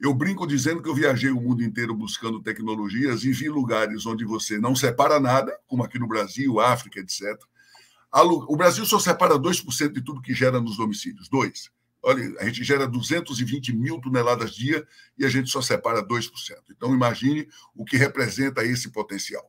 Eu 0.00 0.14
brinco 0.14 0.46
dizendo 0.46 0.82
que 0.82 0.88
eu 0.88 0.94
viajei 0.94 1.30
o 1.30 1.40
mundo 1.40 1.62
inteiro 1.62 1.94
buscando 1.94 2.42
tecnologias 2.42 3.22
e 3.22 3.32
vi 3.32 3.50
lugares 3.50 4.06
onde 4.06 4.24
você 4.24 4.58
não 4.58 4.74
separa 4.74 5.20
nada, 5.20 5.54
como 5.66 5.84
aqui 5.84 5.98
no 5.98 6.08
Brasil, 6.08 6.58
África, 6.58 7.00
etc. 7.00 7.38
O 8.48 8.56
Brasil 8.56 8.86
só 8.86 8.98
separa 8.98 9.38
2% 9.38 9.92
de 9.92 10.00
tudo 10.00 10.22
que 10.22 10.32
gera 10.32 10.58
nos 10.58 10.78
domicílios. 10.78 11.28
2%. 11.28 11.70
Olha, 12.08 12.22
a 12.38 12.44
gente 12.44 12.62
gera 12.62 12.86
220 12.86 13.74
mil 13.74 14.00
toneladas 14.00 14.54
dia 14.54 14.86
e 15.18 15.26
a 15.26 15.28
gente 15.28 15.50
só 15.50 15.60
separa 15.60 16.00
2%. 16.00 16.30
Então, 16.70 16.94
imagine 16.94 17.48
o 17.74 17.84
que 17.84 17.96
representa 17.96 18.64
esse 18.64 18.92
potencial. 18.92 19.44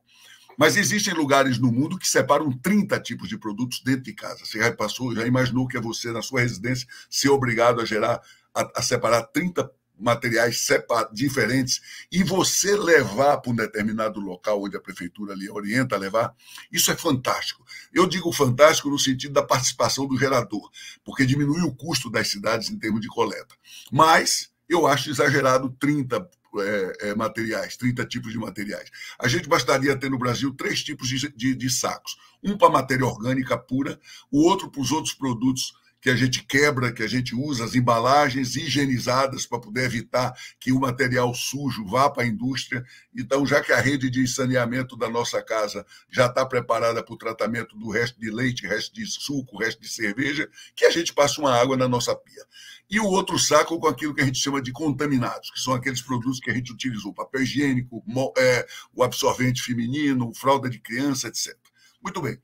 Mas 0.58 0.76
existem 0.76 1.14
lugares 1.14 1.56
no 1.56 1.70
mundo 1.70 1.96
que 1.96 2.08
separam 2.08 2.50
30 2.50 2.98
tipos 2.98 3.28
de 3.28 3.38
produtos 3.38 3.80
dentro 3.80 4.02
de 4.02 4.12
casa. 4.12 4.44
Você 4.44 4.58
já 4.58 4.74
passou, 4.74 5.14
já 5.14 5.24
imaginou 5.24 5.68
que 5.68 5.76
é 5.76 5.80
você, 5.80 6.10
na 6.10 6.20
sua 6.20 6.40
residência, 6.40 6.88
ser 7.08 7.28
obrigado 7.28 7.80
a 7.80 7.84
gerar, 7.84 8.20
a, 8.52 8.68
a 8.74 8.82
separar 8.82 9.22
30 9.22 9.70
materiais 9.98 10.66
diferentes 11.12 11.80
e 12.10 12.22
você 12.22 12.76
levar 12.76 13.38
para 13.38 13.50
um 13.50 13.56
determinado 13.56 14.20
local 14.20 14.62
onde 14.62 14.76
a 14.76 14.80
prefeitura 14.80 15.34
lhe 15.34 15.50
orienta 15.50 15.96
a 15.96 15.98
levar, 15.98 16.34
isso 16.70 16.90
é 16.90 16.96
fantástico. 16.96 17.64
Eu 17.92 18.06
digo 18.06 18.32
fantástico 18.32 18.88
no 18.88 18.98
sentido 18.98 19.34
da 19.34 19.42
participação 19.42 20.06
do 20.06 20.18
gerador, 20.18 20.70
porque 21.04 21.26
diminui 21.26 21.62
o 21.62 21.74
custo 21.74 22.10
das 22.10 22.28
cidades 22.28 22.70
em 22.70 22.78
termos 22.78 23.00
de 23.00 23.08
coleta. 23.08 23.54
Mas 23.90 24.50
eu 24.68 24.86
acho 24.86 25.10
exagerado 25.10 25.70
30 25.80 26.28
é, 26.60 27.08
é, 27.08 27.14
materiais, 27.14 27.76
30 27.76 28.06
tipos 28.06 28.32
de 28.32 28.38
materiais. 28.38 28.90
A 29.18 29.28
gente 29.28 29.48
bastaria 29.48 29.96
ter 29.96 30.10
no 30.10 30.18
Brasil 30.18 30.52
três 30.54 30.82
tipos 30.82 31.08
de, 31.08 31.28
de, 31.34 31.54
de 31.54 31.70
sacos: 31.70 32.16
um 32.42 32.56
para 32.56 32.70
matéria 32.70 33.04
orgânica 33.04 33.56
pura, 33.56 33.98
o 34.30 34.42
outro 34.42 34.70
para 34.70 34.80
os 34.80 34.90
outros 34.90 35.14
produtos 35.14 35.74
que 36.00 36.10
a 36.10 36.16
gente 36.16 36.44
quebra, 36.44 36.92
que 36.92 37.02
a 37.02 37.08
gente 37.08 37.34
usa 37.34 37.64
as 37.64 37.74
embalagens 37.74 38.54
higienizadas 38.54 39.46
para 39.46 39.60
poder 39.60 39.84
evitar 39.84 40.32
que 40.60 40.72
o 40.72 40.80
material 40.80 41.34
sujo 41.34 41.84
vá 41.86 42.08
para 42.08 42.22
a 42.22 42.26
indústria. 42.26 42.84
Então, 43.16 43.44
já 43.44 43.60
que 43.62 43.72
a 43.72 43.80
rede 43.80 44.08
de 44.08 44.26
saneamento 44.26 44.96
da 44.96 45.08
nossa 45.08 45.42
casa 45.42 45.84
já 46.08 46.26
está 46.26 46.46
preparada 46.46 47.02
para 47.02 47.14
o 47.14 47.18
tratamento 47.18 47.76
do 47.76 47.90
resto 47.90 48.20
de 48.20 48.30
leite, 48.30 48.66
resto 48.66 48.94
de 48.94 49.04
suco, 49.06 49.58
resto 49.58 49.80
de 49.80 49.88
cerveja, 49.88 50.48
que 50.74 50.84
a 50.84 50.90
gente 50.90 51.12
passe 51.12 51.40
uma 51.40 51.54
água 51.54 51.76
na 51.76 51.88
nossa 51.88 52.14
pia. 52.14 52.44
E 52.88 53.00
o 53.00 53.04
outro 53.04 53.38
saco 53.38 53.78
com 53.78 53.88
aquilo 53.88 54.14
que 54.14 54.22
a 54.22 54.24
gente 54.24 54.38
chama 54.38 54.62
de 54.62 54.72
contaminados, 54.72 55.50
que 55.50 55.60
são 55.60 55.74
aqueles 55.74 56.00
produtos 56.00 56.40
que 56.40 56.50
a 56.50 56.54
gente 56.54 56.72
utilizou, 56.72 57.12
papel 57.12 57.42
higiênico, 57.42 58.02
é, 58.38 58.66
o 58.94 59.02
absorvente 59.02 59.62
feminino, 59.62 60.32
fralda 60.34 60.70
de 60.70 60.78
criança, 60.78 61.28
etc. 61.28 61.54
Muito 62.02 62.22
bem. 62.22 62.40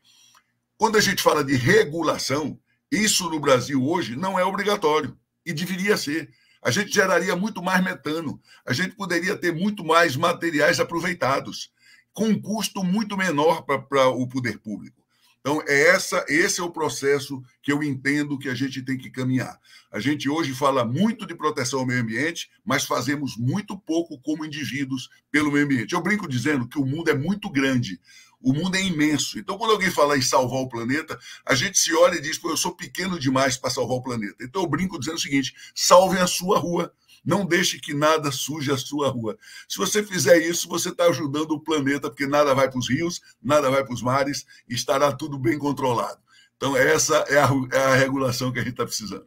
Quando 0.76 0.98
a 0.98 1.00
gente 1.00 1.22
fala 1.22 1.44
de 1.44 1.54
regulação, 1.54 2.60
isso 2.90 3.28
no 3.28 3.40
Brasil 3.40 3.84
hoje 3.84 4.16
não 4.16 4.38
é 4.38 4.44
obrigatório 4.44 5.16
e 5.44 5.52
deveria 5.52 5.96
ser. 5.96 6.30
A 6.62 6.70
gente 6.70 6.92
geraria 6.92 7.36
muito 7.36 7.62
mais 7.62 7.84
metano, 7.84 8.40
a 8.66 8.72
gente 8.72 8.94
poderia 8.96 9.36
ter 9.36 9.52
muito 9.52 9.84
mais 9.84 10.16
materiais 10.16 10.80
aproveitados, 10.80 11.70
com 12.12 12.28
um 12.28 12.40
custo 12.40 12.82
muito 12.82 13.16
menor 13.16 13.62
para 13.62 14.08
o 14.08 14.26
poder 14.26 14.58
público. 14.58 15.04
Então, 15.46 15.62
é 15.68 15.88
essa, 15.88 16.24
esse 16.26 16.58
é 16.58 16.64
o 16.64 16.70
processo 16.70 17.42
que 17.62 17.70
eu 17.70 17.82
entendo 17.82 18.38
que 18.38 18.48
a 18.48 18.54
gente 18.54 18.80
tem 18.80 18.96
que 18.96 19.10
caminhar. 19.10 19.60
A 19.92 20.00
gente 20.00 20.26
hoje 20.26 20.54
fala 20.54 20.86
muito 20.86 21.26
de 21.26 21.34
proteção 21.34 21.80
ao 21.80 21.86
meio 21.86 22.00
ambiente, 22.00 22.48
mas 22.64 22.84
fazemos 22.84 23.36
muito 23.36 23.78
pouco 23.78 24.18
como 24.22 24.46
indivíduos 24.46 25.10
pelo 25.30 25.52
meio 25.52 25.66
ambiente. 25.66 25.92
Eu 25.92 26.00
brinco 26.00 26.26
dizendo 26.26 26.66
que 26.66 26.78
o 26.78 26.86
mundo 26.86 27.10
é 27.10 27.14
muito 27.14 27.50
grande. 27.50 28.00
O 28.44 28.52
mundo 28.52 28.76
é 28.76 28.82
imenso. 28.82 29.38
Então, 29.38 29.56
quando 29.56 29.70
alguém 29.70 29.90
fala 29.90 30.18
em 30.18 30.20
salvar 30.20 30.60
o 30.60 30.68
planeta, 30.68 31.18
a 31.46 31.54
gente 31.54 31.78
se 31.78 31.94
olha 31.94 32.16
e 32.16 32.20
diz: 32.20 32.36
Pô, 32.36 32.50
eu 32.50 32.58
sou 32.58 32.76
pequeno 32.76 33.18
demais 33.18 33.56
para 33.56 33.70
salvar 33.70 33.96
o 33.96 34.02
planeta. 34.02 34.44
Então, 34.44 34.60
eu 34.60 34.68
brinco 34.68 34.98
dizendo 34.98 35.16
o 35.16 35.20
seguinte: 35.20 35.54
salvem 35.74 36.20
a 36.20 36.26
sua 36.26 36.58
rua. 36.58 36.92
Não 37.24 37.46
deixe 37.46 37.80
que 37.80 37.94
nada 37.94 38.30
suje 38.30 38.70
a 38.70 38.76
sua 38.76 39.08
rua. 39.08 39.38
Se 39.66 39.78
você 39.78 40.02
fizer 40.02 40.36
isso, 40.46 40.68
você 40.68 40.90
está 40.90 41.06
ajudando 41.06 41.52
o 41.52 41.60
planeta, 41.60 42.10
porque 42.10 42.26
nada 42.26 42.54
vai 42.54 42.68
para 42.68 42.78
os 42.78 42.86
rios, 42.86 43.22
nada 43.42 43.70
vai 43.70 43.82
para 43.82 43.94
os 43.94 44.02
mares, 44.02 44.44
estará 44.68 45.10
tudo 45.10 45.38
bem 45.38 45.58
controlado. 45.58 46.20
Então, 46.54 46.76
essa 46.76 47.16
é 47.28 47.38
a, 47.38 47.48
é 47.72 47.78
a 47.78 47.94
regulação 47.94 48.52
que 48.52 48.58
a 48.58 48.62
gente 48.62 48.72
está 48.72 48.84
precisando. 48.84 49.24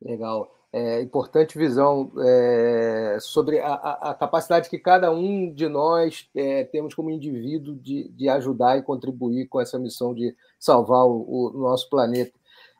Legal 0.00 0.61
é, 0.72 1.02
importante 1.02 1.58
visão 1.58 2.10
é, 2.18 3.18
sobre 3.20 3.60
a, 3.60 3.74
a, 3.74 4.14
capacidade 4.14 4.70
que 4.70 4.78
cada 4.78 5.12
um 5.12 5.52
de 5.52 5.68
nós 5.68 6.26
é, 6.34 6.64
temos 6.64 6.94
como 6.94 7.10
indivíduo 7.10 7.74
de, 7.74 8.08
de, 8.08 8.28
ajudar 8.30 8.78
e 8.78 8.82
contribuir 8.82 9.48
com 9.48 9.60
essa 9.60 9.78
missão 9.78 10.14
de 10.14 10.34
salvar 10.58 11.04
o, 11.04 11.50
o 11.54 11.58
nosso 11.58 11.90
planeta. 11.90 12.32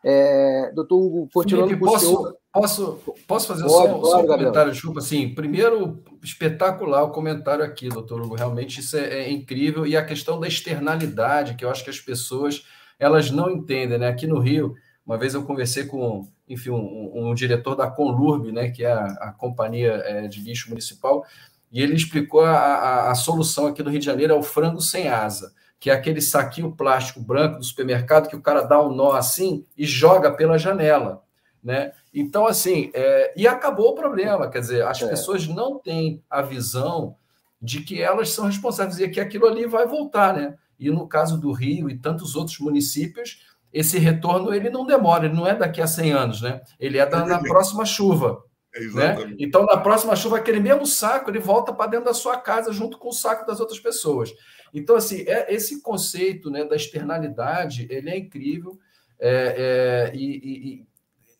É, 0.02 0.72
doutor 0.74 0.96
Hugo, 0.96 1.28
continuando 1.32 1.68
Felipe, 1.68 1.84
posso, 1.84 2.06
senhor... 2.06 2.36
posso, 2.50 2.98
posso 3.28 3.46
fazer 3.46 3.64
pode, 3.64 3.90
só, 3.90 4.04
só 4.04 4.20
um 4.22 4.26
comentário, 4.26 4.72
desculpa, 4.72 4.98
assim, 4.98 5.32
primeiro, 5.34 6.02
espetacular 6.24 7.04
o 7.04 7.10
comentário 7.10 7.64
aqui, 7.64 7.90
doutor 7.90 8.22
Hugo, 8.22 8.34
realmente 8.34 8.80
isso 8.80 8.96
é, 8.96 9.20
é 9.20 9.30
incrível, 9.30 9.86
e 9.86 9.96
a 9.96 10.04
questão 10.04 10.40
da 10.40 10.48
externalidade, 10.48 11.54
que 11.54 11.64
eu 11.64 11.70
acho 11.70 11.84
que 11.84 11.90
as 11.90 12.00
pessoas, 12.00 12.66
elas 12.98 13.30
não 13.30 13.50
entendem, 13.50 13.98
né, 13.98 14.08
aqui 14.08 14.26
no 14.26 14.40
Rio, 14.40 14.74
uma 15.06 15.18
vez 15.18 15.34
eu 15.34 15.44
conversei 15.44 15.84
com 15.84 16.26
enfim, 16.52 16.70
um, 16.70 17.30
um 17.30 17.34
diretor 17.34 17.74
da 17.74 17.90
Conlurb, 17.90 18.52
né, 18.52 18.70
que 18.70 18.84
é 18.84 18.92
a, 18.92 19.04
a 19.04 19.32
companhia 19.32 20.02
é, 20.04 20.28
de 20.28 20.40
lixo 20.40 20.68
municipal, 20.68 21.24
e 21.70 21.82
ele 21.82 21.94
explicou 21.94 22.42
a, 22.42 22.52
a, 22.54 23.10
a, 23.10 23.14
solução 23.14 23.66
aqui 23.66 23.82
no 23.82 23.90
Rio 23.90 23.98
de 23.98 24.04
Janeiro 24.04 24.34
é 24.34 24.36
o 24.36 24.42
frango 24.42 24.80
sem 24.80 25.08
asa, 25.08 25.54
que 25.80 25.88
é 25.90 25.94
aquele 25.94 26.20
saquinho 26.20 26.76
plástico 26.76 27.20
branco 27.20 27.58
do 27.58 27.64
supermercado 27.64 28.28
que 28.28 28.36
o 28.36 28.42
cara 28.42 28.62
dá 28.62 28.80
um 28.80 28.94
nó 28.94 29.12
assim 29.12 29.64
e 29.76 29.86
joga 29.86 30.30
pela 30.30 30.58
janela, 30.58 31.22
né? 31.64 31.92
Então, 32.12 32.46
assim, 32.46 32.90
é, 32.92 33.32
e 33.34 33.48
acabou 33.48 33.92
o 33.92 33.94
problema, 33.94 34.50
quer 34.50 34.60
dizer, 34.60 34.84
as 34.84 35.00
é. 35.00 35.08
pessoas 35.08 35.48
não 35.48 35.78
têm 35.78 36.22
a 36.28 36.42
visão 36.42 37.16
de 37.60 37.80
que 37.80 38.02
elas 38.02 38.30
são 38.30 38.44
responsáveis 38.44 39.00
e 39.00 39.08
que 39.08 39.20
aquilo 39.20 39.46
ali 39.46 39.66
vai 39.66 39.86
voltar, 39.86 40.34
né? 40.34 40.54
E 40.78 40.90
no 40.90 41.08
caso 41.08 41.40
do 41.40 41.52
Rio 41.52 41.88
e 41.88 41.96
tantos 41.96 42.36
outros 42.36 42.58
municípios, 42.58 43.46
esse 43.72 43.98
retorno 43.98 44.52
ele 44.52 44.68
não 44.68 44.84
demora, 44.84 45.26
ele 45.26 45.34
não 45.34 45.46
é 45.46 45.54
daqui 45.54 45.80
a 45.80 45.86
100 45.86 46.12
anos, 46.12 46.42
né? 46.42 46.60
Ele 46.78 46.98
é 46.98 47.06
da, 47.06 47.24
na 47.24 47.40
próxima 47.40 47.84
chuva. 47.84 48.44
É 48.74 48.80
né? 48.86 49.34
Então, 49.38 49.64
na 49.66 49.76
próxima 49.76 50.16
chuva, 50.16 50.38
aquele 50.38 50.60
mesmo 50.60 50.86
saco 50.86 51.30
ele 51.30 51.38
volta 51.38 51.72
para 51.72 51.90
dentro 51.90 52.06
da 52.06 52.14
sua 52.14 52.38
casa 52.38 52.72
junto 52.72 52.98
com 52.98 53.08
o 53.08 53.12
saco 53.12 53.46
das 53.46 53.60
outras 53.60 53.78
pessoas. 53.78 54.32
Então, 54.72 54.96
assim, 54.96 55.24
é, 55.26 55.52
esse 55.52 55.82
conceito 55.82 56.50
né, 56.50 56.64
da 56.64 56.76
externalidade 56.76 57.86
ele 57.90 58.10
é 58.10 58.16
incrível. 58.16 58.78
É, 59.18 60.10
é, 60.12 60.16
e, 60.16 60.80
e, 60.80 60.86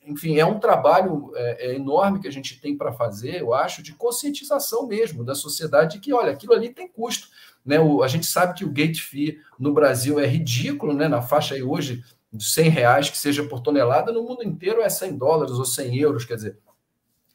enfim, 0.05 0.39
é 0.39 0.45
um 0.45 0.61
trabalho 0.61 1.33
é, 1.35 1.71
é 1.71 1.75
enorme 1.75 2.21
que 2.21 2.29
a 2.29 2.33
gente 2.33 2.61
tem 2.61 2.77
para 2.77 2.93
fazer, 2.93 3.41
eu 3.41 3.55
acho, 3.55 3.83
de 3.83 3.95
conscientização 3.95 4.87
mesmo 4.87 5.25
da 5.25 5.35
sociedade 5.35 5.95
de 5.95 6.01
que, 6.01 6.13
olha, 6.13 6.33
aquilo 6.33 6.53
ali 6.53 6.69
tem 6.69 6.87
custo. 6.87 7.29
Né? 7.65 7.81
O, 7.81 8.03
a 8.03 8.09
gente 8.09 8.27
sabe 8.27 8.55
que 8.55 8.65
o 8.65 8.71
gate 8.71 9.01
fee 9.01 9.39
no 9.59 9.73
Brasil 9.73 10.21
é 10.21 10.27
ridículo, 10.27 10.93
né? 10.93 11.09
na 11.09 11.23
faixa 11.23 11.55
aí 11.55 11.63
hoje 11.63 12.05
de 12.33 12.45
100 12.45 12.69
reais 12.71 13.11
que 13.11 13.19
seja 13.19 13.45
por 13.45 13.61
tonelada, 13.61 14.13
no 14.13 14.23
mundo 14.23 14.43
inteiro 14.43 14.81
é 14.81 14.89
100 14.89 15.19
dólares 15.19 15.53
ou 15.53 15.65
100 15.65 15.99
euros, 15.99 16.25
quer 16.25 16.37
dizer, 16.37 16.59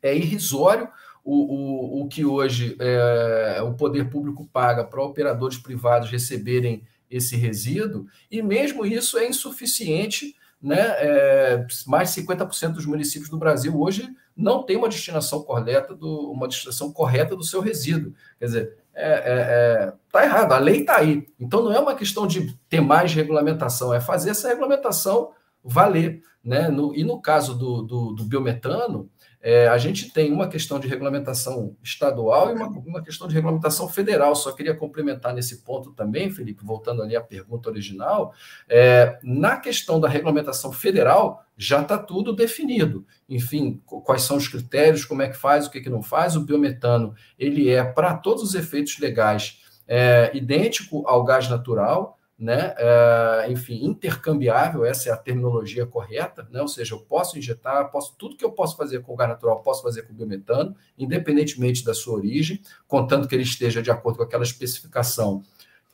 é 0.01 0.15
irrisório 0.15 0.89
o, 1.23 1.33
o, 1.33 2.01
o 2.01 2.07
que 2.07 2.25
hoje 2.25 2.75
é, 2.79 3.61
o 3.61 3.73
poder 3.73 4.09
público 4.09 4.47
paga 4.51 4.83
para 4.83 5.03
operadores 5.03 5.57
privados 5.57 6.09
receberem 6.09 6.83
esse 7.09 7.35
resíduo, 7.35 8.07
e 8.29 8.41
mesmo 8.41 8.85
isso 8.85 9.17
é 9.17 9.27
insuficiente, 9.27 10.35
né? 10.61 10.79
É, 10.97 11.67
mais 11.85 12.13
de 12.13 12.21
50% 12.21 12.73
dos 12.73 12.85
municípios 12.85 13.29
do 13.29 13.37
Brasil 13.37 13.79
hoje 13.79 14.09
não 14.35 14.63
tem 14.63 14.77
uma 14.77 14.89
destinação 14.89 15.41
correta 15.43 15.95
do, 15.95 16.31
uma 16.31 16.47
destinação 16.47 16.91
correta 16.91 17.35
do 17.35 17.43
seu 17.43 17.61
resíduo. 17.61 18.13
Quer 18.39 18.45
dizer, 18.45 18.77
é, 18.97 19.09
é, 19.09 19.85
é, 19.85 19.93
tá 20.11 20.23
errado, 20.23 20.53
a 20.53 20.57
lei 20.57 20.79
está 20.79 20.97
aí. 20.97 21.27
Então 21.39 21.63
não 21.63 21.71
é 21.71 21.79
uma 21.79 21.93
questão 21.93 22.25
de 22.25 22.57
ter 22.67 22.81
mais 22.81 23.13
regulamentação, 23.13 23.93
é 23.93 24.01
fazer 24.01 24.31
essa 24.31 24.47
regulamentação 24.47 25.31
valer. 25.63 26.21
Né? 26.43 26.69
No, 26.69 26.95
e 26.95 27.03
no 27.03 27.21
caso 27.21 27.55
do, 27.55 27.83
do, 27.83 28.13
do 28.13 28.23
biometano, 28.23 29.09
é, 29.39 29.67
a 29.67 29.77
gente 29.77 30.11
tem 30.11 30.31
uma 30.31 30.47
questão 30.47 30.79
de 30.79 30.87
regulamentação 30.87 31.75
estadual 31.83 32.49
e 32.49 32.53
uma, 32.53 32.67
uma, 32.67 33.03
questão 33.03 33.27
de 33.27 33.35
regulamentação 33.35 33.87
federal. 33.87 34.35
Só 34.35 34.51
queria 34.51 34.73
complementar 34.73 35.33
nesse 35.33 35.63
ponto 35.63 35.91
também, 35.91 36.31
Felipe, 36.31 36.65
voltando 36.65 37.03
ali 37.03 37.15
à 37.15 37.21
pergunta 37.21 37.69
original. 37.69 38.33
É, 38.67 39.19
na 39.23 39.57
questão 39.57 39.99
da 39.99 40.07
regulamentação 40.07 40.71
federal, 40.71 41.45
já 41.57 41.81
está 41.81 41.97
tudo 41.97 42.33
definido. 42.33 43.05
Enfim, 43.27 43.81
quais 43.85 44.21
são 44.21 44.37
os 44.37 44.47
critérios, 44.47 45.05
como 45.05 45.21
é 45.21 45.29
que 45.29 45.37
faz, 45.37 45.65
o 45.65 45.71
que, 45.71 45.81
que 45.81 45.89
não 45.89 46.03
faz. 46.03 46.35
O 46.35 46.45
biometano 46.45 47.15
ele 47.37 47.69
é, 47.69 47.83
para 47.83 48.13
todos 48.15 48.43
os 48.43 48.55
efeitos 48.55 48.99
legais, 48.99 49.63
é, 49.87 50.31
idêntico 50.33 51.03
ao 51.07 51.23
gás 51.23 51.49
natural 51.49 52.17
né? 52.37 52.75
É, 52.77 53.47
enfim, 53.49 53.83
intercambiável, 53.83 54.85
essa 54.85 55.09
é 55.09 55.11
a 55.11 55.17
terminologia 55.17 55.87
correta, 55.87 56.47
né? 56.51 56.61
Ou 56.61 56.67
seja, 56.67 56.93
eu 56.93 56.99
posso 56.99 57.37
injetar, 57.37 57.89
posso 57.89 58.15
tudo 58.15 58.37
que 58.37 58.45
eu 58.45 58.51
posso 58.51 58.77
fazer 58.77 59.01
com 59.01 59.15
gás 59.15 59.29
natural, 59.29 59.61
posso 59.63 59.81
fazer 59.81 60.03
com 60.03 60.13
biometano, 60.13 60.75
independentemente 60.97 61.83
da 61.83 61.95
sua 61.95 62.15
origem, 62.15 62.61
contanto 62.87 63.27
que 63.27 63.33
ele 63.33 63.43
esteja 63.43 63.81
de 63.81 63.89
acordo 63.89 64.17
com 64.17 64.23
aquela 64.23 64.43
especificação 64.43 65.41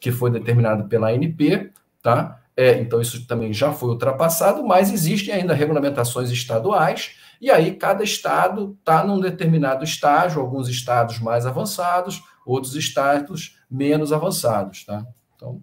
que 0.02 0.12
foi 0.12 0.30
determinada 0.32 0.84
pela 0.84 1.12
ANP, 1.12 1.72
tá? 2.02 2.43
É, 2.56 2.80
então 2.80 3.02
isso 3.02 3.26
também 3.26 3.52
já 3.52 3.72
foi 3.72 3.90
ultrapassado, 3.90 4.64
mas 4.64 4.92
existem 4.92 5.34
ainda 5.34 5.54
regulamentações 5.54 6.30
estaduais, 6.30 7.16
e 7.42 7.50
aí 7.50 7.76
cada 7.76 8.04
estado 8.04 8.78
está 8.80 9.04
num 9.04 9.20
determinado 9.20 9.84
estágio, 9.84 10.40
alguns 10.40 10.70
estados 10.70 11.20
mais 11.20 11.46
avançados, 11.46 12.22
outros 12.46 12.76
estados 12.76 13.60
menos 13.70 14.14
avançados, 14.14 14.86
tá? 14.86 15.06
Então, 15.36 15.62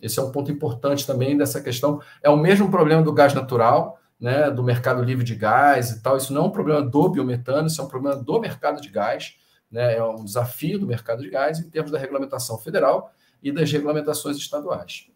esse 0.00 0.18
é 0.18 0.22
um 0.22 0.32
ponto 0.32 0.50
importante 0.50 1.06
também 1.06 1.36
dessa 1.36 1.60
questão. 1.60 2.00
É 2.20 2.28
o 2.28 2.36
mesmo 2.36 2.68
problema 2.70 3.02
do 3.02 3.12
gás 3.12 3.32
natural, 3.32 3.98
né, 4.20 4.50
do 4.50 4.62
mercado 4.62 5.02
livre 5.02 5.24
de 5.24 5.36
gás 5.36 5.90
e 5.90 6.02
tal. 6.02 6.16
Isso 6.16 6.32
não 6.32 6.42
é 6.42 6.46
um 6.46 6.50
problema 6.50 6.82
do 6.82 7.08
biometano, 7.08 7.68
isso 7.68 7.80
é 7.80 7.84
um 7.84 7.88
problema 7.88 8.16
do 8.16 8.40
mercado 8.40 8.80
de 8.80 8.88
gás. 8.88 9.36
Né, 9.70 9.96
é 9.96 10.04
um 10.04 10.24
desafio 10.24 10.78
do 10.78 10.86
mercado 10.86 11.22
de 11.22 11.30
gás 11.30 11.60
em 11.60 11.70
termos 11.70 11.90
da 11.90 11.98
regulamentação 11.98 12.58
federal 12.58 13.12
e 13.42 13.50
das 13.50 13.70
regulamentações 13.70 14.36
estaduais. 14.36 15.08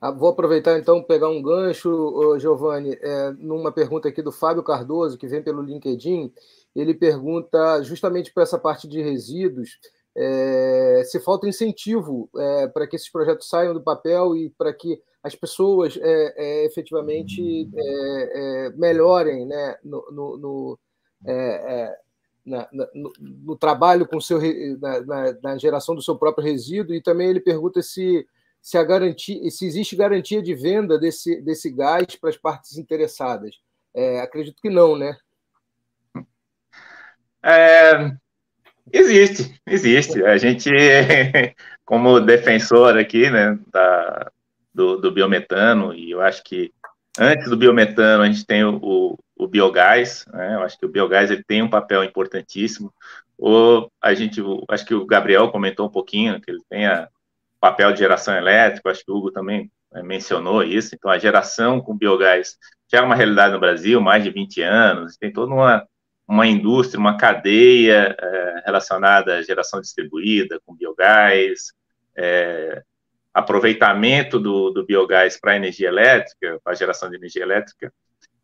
Ah, 0.00 0.10
vou 0.10 0.30
aproveitar 0.30 0.78
então 0.78 1.02
pegar 1.02 1.28
um 1.28 1.42
gancho, 1.42 2.38
Giovanni, 2.38 2.96
é, 3.02 3.32
numa 3.32 3.70
pergunta 3.70 4.08
aqui 4.08 4.22
do 4.22 4.32
Fábio 4.32 4.62
Cardoso, 4.62 5.18
que 5.18 5.28
vem 5.28 5.42
pelo 5.42 5.60
LinkedIn. 5.62 6.32
Ele 6.74 6.94
pergunta 6.94 7.82
justamente 7.82 8.32
para 8.32 8.44
essa 8.44 8.58
parte 8.58 8.88
de 8.88 9.02
resíduos 9.02 9.78
é, 10.16 11.02
se 11.04 11.20
falta 11.20 11.48
incentivo 11.48 12.28
é, 12.36 12.68
para 12.68 12.86
que 12.86 12.96
esses 12.96 13.10
projetos 13.10 13.48
saiam 13.48 13.74
do 13.74 13.82
papel 13.82 14.36
e 14.36 14.50
para 14.50 14.72
que 14.72 15.00
as 15.22 15.34
pessoas 15.34 15.98
é, 16.00 16.34
é 16.36 16.66
efetivamente 16.66 17.68
é, 17.74 18.66
é, 18.66 18.70
melhorem 18.70 19.46
né, 19.46 19.76
no, 19.84 20.04
no, 20.10 20.36
no, 20.38 20.78
na, 22.44 22.68
na, 22.72 22.88
no, 23.20 23.56
trabalho 23.56 24.08
com 24.08 24.20
seu, 24.20 24.40
na, 24.80 25.36
na, 25.42 25.58
geração 25.58 25.94
do 25.94 26.02
seu 26.02 26.16
próprio 26.16 26.44
resíduo 26.44 26.94
e 26.94 27.02
também 27.02 27.28
ele 27.28 27.40
pergunta 27.40 27.82
se 27.82 28.26
se 28.62 28.76
a 28.76 28.84
garantia 28.84 29.50
se 29.50 29.66
existe 29.66 29.96
garantia 29.96 30.42
de 30.42 30.54
venda 30.54 30.98
desse, 30.98 31.40
desse 31.40 31.70
gás 31.70 32.16
para 32.16 32.30
as 32.30 32.36
partes 32.36 32.76
interessadas 32.76 33.56
acredito 34.22 34.60
que 34.60 34.70
não 34.70 34.96
né 34.96 35.16
é, 37.42 38.12
Existe, 38.92 39.60
existe. 39.66 40.24
A 40.24 40.36
gente, 40.36 40.68
como 41.84 42.20
defensor 42.20 42.98
aqui, 42.98 43.30
né, 43.30 43.58
da, 43.72 44.30
do, 44.74 44.96
do, 44.96 45.12
biometano, 45.12 45.94
e 45.94 46.10
eu 46.10 46.20
acho 46.20 46.42
que 46.42 46.72
antes 47.18 47.48
do 47.48 47.56
biometano 47.56 48.22
a 48.22 48.26
gente 48.26 48.44
tem 48.44 48.64
o, 48.64 48.78
o, 48.82 49.18
o 49.36 49.46
biogás, 49.46 50.24
né, 50.32 50.54
eu 50.54 50.62
acho 50.62 50.78
que 50.78 50.86
o 50.86 50.88
biogás 50.88 51.30
ele 51.30 51.44
tem 51.44 51.62
um 51.62 51.70
papel 51.70 52.02
importantíssimo. 52.02 52.92
Ou 53.38 53.90
a 54.02 54.12
gente, 54.12 54.42
acho 54.68 54.84
que 54.84 54.94
o 54.94 55.06
Gabriel 55.06 55.50
comentou 55.50 55.86
um 55.86 55.90
pouquinho 55.90 56.40
que 56.40 56.50
ele 56.50 56.60
tem 56.68 56.86
a 56.86 57.08
papel 57.60 57.92
de 57.92 57.98
geração 57.98 58.34
elétrica, 58.34 58.90
acho 58.90 59.04
que 59.04 59.10
o 59.12 59.16
Hugo 59.16 59.30
também 59.30 59.70
né, 59.92 60.02
mencionou 60.02 60.62
isso. 60.62 60.94
Então, 60.94 61.10
a 61.10 61.18
geração 61.18 61.80
com 61.80 61.96
biogás 61.96 62.56
já 62.90 62.98
é 62.98 63.02
uma 63.02 63.14
realidade 63.14 63.52
no 63.52 63.60
Brasil, 63.60 64.00
mais 64.00 64.24
de 64.24 64.30
20 64.30 64.62
anos, 64.62 65.16
tem 65.16 65.32
toda 65.32 65.52
uma 65.52 65.86
uma 66.30 66.46
indústria, 66.46 67.00
uma 67.00 67.16
cadeia 67.16 68.16
é, 68.16 68.62
relacionada 68.64 69.34
à 69.38 69.42
geração 69.42 69.80
distribuída 69.80 70.60
com 70.64 70.76
biogás, 70.76 71.72
é, 72.16 72.84
aproveitamento 73.34 74.38
do, 74.38 74.70
do 74.70 74.86
biogás 74.86 75.40
para 75.40 75.56
energia 75.56 75.88
elétrica, 75.88 76.60
para 76.62 76.76
geração 76.76 77.10
de 77.10 77.16
energia 77.16 77.42
elétrica, 77.42 77.92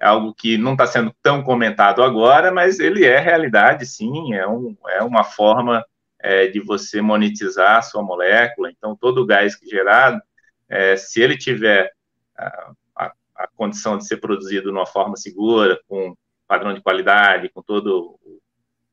é 0.01 0.05
algo 0.05 0.35
que 0.35 0.59
não 0.59 0.73
está 0.73 0.85
sendo 0.85 1.15
tão 1.23 1.45
comentado 1.45 2.03
agora, 2.03 2.51
mas 2.51 2.81
ele 2.81 3.05
é 3.05 3.21
realidade, 3.21 3.87
sim, 3.87 4.35
é, 4.35 4.45
um, 4.49 4.77
é 4.89 5.03
uma 5.05 5.23
forma 5.23 5.85
é, 6.21 6.47
de 6.47 6.61
você 6.61 7.01
monetizar 7.01 7.79
a 7.79 7.83
sua 7.83 8.03
molécula. 8.03 8.71
Então, 8.71 8.97
todo 8.97 9.23
o 9.23 9.27
gás 9.27 9.55
que 9.55 9.69
gerado, 9.69 10.21
é, 10.69 10.97
se 10.97 11.21
ele 11.21 11.37
tiver 11.37 11.93
a, 12.37 12.73
a, 12.97 13.13
a, 13.37 13.49
condição 13.57 13.97
de 13.97 14.07
ser 14.07 14.19
produzido 14.19 14.71
de 14.71 14.77
uma 14.77 14.87
forma 14.87 15.17
segura, 15.17 15.79
com 15.89 16.15
padrão 16.47 16.75
de 16.75 16.81
qualidade, 16.81 17.49
com 17.49 17.63
todo 17.63 18.19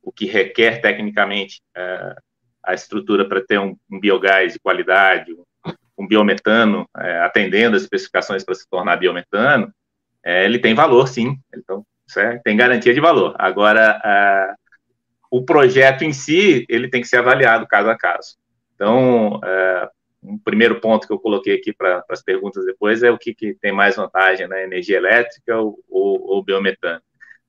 o 0.02 0.12
que 0.12 0.26
requer 0.26 0.82
tecnicamente 0.82 1.62
é, 1.76 2.16
a 2.64 2.74
estrutura 2.74 3.28
para 3.28 3.42
ter 3.42 3.60
um, 3.60 3.76
um, 3.90 4.00
biogás 4.00 4.54
de 4.54 4.60
qualidade, 4.60 5.34
um, 5.34 5.44
um 5.98 6.08
biometano, 6.08 6.88
é, 6.98 7.20
atendendo 7.20 7.76
as 7.76 7.84
especificações 7.84 8.44
para 8.44 8.56
se 8.56 8.68
tornar 8.70 8.98
biometano, 8.98 9.74
é, 10.24 10.46
ele 10.46 10.60
tem 10.60 10.74
valor, 10.74 11.08
sim. 11.08 11.38
Então, 11.56 11.86
é, 12.18 12.38
tem 12.40 12.56
garantia 12.56 12.94
de 12.94 13.00
valor. 13.00 13.36
Agora, 13.38 14.00
o 15.34 15.44
projeto 15.44 16.04
em 16.04 16.14
si, 16.14 16.64
ele 16.70 16.88
tem 16.88 17.02
que 17.02 17.08
ser 17.08 17.18
avaliado 17.18 17.66
caso 17.66 17.90
a 17.90 17.98
caso. 17.98 18.36
Então, 18.76 19.42
é, 19.44 19.90
um 20.22 20.38
primeiro 20.38 20.80
ponto 20.80 21.08
que 21.08 21.12
eu 21.12 21.18
coloquei 21.18 21.56
aqui 21.56 21.74
para 21.74 22.06
as 22.08 22.22
perguntas 22.22 22.64
depois 22.64 23.02
é 23.02 23.10
o 23.10 23.18
que, 23.18 23.34
que 23.34 23.56
tem 23.56 23.72
mais 23.72 23.96
vantagem, 23.96 24.48
né? 24.48 24.64
Energia 24.64 24.98
elétrica 24.98 25.58
ou, 25.58 25.80
ou, 25.90 26.22
ou 26.22 26.44
biometano. 26.44 27.02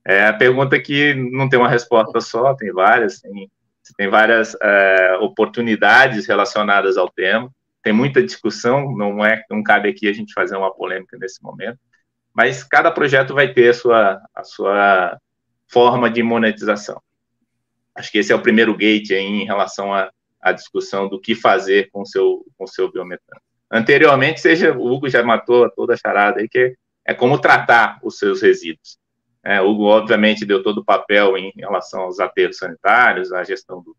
É 0.02 0.26
a 0.26 0.32
pergunta 0.32 0.80
que 0.80 1.12
não 1.12 1.46
tem 1.46 1.58
uma 1.58 1.68
resposta 1.68 2.22
só, 2.22 2.54
tem 2.54 2.72
várias, 2.72 3.20
tem, 3.20 3.50
tem 3.98 4.08
várias 4.08 4.56
é, 4.62 5.18
oportunidades 5.20 6.26
relacionadas 6.26 6.96
ao 6.96 7.10
tema, 7.10 7.50
tem 7.82 7.92
muita 7.92 8.22
discussão, 8.22 8.96
não 8.96 9.22
é, 9.22 9.44
não 9.50 9.62
cabe 9.62 9.90
aqui 9.90 10.08
a 10.08 10.12
gente 10.14 10.32
fazer 10.32 10.56
uma 10.56 10.74
polêmica 10.74 11.18
nesse 11.18 11.42
momento, 11.42 11.78
mas 12.32 12.64
cada 12.64 12.90
projeto 12.90 13.34
vai 13.34 13.52
ter 13.52 13.68
a 13.68 13.74
sua, 13.74 14.22
a 14.34 14.42
sua 14.42 15.18
forma 15.68 16.08
de 16.08 16.22
monetização. 16.22 17.03
Acho 17.94 18.10
que 18.10 18.18
esse 18.18 18.32
é 18.32 18.34
o 18.34 18.42
primeiro 18.42 18.76
gate 18.76 19.10
em 19.10 19.44
relação 19.44 19.92
à, 19.92 20.10
discussão 20.52 21.08
do 21.08 21.18
que 21.18 21.34
fazer 21.34 21.88
com 21.90 22.02
o 22.02 22.06
seu, 22.06 22.44
com 22.58 22.66
seu 22.66 22.92
biometano. 22.92 23.40
Anteriormente, 23.70 24.40
seja 24.40 24.76
o 24.76 24.86
Hugo 24.86 25.08
já 25.08 25.22
matou 25.22 25.70
toda 25.70 25.94
a 25.94 25.96
charada 25.96 26.40
aí, 26.40 26.48
que 26.48 26.76
é 27.06 27.14
como 27.14 27.38
tratar 27.38 27.98
os 28.02 28.18
seus 28.18 28.42
resíduos. 28.42 28.98
É, 29.42 29.60
o 29.60 29.68
Hugo, 29.68 29.84
obviamente, 29.84 30.44
deu 30.44 30.62
todo 30.62 30.78
o 30.78 30.84
papel 30.84 31.36
em 31.36 31.52
relação 31.56 32.02
aos 32.02 32.20
aterros 32.20 32.56
sanitários, 32.56 33.32
à 33.32 33.42
gestão 33.42 33.82
do, 33.82 33.96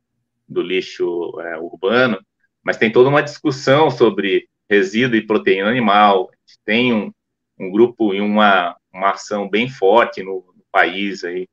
do 0.47 0.61
lixo 0.61 1.39
é, 1.41 1.57
urbano, 1.57 2.19
mas 2.63 2.77
tem 2.77 2.91
toda 2.91 3.09
uma 3.09 3.23
discussão 3.23 3.89
sobre 3.89 4.47
resíduo 4.69 5.15
e 5.15 5.25
proteína 5.25 5.69
animal. 5.69 6.29
Tem 6.63 6.93
um, 6.93 7.11
um 7.59 7.71
grupo 7.71 8.13
e 8.13 8.21
uma, 8.21 8.75
uma 8.93 9.11
ação 9.11 9.49
bem 9.49 9.69
forte 9.69 10.23
no, 10.23 10.45
no 10.55 10.63
país 10.71 11.23
aí, 11.23 11.47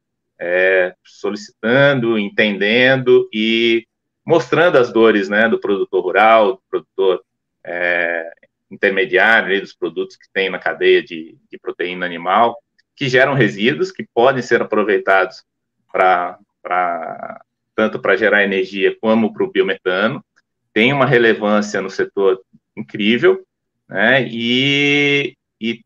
é, 0.45 0.93
solicitando, 1.05 2.19
entendendo 2.19 3.29
e 3.33 3.87
mostrando 4.27 4.77
as 4.77 4.93
dores 4.93 5.29
né, 5.29 5.49
do 5.49 5.61
produtor 5.61 6.03
rural, 6.03 6.53
do 6.55 6.63
produtor 6.69 7.23
é, 7.65 8.29
intermediário, 8.69 9.61
dos 9.61 9.73
produtos 9.73 10.17
que 10.17 10.27
tem 10.33 10.51
na 10.51 10.59
cadeia 10.59 11.01
de, 11.01 11.37
de 11.49 11.59
proteína 11.61 12.05
animal, 12.05 12.57
que 12.97 13.09
geram 13.09 13.35
resíduos 13.35 13.93
que 13.93 14.05
podem 14.13 14.43
ser 14.43 14.61
aproveitados 14.61 15.45
para 15.93 16.39
tanto 17.77 18.01
para 18.01 18.17
gerar 18.17 18.43
energia 18.43 18.97
como 19.01 19.33
para 19.33 19.45
o 19.45 19.51
biometano. 19.51 20.25
Tem 20.75 20.93
uma 20.93 21.07
relevância 21.07 21.81
no 21.81 21.89
setor 21.89 22.41
incrível, 22.77 23.47
né? 23.89 24.27
E, 24.29 25.37
e 25.61 25.81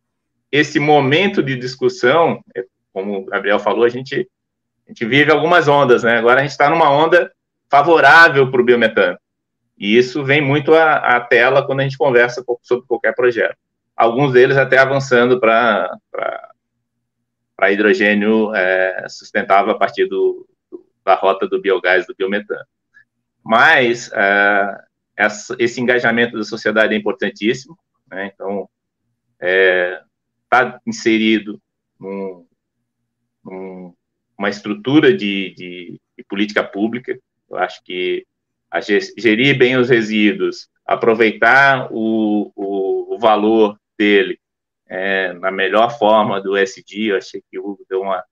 esse 0.51 0.81
momento 0.81 1.43
de 1.43 1.57
discussão, 1.57 2.43
é, 2.57 2.65
como 2.93 3.19
o 3.19 3.25
Gabriel 3.27 3.59
falou, 3.59 3.85
a 3.85 3.89
gente, 3.89 4.27
a 4.87 4.91
gente 4.91 5.05
vive 5.05 5.31
algumas 5.31 5.67
ondas, 5.67 6.03
né? 6.03 6.19
Agora 6.19 6.41
a 6.41 6.43
gente 6.43 6.53
está 6.53 6.71
numa 6.71 6.91
onda 6.91 7.33
favorável 7.69 8.51
para 8.51 8.61
o 8.61 8.65
biometano. 8.65 9.19
E 9.77 9.97
isso 9.97 10.25
vem 10.25 10.41
muito 10.41 10.75
à, 10.75 11.17
à 11.17 11.21
tela 11.21 11.67
quando 11.67 11.81
a 11.81 11.83
gente 11.83 11.99
conversa 11.99 12.45
sobre 12.63 12.87
qualquer 12.87 13.15
projeto. 13.15 13.57
Alguns 13.97 14.33
deles 14.33 14.57
até 14.57 14.79
avançando 14.79 15.41
para 15.41 15.91
hidrogênio 17.71 18.55
é, 18.55 19.07
sustentável 19.09 19.73
a 19.73 19.79
partir 19.79 20.07
do, 20.07 20.49
do, 20.71 20.87
da 21.05 21.15
rota 21.15 21.49
do 21.49 21.61
biogás, 21.61 22.07
do 22.07 22.15
biometano. 22.17 22.65
Mas 23.45 24.11
é, 24.13 24.85
essa, 25.17 25.57
esse 25.59 25.81
engajamento 25.81 26.37
da 26.37 26.45
sociedade 26.45 26.95
é 26.95 26.97
importantíssimo, 26.97 27.77
né? 28.07 28.31
então 28.33 28.69
está 29.41 30.75
é, 30.77 30.81
inserido 30.87 31.61
num, 31.99 32.47
num, 33.45 33.96
uma 34.39 34.49
estrutura 34.49 35.13
de, 35.13 35.55
de, 35.55 36.01
de 36.17 36.25
política 36.29 36.63
pública. 36.63 37.19
Eu 37.49 37.57
acho 37.59 37.83
que 37.85 38.25
a 38.71 38.81
gerir 38.81 39.57
bem 39.57 39.77
os 39.77 39.89
resíduos, 39.89 40.69
aproveitar 40.85 41.89
o, 41.91 42.53
o, 42.55 43.15
o 43.15 43.19
valor 43.19 43.79
dele 43.99 44.39
é, 44.89 45.33
na 45.35 45.51
melhor 45.51 45.97
forma 45.99 46.41
do 46.41 46.57
SD, 46.57 47.13
eu 47.13 47.17
achei 47.17 47.43
que 47.51 47.59
o 47.59 47.71
Hugo 47.71 47.85
deu 47.89 48.03
uma, 48.03 48.25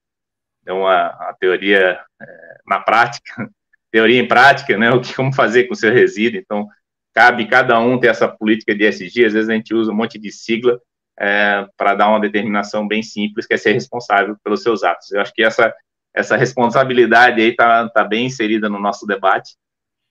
deu 0.63 0.77
uma, 0.77 1.15
uma 1.15 1.33
teoria 1.33 1.99
é, 2.21 2.57
na 2.65 2.79
prática, 2.79 3.49
teoria 3.91 4.19
em 4.19 4.27
prática, 4.27 4.77
né, 4.77 4.91
o 4.91 5.01
que 5.01 5.13
como 5.13 5.33
fazer 5.33 5.65
com 5.65 5.73
o 5.73 5.77
seu 5.77 5.91
resíduo, 5.91 6.39
então 6.39 6.67
cabe 7.13 7.47
cada 7.47 7.79
um 7.79 7.99
ter 7.99 8.07
essa 8.07 8.27
política 8.27 8.75
de 8.75 8.85
ESG, 8.85 9.25
às 9.25 9.33
vezes 9.33 9.49
a 9.49 9.53
gente 9.53 9.73
usa 9.73 9.91
um 9.91 9.95
monte 9.95 10.19
de 10.19 10.31
sigla 10.31 10.79
é, 11.17 11.65
para 11.77 11.95
dar 11.95 12.09
uma 12.09 12.19
determinação 12.19 12.87
bem 12.87 13.01
simples, 13.01 13.45
que 13.45 13.53
é 13.53 13.57
ser 13.57 13.71
responsável 13.71 14.35
pelos 14.43 14.61
seus 14.61 14.83
atos. 14.83 15.11
Eu 15.11 15.21
acho 15.21 15.33
que 15.33 15.43
essa, 15.43 15.73
essa 16.15 16.37
responsabilidade 16.37 17.41
aí 17.41 17.49
está 17.49 17.89
tá 17.89 18.03
bem 18.05 18.27
inserida 18.27 18.69
no 18.69 18.79
nosso 18.79 19.05
debate. 19.05 19.55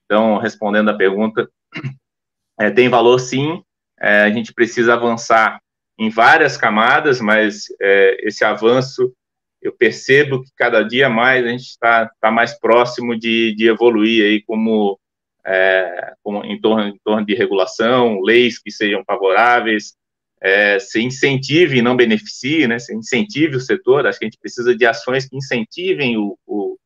Então, 0.05 0.37
respondendo 0.37 0.91
a 0.91 0.95
pergunta, 0.95 1.49
é, 2.61 2.71
tem 2.71 2.91
valor 2.91 3.19
sim, 3.19 3.63
é, 3.99 4.23
a 4.23 4.31
gente 4.31 4.53
precisa 4.53 4.93
avançar 4.93 5.61
em 5.99 6.11
várias 6.11 6.59
camadas, 6.59 7.21
mas 7.21 7.67
é, 7.81 8.19
esse 8.21 8.45
avanço, 8.45 9.15
eu 9.63 9.73
percebo 9.73 10.43
que 10.43 10.51
cada 10.55 10.83
dia 10.83 11.09
mais 11.09 11.45
a 11.45 11.49
gente 11.49 11.63
está 11.63 12.11
tá 12.21 12.31
mais 12.31 12.59
próximo 12.59 13.19
de, 13.19 13.55
de 13.55 13.67
evoluir 13.67 14.25
aí 14.25 14.43
como, 14.43 15.01
é, 15.47 16.13
como 16.23 16.45
em, 16.45 16.61
torno, 16.61 16.89
em 16.89 16.99
torno 17.03 17.25
de 17.25 17.35
regulação, 17.35 18.21
leis 18.21 18.59
que 18.59 18.71
sejam 18.71 19.03
favoráveis, 19.07 19.95
é, 20.45 20.79
se 20.79 21.01
incentive 21.01 21.79
e 21.79 21.83
não 21.83 21.97
beneficie, 21.97 22.69
né, 22.69 22.79
se 22.79 22.95
incentive 22.95 23.57
o 23.57 23.61
setor, 23.61 24.07
acho 24.07 24.19
que 24.19 24.27
a 24.27 24.29
gente 24.29 24.39
precisa 24.39 24.77
de 24.77 24.85
ações 24.85 25.27
que 25.27 25.35
incentivem 25.35 26.19
o, 26.19 26.39
o, 26.47 26.77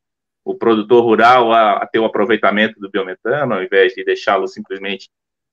o 0.45 0.55
produtor 0.55 1.03
rural 1.03 1.51
a, 1.53 1.73
a, 1.73 1.87
ter 1.89 1.99
o 1.99 2.05
aproveitamento 2.05 2.79
do 2.79 2.89
biometano, 2.89 3.55
ao 3.55 3.63
invés 3.63 3.95
de 3.95 4.05
deixá-lo 4.05 4.47
simplesmente 4.47 5.11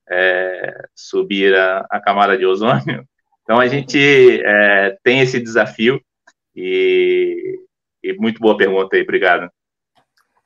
é, 0.07 0.85
subir 0.93 1.55
a, 1.55 1.79
a, 1.89 1.99
camada 1.99 2.37
de 2.37 2.45
ozônio. 2.45 3.03
Então, 3.41 3.59
a 3.59 3.67
gente 3.67 3.99
é, 4.43 4.97
tem 5.03 5.21
esse 5.21 5.39
desafio 5.39 5.99
e, 6.55 7.59
e, 8.03 8.13
muito 8.13 8.39
boa 8.39 8.55
pergunta 8.55 8.95
aí, 8.95 9.01
obrigado. 9.01 9.49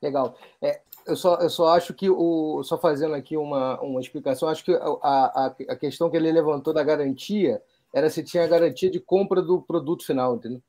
Legal. 0.02 0.38
É, 1.06 1.10
eu 1.10 1.16
só, 1.16 1.36
eu 1.36 1.50
só 1.50 1.68
acho 1.68 1.94
que 1.94 2.08
o. 2.10 2.62
Só 2.64 2.78
fazendo 2.78 3.14
aqui 3.14 3.36
uma, 3.36 3.80
uma 3.80 4.00
explicação, 4.00 4.48
acho 4.48 4.64
que 4.64 4.72
a, 4.72 4.78
a, 5.02 5.54
a 5.68 5.76
questão 5.76 6.10
que 6.10 6.16
ele 6.16 6.32
levantou 6.32 6.72
da 6.72 6.82
garantia 6.82 7.60
era 7.94 8.08
se 8.08 8.22
tinha 8.22 8.46
garantia 8.46 8.90
de 8.90 9.00
compra 9.00 9.42
do 9.42 9.60
produto 9.60 10.06
final, 10.06 10.36
entendeu? 10.36 10.60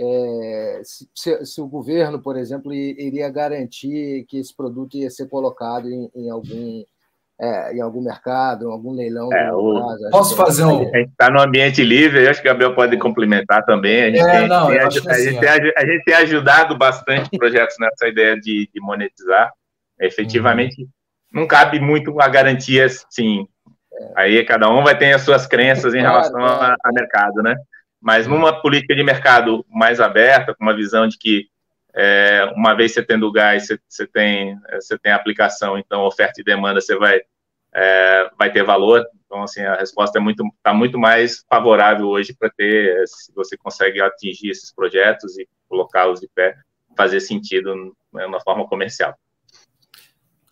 É, 0.00 0.80
se, 0.84 1.08
se, 1.12 1.44
se, 1.44 1.60
o 1.60 1.66
governo, 1.66 2.20
por 2.20 2.36
exemplo, 2.36 2.72
iria 2.72 3.28
garantir 3.28 4.24
que 4.28 4.38
esse 4.38 4.54
produto 4.54 4.96
ia 4.96 5.10
ser 5.10 5.28
colocado 5.28 5.90
em, 5.90 6.08
em 6.14 6.30
algum 6.30 6.84
é, 7.40 7.72
em 7.72 7.80
algum 7.80 8.02
mercado, 8.02 8.66
em 8.66 8.72
algum 8.72 8.92
leilão. 8.92 9.32
É, 9.32 9.52
o... 9.52 9.80
caso, 9.80 10.10
Posso 10.10 10.36
fazer 10.36 10.64
um. 10.64 10.80
A 10.80 10.98
gente 10.98 11.10
está 11.10 11.30
no 11.30 11.40
ambiente 11.40 11.82
livre, 11.84 12.24
eu 12.24 12.30
acho 12.30 12.42
que 12.42 12.48
o 12.48 12.50
Gabriel 12.50 12.74
pode 12.74 12.96
complementar 12.98 13.64
também. 13.64 14.02
A 14.02 14.06
gente, 14.06 14.20
é, 14.20 14.38
tem, 14.40 14.48
não, 14.48 14.66
tem, 14.66 14.78
a, 14.78 14.86
assim, 14.86 15.08
a, 15.08 15.14
gente 15.14 15.40
tem, 15.40 15.48
a, 15.48 15.86
gente 15.86 16.04
tem, 16.04 16.14
ajudado 16.14 16.76
bastante 16.76 17.30
projetos 17.38 17.76
nessa 17.78 18.08
ideia 18.08 18.34
de, 18.34 18.68
de 18.72 18.80
monetizar. 18.80 19.52
Efetivamente, 20.00 20.82
uhum. 20.82 20.88
não 21.32 21.46
cabe 21.46 21.80
muito 21.80 22.20
a 22.20 22.28
garantia, 22.28 22.88
sim. 23.10 23.46
Aí 24.16 24.44
cada 24.44 24.68
um 24.70 24.82
vai 24.82 24.96
ter 24.96 25.12
as 25.12 25.22
suas 25.22 25.46
crenças 25.46 25.94
em 25.94 26.00
claro, 26.00 26.14
relação 26.14 26.40
ao 26.40 26.92
mercado, 26.92 27.42
né? 27.42 27.56
Mas 28.00 28.26
numa 28.26 28.60
política 28.60 28.94
de 28.94 29.02
mercado 29.02 29.64
mais 29.68 30.00
aberta, 30.00 30.54
com 30.54 30.64
uma 30.64 30.76
visão 30.76 31.08
de 31.08 31.18
que 31.18 31.48
é, 31.94 32.44
uma 32.54 32.74
vez 32.74 32.92
você 32.92 33.02
tendo 33.02 33.32
gás, 33.32 33.66
você, 33.66 33.78
você, 33.88 34.06
tem, 34.06 34.56
você 34.74 34.96
tem 34.98 35.10
aplicação, 35.10 35.76
então 35.76 36.02
oferta 36.04 36.40
e 36.40 36.44
demanda, 36.44 36.80
você 36.80 36.96
vai, 36.96 37.20
é, 37.74 38.30
vai 38.38 38.52
ter 38.52 38.62
valor. 38.62 39.04
Então, 39.26 39.42
assim, 39.42 39.62
a 39.62 39.74
resposta 39.74 40.18
é 40.18 40.22
muito, 40.22 40.46
está 40.56 40.72
muito 40.72 40.98
mais 40.98 41.44
favorável 41.50 42.06
hoje 42.06 42.34
para 42.38 42.50
ter, 42.50 43.06
se 43.06 43.32
você 43.34 43.56
consegue 43.56 44.00
atingir 44.00 44.50
esses 44.50 44.72
projetos 44.72 45.36
e 45.38 45.48
colocá-los 45.68 46.20
de 46.20 46.28
pé, 46.34 46.56
fazer 46.96 47.20
sentido 47.20 47.74
né, 48.12 48.26
na 48.28 48.40
forma 48.40 48.66
comercial. 48.66 49.14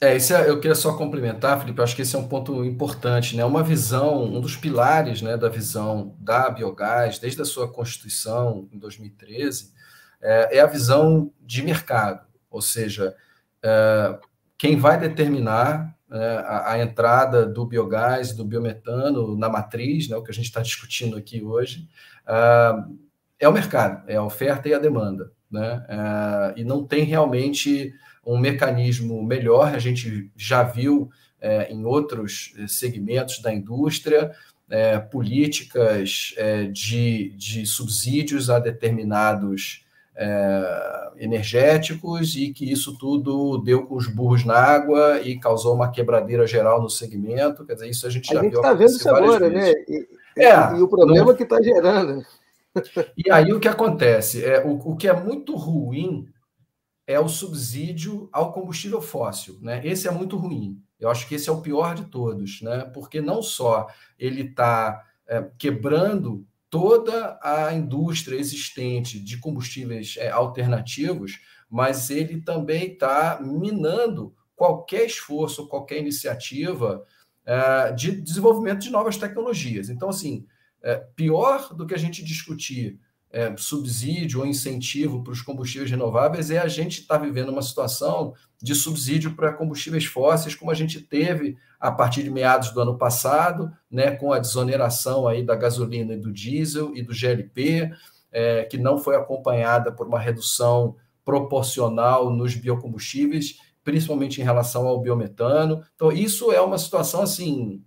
É, 0.00 0.14
esse 0.14 0.34
é, 0.34 0.48
eu 0.48 0.60
queria 0.60 0.74
só 0.74 0.94
complementar, 0.94 1.58
Felipe, 1.58 1.78
eu 1.78 1.84
acho 1.84 1.96
que 1.96 2.02
esse 2.02 2.14
é 2.14 2.18
um 2.18 2.28
ponto 2.28 2.62
importante, 2.64 3.34
né? 3.34 3.44
Uma 3.46 3.62
visão, 3.62 4.24
um 4.24 4.40
dos 4.42 4.54
pilares 4.54 5.22
né, 5.22 5.38
da 5.38 5.48
visão 5.48 6.14
da 6.18 6.50
biogás, 6.50 7.18
desde 7.18 7.40
a 7.40 7.46
sua 7.46 7.72
constituição 7.72 8.68
em 8.70 8.78
2013, 8.78 9.72
é, 10.20 10.58
é 10.58 10.60
a 10.60 10.66
visão 10.66 11.32
de 11.40 11.62
mercado, 11.62 12.26
ou 12.50 12.60
seja, 12.60 13.14
é, 13.62 14.18
quem 14.58 14.76
vai 14.76 14.98
determinar 14.98 15.96
né, 16.08 16.38
a, 16.46 16.72
a, 16.72 16.78
entrada 16.78 17.46
do 17.46 17.64
biogás, 17.64 18.34
do 18.34 18.44
biometano 18.44 19.36
na 19.36 19.48
matriz, 19.48 20.08
né, 20.08 20.16
o 20.16 20.22
que 20.22 20.30
a 20.30 20.34
gente 20.34 20.46
está 20.46 20.60
discutindo 20.60 21.16
aqui 21.16 21.42
hoje, 21.42 21.88
é, 22.26 22.74
é 23.40 23.48
o 23.48 23.52
mercado, 23.52 24.02
é 24.08 24.16
a 24.16 24.22
oferta 24.22 24.68
e 24.68 24.74
a 24.74 24.78
demanda. 24.78 25.32
Né? 25.50 25.86
É, 25.88 26.60
e 26.60 26.64
não 26.64 26.84
tem 26.84 27.04
realmente 27.04 27.94
um 28.26 28.38
mecanismo 28.38 29.22
melhor, 29.22 29.74
a 29.74 29.78
gente 29.78 30.30
já 30.36 30.62
viu 30.62 31.08
é, 31.40 31.72
em 31.72 31.84
outros 31.84 32.52
segmentos 32.66 33.40
da 33.40 33.54
indústria, 33.54 34.32
é, 34.68 34.98
políticas 34.98 36.34
é, 36.36 36.64
de, 36.64 37.32
de 37.36 37.64
subsídios 37.64 38.50
a 38.50 38.58
determinados 38.58 39.84
é, 40.16 41.10
energéticos 41.18 42.34
e 42.34 42.52
que 42.52 42.70
isso 42.70 42.96
tudo 42.98 43.58
deu 43.58 43.86
com 43.86 43.94
os 43.94 44.08
burros 44.08 44.44
na 44.44 44.56
água 44.56 45.20
e 45.20 45.38
causou 45.38 45.74
uma 45.74 45.90
quebradeira 45.90 46.46
geral 46.46 46.82
no 46.82 46.90
segmento. 46.90 47.64
Quer 47.64 47.74
dizer, 47.74 47.90
isso 47.90 48.06
a 48.06 48.10
gente 48.10 48.32
já 48.32 48.40
a 48.40 48.42
gente 48.42 48.56
está 48.56 48.72
vendo 48.72 48.90
isso 48.90 49.08
agora, 49.08 49.48
né? 49.48 49.72
E, 49.88 50.06
é, 50.36 50.76
e 50.76 50.82
o 50.82 50.88
problema 50.88 51.26
não... 51.26 51.34
que 51.34 51.42
está 51.44 51.62
gerando. 51.62 52.22
E 53.16 53.30
aí 53.30 53.52
o 53.52 53.60
que 53.60 53.68
acontece? 53.68 54.44
É, 54.44 54.64
o, 54.64 54.92
o 54.92 54.96
que 54.96 55.08
é 55.08 55.12
muito 55.12 55.54
ruim 55.54 56.26
é 57.06 57.20
o 57.20 57.28
subsídio 57.28 58.28
ao 58.32 58.52
combustível 58.52 59.00
fóssil. 59.00 59.58
Né? 59.62 59.80
Esse 59.86 60.08
é 60.08 60.10
muito 60.10 60.36
ruim. 60.36 60.82
Eu 60.98 61.08
acho 61.08 61.28
que 61.28 61.34
esse 61.34 61.48
é 61.48 61.52
o 61.52 61.60
pior 61.60 61.94
de 61.94 62.06
todos, 62.06 62.62
né? 62.62 62.84
porque 62.92 63.20
não 63.20 63.42
só 63.42 63.86
ele 64.18 64.42
está 64.42 65.04
é, 65.26 65.48
quebrando 65.58 66.46
toda 66.68 67.38
a 67.42 67.72
indústria 67.72 68.36
existente 68.36 69.20
de 69.20 69.38
combustíveis 69.38 70.16
é, 70.18 70.30
alternativos, 70.30 71.40
mas 71.70 72.10
ele 72.10 72.40
também 72.40 72.92
está 72.92 73.38
minando 73.40 74.34
qualquer 74.54 75.06
esforço, 75.06 75.68
qualquer 75.68 75.98
iniciativa 75.98 77.04
é, 77.44 77.92
de 77.92 78.20
desenvolvimento 78.20 78.80
de 78.80 78.90
novas 78.90 79.16
tecnologias. 79.16 79.88
Então, 79.88 80.08
assim, 80.08 80.44
é, 80.82 80.96
pior 81.14 81.74
do 81.74 81.86
que 81.86 81.94
a 81.94 81.98
gente 81.98 82.24
discutir 82.24 82.98
é, 83.30 83.54
subsídio 83.56 84.40
ou 84.40 84.46
incentivo 84.46 85.22
para 85.22 85.32
os 85.32 85.42
combustíveis 85.42 85.90
renováveis 85.90 86.50
é 86.50 86.58
a 86.58 86.68
gente 86.68 87.00
estar 87.00 87.18
tá 87.18 87.24
vivendo 87.24 87.50
uma 87.50 87.62
situação 87.62 88.34
de 88.62 88.74
subsídio 88.74 89.34
para 89.34 89.52
combustíveis 89.52 90.06
fósseis, 90.06 90.54
como 90.54 90.70
a 90.70 90.74
gente 90.74 91.00
teve 91.00 91.56
a 91.78 91.90
partir 91.90 92.22
de 92.22 92.30
meados 92.30 92.70
do 92.70 92.80
ano 92.80 92.96
passado, 92.96 93.70
né, 93.90 94.12
com 94.12 94.32
a 94.32 94.38
desoneração 94.38 95.28
aí 95.28 95.42
da 95.42 95.54
gasolina 95.54 96.14
e 96.14 96.18
do 96.18 96.32
diesel 96.32 96.96
e 96.96 97.02
do 97.02 97.12
GLP, 97.12 97.92
é, 98.32 98.64
que 98.64 98.78
não 98.78 98.98
foi 98.98 99.16
acompanhada 99.16 99.92
por 99.92 100.06
uma 100.06 100.18
redução 100.18 100.96
proporcional 101.24 102.30
nos 102.30 102.54
biocombustíveis, 102.54 103.58
principalmente 103.84 104.40
em 104.40 104.44
relação 104.44 104.86
ao 104.86 105.00
biometano. 105.00 105.84
Então, 105.94 106.10
isso 106.10 106.52
é 106.52 106.60
uma 106.60 106.78
situação 106.78 107.22
assim 107.22 107.82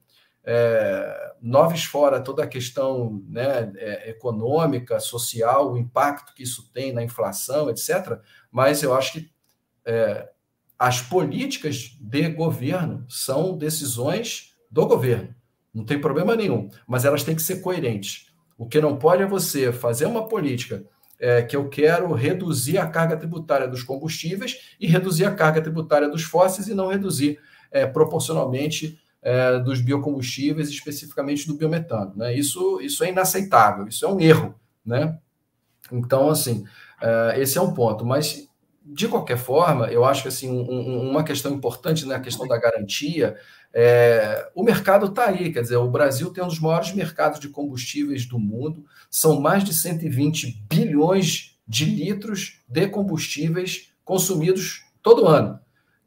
é, 0.45 1.33
noves 1.41 1.83
fora 1.83 2.21
toda 2.21 2.43
a 2.43 2.47
questão 2.47 3.23
né, 3.27 3.71
é, 3.75 4.09
econômica, 4.09 4.99
social, 4.99 5.71
o 5.71 5.77
impacto 5.77 6.33
que 6.33 6.43
isso 6.43 6.69
tem 6.73 6.91
na 6.91 7.03
inflação, 7.03 7.69
etc. 7.69 8.19
Mas 8.51 8.81
eu 8.81 8.93
acho 8.93 9.13
que 9.13 9.31
é, 9.85 10.29
as 10.77 11.01
políticas 11.01 11.97
de 11.99 12.29
governo 12.29 13.05
são 13.09 13.57
decisões 13.57 14.55
do 14.71 14.85
governo, 14.85 15.35
não 15.73 15.83
tem 15.83 15.99
problema 15.99 16.35
nenhum, 16.35 16.69
mas 16.87 17.05
elas 17.05 17.23
têm 17.23 17.35
que 17.35 17.41
ser 17.41 17.61
coerentes. 17.61 18.27
O 18.57 18.65
que 18.65 18.81
não 18.81 18.97
pode 18.97 19.23
é 19.23 19.25
você 19.25 19.71
fazer 19.71 20.05
uma 20.05 20.27
política 20.27 20.85
é, 21.19 21.41
que 21.41 21.55
eu 21.55 21.67
quero 21.69 22.11
reduzir 22.13 22.77
a 22.77 22.87
carga 22.87 23.17
tributária 23.17 23.67
dos 23.67 23.83
combustíveis 23.83 24.75
e 24.79 24.87
reduzir 24.87 25.25
a 25.25 25.35
carga 25.35 25.61
tributária 25.61 26.09
dos 26.09 26.23
fósseis 26.23 26.67
e 26.67 26.73
não 26.73 26.87
reduzir 26.87 27.39
é, 27.71 27.85
proporcionalmente 27.85 28.99
é, 29.21 29.59
dos 29.59 29.81
biocombustíveis, 29.81 30.69
especificamente 30.69 31.47
do 31.47 31.55
biometano. 31.55 32.13
Né? 32.15 32.35
Isso, 32.35 32.79
isso 32.81 33.03
é 33.03 33.09
inaceitável, 33.09 33.87
isso 33.87 34.05
é 34.05 34.09
um 34.09 34.19
erro. 34.19 34.55
Né? 34.85 35.17
Então, 35.91 36.29
assim, 36.29 36.65
é, 37.01 37.41
esse 37.41 37.57
é 37.57 37.61
um 37.61 37.73
ponto. 37.73 38.05
Mas, 38.05 38.47
de 38.85 39.07
qualquer 39.07 39.37
forma, 39.37 39.87
eu 39.87 40.05
acho 40.05 40.23
que 40.23 40.27
assim, 40.27 40.49
um, 40.49 41.09
uma 41.09 41.23
questão 41.23 41.53
importante 41.53 42.05
na 42.05 42.17
né, 42.17 42.23
questão 42.23 42.47
da 42.47 42.57
garantia 42.57 43.37
é, 43.73 44.49
o 44.55 44.63
mercado 44.63 45.07
está 45.07 45.25
aí, 45.25 45.51
quer 45.51 45.61
dizer, 45.61 45.77
o 45.77 45.89
Brasil 45.89 46.31
tem 46.31 46.43
um 46.43 46.47
dos 46.47 46.59
maiores 46.59 46.91
mercados 46.93 47.39
de 47.39 47.49
combustíveis 47.49 48.25
do 48.25 48.39
mundo, 48.39 48.85
são 49.09 49.39
mais 49.39 49.63
de 49.63 49.73
120 49.73 50.65
bilhões 50.67 51.57
de 51.67 51.85
litros 51.85 52.61
de 52.67 52.87
combustíveis 52.87 53.91
consumidos 54.03 54.85
todo 55.03 55.27
ano. 55.27 55.59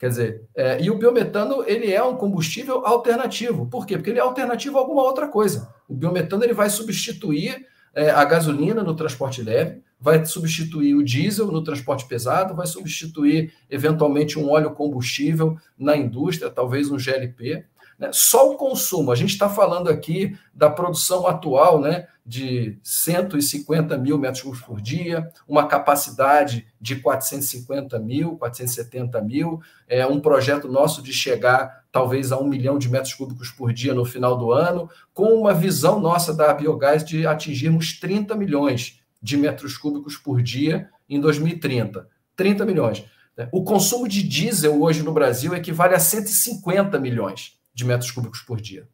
Quer 0.03 0.09
dizer, 0.09 0.43
é, 0.57 0.83
e 0.83 0.91
o 0.91 0.99
biometano 0.99 1.63
ele 1.65 1.93
é 1.93 2.03
um 2.03 2.17
combustível 2.17 2.85
alternativo. 2.85 3.67
Por 3.67 3.87
quê? 3.87 3.97
Porque 3.97 4.11
ele 4.11 4.19
é 4.19 4.23
alternativo 4.23 4.77
a 4.77 4.81
alguma 4.81 5.05
outra 5.05 5.29
coisa. 5.29 5.73
O 5.89 5.95
biometano 5.95 6.43
ele 6.43 6.53
vai 6.53 6.69
substituir 6.69 7.65
é, 7.95 8.11
a 8.11 8.25
gasolina 8.25 8.83
no 8.83 8.97
transporte 8.97 9.41
leve, 9.41 9.81
vai 10.01 10.27
substituir 10.27 10.97
o 10.97 11.05
diesel 11.05 11.53
no 11.53 11.63
transporte 11.63 12.05
pesado, 12.09 12.53
vai 12.53 12.67
substituir 12.67 13.53
eventualmente 13.71 14.37
um 14.41 14.51
óleo 14.51 14.73
combustível 14.73 15.57
na 15.79 15.97
indústria, 15.97 16.51
talvez 16.51 16.91
um 16.91 16.99
GLP. 16.99 17.65
Né? 18.03 18.11
Só 18.13 18.51
o 18.51 18.57
consumo, 18.57 19.13
a 19.13 19.15
gente 19.15 19.31
está 19.31 19.49
falando 19.49 19.89
aqui 19.89 20.37
da 20.53 20.69
produção 20.69 21.25
atual 21.25 21.81
né, 21.81 22.09
de 22.27 22.77
150 22.83 23.97
mil 23.97 24.19
metros 24.19 24.43
cúbicos 24.43 24.67
por 24.67 24.81
dia, 24.81 25.31
uma 25.47 25.69
capacidade 25.69 26.67
de 26.81 26.97
450 26.97 28.01
mil, 28.01 28.37
470 28.39 29.23
mil, 29.23 29.61
é 29.87 30.05
um 30.05 30.19
projeto 30.19 30.67
nosso 30.67 31.01
de 31.01 31.13
chegar 31.13 31.85
talvez 31.93 32.33
a 32.33 32.39
um 32.41 32.49
milhão 32.49 32.77
de 32.77 32.89
metros 32.89 33.15
cúbicos 33.15 33.53
por 33.53 33.73
dia 33.73 33.95
no 33.95 34.05
final 34.05 34.37
do 34.37 34.51
ano, 34.51 34.91
com 35.15 35.27
uma 35.35 35.55
visão 35.55 36.01
nossa 36.01 36.35
da 36.35 36.53
Biogás 36.53 37.05
de 37.05 37.25
atingirmos 37.25 38.01
30 38.01 38.35
milhões 38.35 39.01
de 39.23 39.37
metros 39.37 39.79
cúbicos 39.79 40.17
por 40.17 40.43
dia 40.43 40.89
em 41.09 41.21
2030. 41.21 42.09
30 42.35 42.67
milhões. 42.67 43.05
O 43.53 43.63
consumo 43.63 44.09
de 44.09 44.25
diesel 44.25 44.83
hoje 44.83 45.05
no 45.05 45.13
Brasil 45.13 45.55
equivale 45.55 45.95
a 45.95 46.01
150 46.01 46.99
milhões 46.99 47.62
de 47.75 47.85
metros 47.85 48.11
cúbicos 48.11 48.41
por 48.41 48.61
dia. 48.61 48.89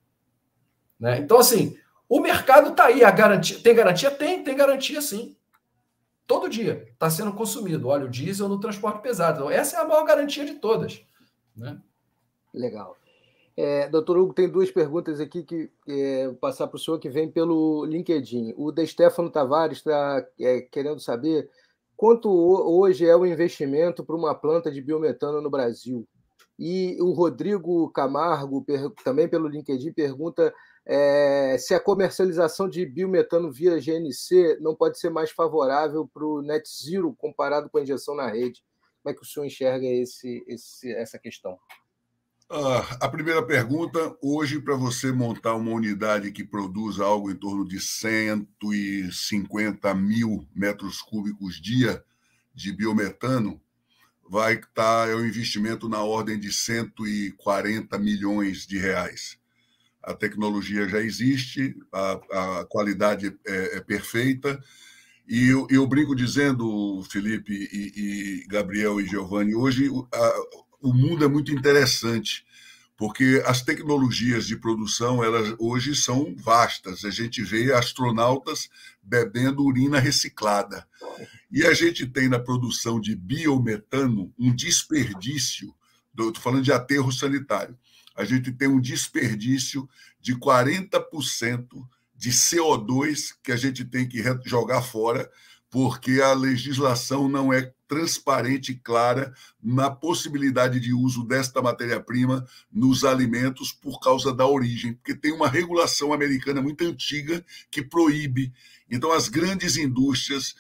Né? 0.99 1.19
Então, 1.19 1.39
assim, 1.39 1.77
o 2.09 2.21
mercado 2.21 2.71
está 2.71 2.87
aí. 2.87 3.05
A 3.05 3.11
garantia, 3.11 3.59
tem 3.61 3.75
garantia? 3.75 4.11
Tem, 4.11 4.43
tem 4.43 4.57
garantia 4.57 5.01
sim. 5.01 5.37
Todo 6.27 6.49
dia 6.49 6.89
está 6.93 7.09
sendo 7.09 7.33
consumido 7.33 7.89
óleo 7.89 8.09
diesel 8.09 8.49
no 8.49 8.61
transporte 8.61 9.03
pesado. 9.03 9.39
Então, 9.39 9.51
essa 9.51 9.77
é 9.77 9.81
a 9.81 9.85
maior 9.85 10.05
garantia 10.05 10.45
de 10.45 10.55
todas. 10.55 11.01
Né? 11.57 11.81
Legal. 12.53 12.97
É, 13.57 13.89
doutor 13.89 14.17
Hugo, 14.17 14.35
tem 14.35 14.49
duas 14.49 14.71
perguntas 14.71 15.19
aqui 15.19 15.43
que 15.43 15.69
é, 15.89 16.33
passar 16.41 16.69
para 16.69 16.77
o 16.77 16.79
senhor 16.79 16.99
que 17.01 17.09
vem 17.09 17.29
pelo 17.29 17.85
LinkedIn. 17.87 18.55
O 18.57 18.71
De 18.71 18.87
Stefano 18.87 19.31
Tavares 19.31 19.79
está 19.79 20.25
é, 20.39 20.61
querendo 20.61 21.01
saber 21.01 21.51
quanto 21.97 22.31
hoje 22.31 23.05
é 23.05 23.17
o 23.17 23.27
investimento 23.27 24.05
para 24.05 24.15
uma 24.15 24.33
planta 24.33 24.71
de 24.71 24.81
biometano 24.81 25.41
no 25.41 25.51
Brasil. 25.51 26.07
E 26.59 26.97
o 27.01 27.13
Rodrigo 27.13 27.89
Camargo, 27.91 28.65
também 29.05 29.29
pelo 29.29 29.47
LinkedIn, 29.47 29.93
pergunta 29.93 30.53
é, 30.85 31.57
se 31.59 31.75
a 31.75 31.81
comercialização 31.81 32.69
de 32.69 32.85
biometano 32.85 33.53
via 33.53 33.79
GNC 33.79 34.59
não 34.61 34.75
pode 34.75 34.99
ser 34.99 35.11
mais 35.11 35.31
favorável 35.31 36.09
para 36.09 36.25
o 36.25 36.41
net 36.41 36.69
zero 36.69 37.15
comparado 37.15 37.71
com 37.71 37.79
a 37.79 37.83
injeção 37.83 38.17
na 38.17 38.27
rede. 38.27 38.65
Como 39.03 39.13
é 39.13 39.15
que 39.15 39.23
o 39.23 39.27
senhor 39.27 39.47
enxerga 39.47 39.87
esse, 39.87 40.45
esse, 40.49 40.91
essa 40.93 41.19
questão? 41.19 41.59
Ah, 42.51 42.97
a 43.03 43.09
primeira 43.09 43.47
pergunta: 43.47 44.17
hoje, 44.23 44.59
para 44.59 44.75
você 44.75 45.13
montar 45.13 45.55
uma 45.55 45.73
unidade 45.73 46.33
que 46.33 46.43
produza 46.43 47.05
algo 47.05 47.31
em 47.31 47.37
torno 47.37 47.69
de 47.69 47.79
150 47.79 49.95
mil 49.95 50.49
metros 50.55 51.03
cúbicos 51.03 51.61
dia 51.61 52.03
de 52.55 52.73
biometano, 52.73 53.61
vai 54.29 54.55
estar 54.55 55.09
é 55.09 55.15
um 55.15 55.25
investimento 55.25 55.89
na 55.89 56.03
ordem 56.03 56.39
de 56.39 56.53
140 56.53 57.99
milhões 57.99 58.67
de 58.67 58.79
reais. 58.79 59.39
A 60.03 60.15
tecnologia 60.15 60.89
já 60.89 61.01
existe, 61.01 61.77
a, 61.93 62.61
a 62.61 62.65
qualidade 62.67 63.35
é, 63.47 63.77
é, 63.77 63.81
perfeita. 63.81 64.63
E 65.27 65.49
eu, 65.49 65.67
eu, 65.71 65.87
brinco 65.87 66.15
dizendo, 66.15 67.03
Felipe 67.11 67.53
e, 67.53 67.93
e 68.43 68.47
Gabriel 68.47 69.01
e 69.01 69.07
Giovanni, 69.07 69.55
hoje 69.55 69.91
a, 70.13 70.35
o 70.81 70.93
mundo 70.93 71.25
é 71.25 71.29
muito 71.29 71.53
interessante, 71.53 72.47
porque 72.97 73.43
as 73.47 73.63
tecnologias 73.63 74.47
de 74.47 74.57
produção 74.57 75.23
elas 75.23 75.55
hoje 75.59 75.95
são 75.95 76.35
vastas. 76.37 77.05
A 77.05 77.11
gente 77.11 77.43
vê 77.43 77.73
astronautas 77.73 78.69
bebendo 79.03 79.63
urina 79.63 79.99
reciclada. 79.99 80.87
E 81.51 81.65
a 81.65 81.73
gente 81.73 82.07
tem 82.07 82.29
na 82.29 82.39
produção 82.39 83.01
de 83.01 83.17
biometano 83.17 84.33
um 84.39 84.55
desperdício, 84.55 85.75
estou 86.11 86.35
falando 86.35 86.65
de 86.65 86.73
aterro 86.73 87.11
sanitário, 87.11 87.77
a 88.15 88.25
gente 88.25 88.53
tem 88.53 88.69
um 88.69 88.81
desperdício 88.81 89.89
de 90.21 90.35
40% 90.35 91.67
de 92.15 92.31
CO2 92.31 93.35
que 93.43 93.53
a 93.53 93.57
gente 93.57 93.85
tem 93.85 94.09
que 94.09 94.23
jogar 94.45 94.83
fora, 94.83 95.31
porque 95.71 96.21
a 96.21 96.33
legislação 96.35 97.29
não 97.29 97.53
é 97.53 97.73
transparente 97.87 98.73
e 98.73 98.75
clara 98.75 99.33
na 99.63 99.91
possibilidade 99.91 100.81
de 100.81 100.93
uso 100.93 101.25
desta 101.25 101.63
matéria-prima 101.63 102.47
nos 102.71 103.05
alimentos 103.05 103.73
por 103.73 104.01
causa 104.01 104.35
da 104.35 104.47
origem, 104.47 104.95
porque 104.95 105.15
tem 105.15 105.33
uma 105.33 105.49
regulação 105.49 106.13
americana 106.13 106.61
muito 106.61 106.85
antiga 106.85 107.45
que 107.71 107.83
proíbe. 107.83 108.53
Então, 108.91 109.13
as 109.13 109.29
grandes 109.29 109.77
indústrias 109.77 110.55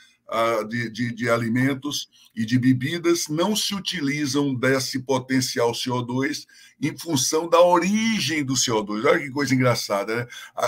de, 0.68 0.90
de, 0.90 1.14
de, 1.14 1.30
alimentos 1.30 2.08
e 2.36 2.44
de 2.44 2.58
bebidas 2.58 3.28
não 3.28 3.56
se 3.56 3.74
utilizam 3.74 4.54
desse 4.54 4.98
potencial 4.98 5.72
CO2 5.72 6.46
em 6.80 6.96
função 6.96 7.48
da 7.48 7.60
origem 7.62 8.44
do 8.44 8.52
CO2. 8.52 9.06
Olha 9.06 9.18
que 9.18 9.30
coisa 9.30 9.54
engraçada, 9.54 10.14
né? 10.14 10.26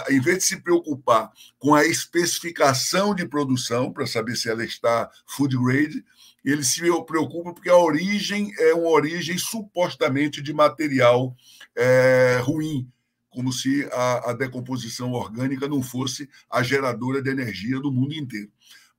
Em 0.09 0.19
vez 0.19 0.39
de 0.39 0.45
se 0.45 0.61
preocupar 0.61 1.31
com 1.59 1.75
a 1.75 1.85
especificação 1.85 3.15
de 3.15 3.27
produção, 3.27 3.93
para 3.93 4.07
saber 4.07 4.35
se 4.37 4.49
ela 4.49 4.65
está 4.65 5.11
food 5.27 5.57
grade, 5.59 6.03
eles 6.43 6.69
se 6.69 6.81
preocupam 7.05 7.53
porque 7.53 7.69
a 7.69 7.77
origem 7.77 8.51
é 8.59 8.73
uma 8.73 8.89
origem 8.89 9.37
supostamente 9.37 10.41
de 10.41 10.55
material 10.55 11.37
é, 11.77 12.41
ruim, 12.43 12.91
como 13.29 13.53
se 13.53 13.87
a, 13.93 14.31
a 14.31 14.33
decomposição 14.33 15.13
orgânica 15.13 15.69
não 15.69 15.83
fosse 15.83 16.29
a 16.51 16.63
geradora 16.63 17.23
de 17.23 17.31
energia 17.31 17.79
do 17.79 17.93
mundo 17.93 18.15
inteiro. 18.15 18.51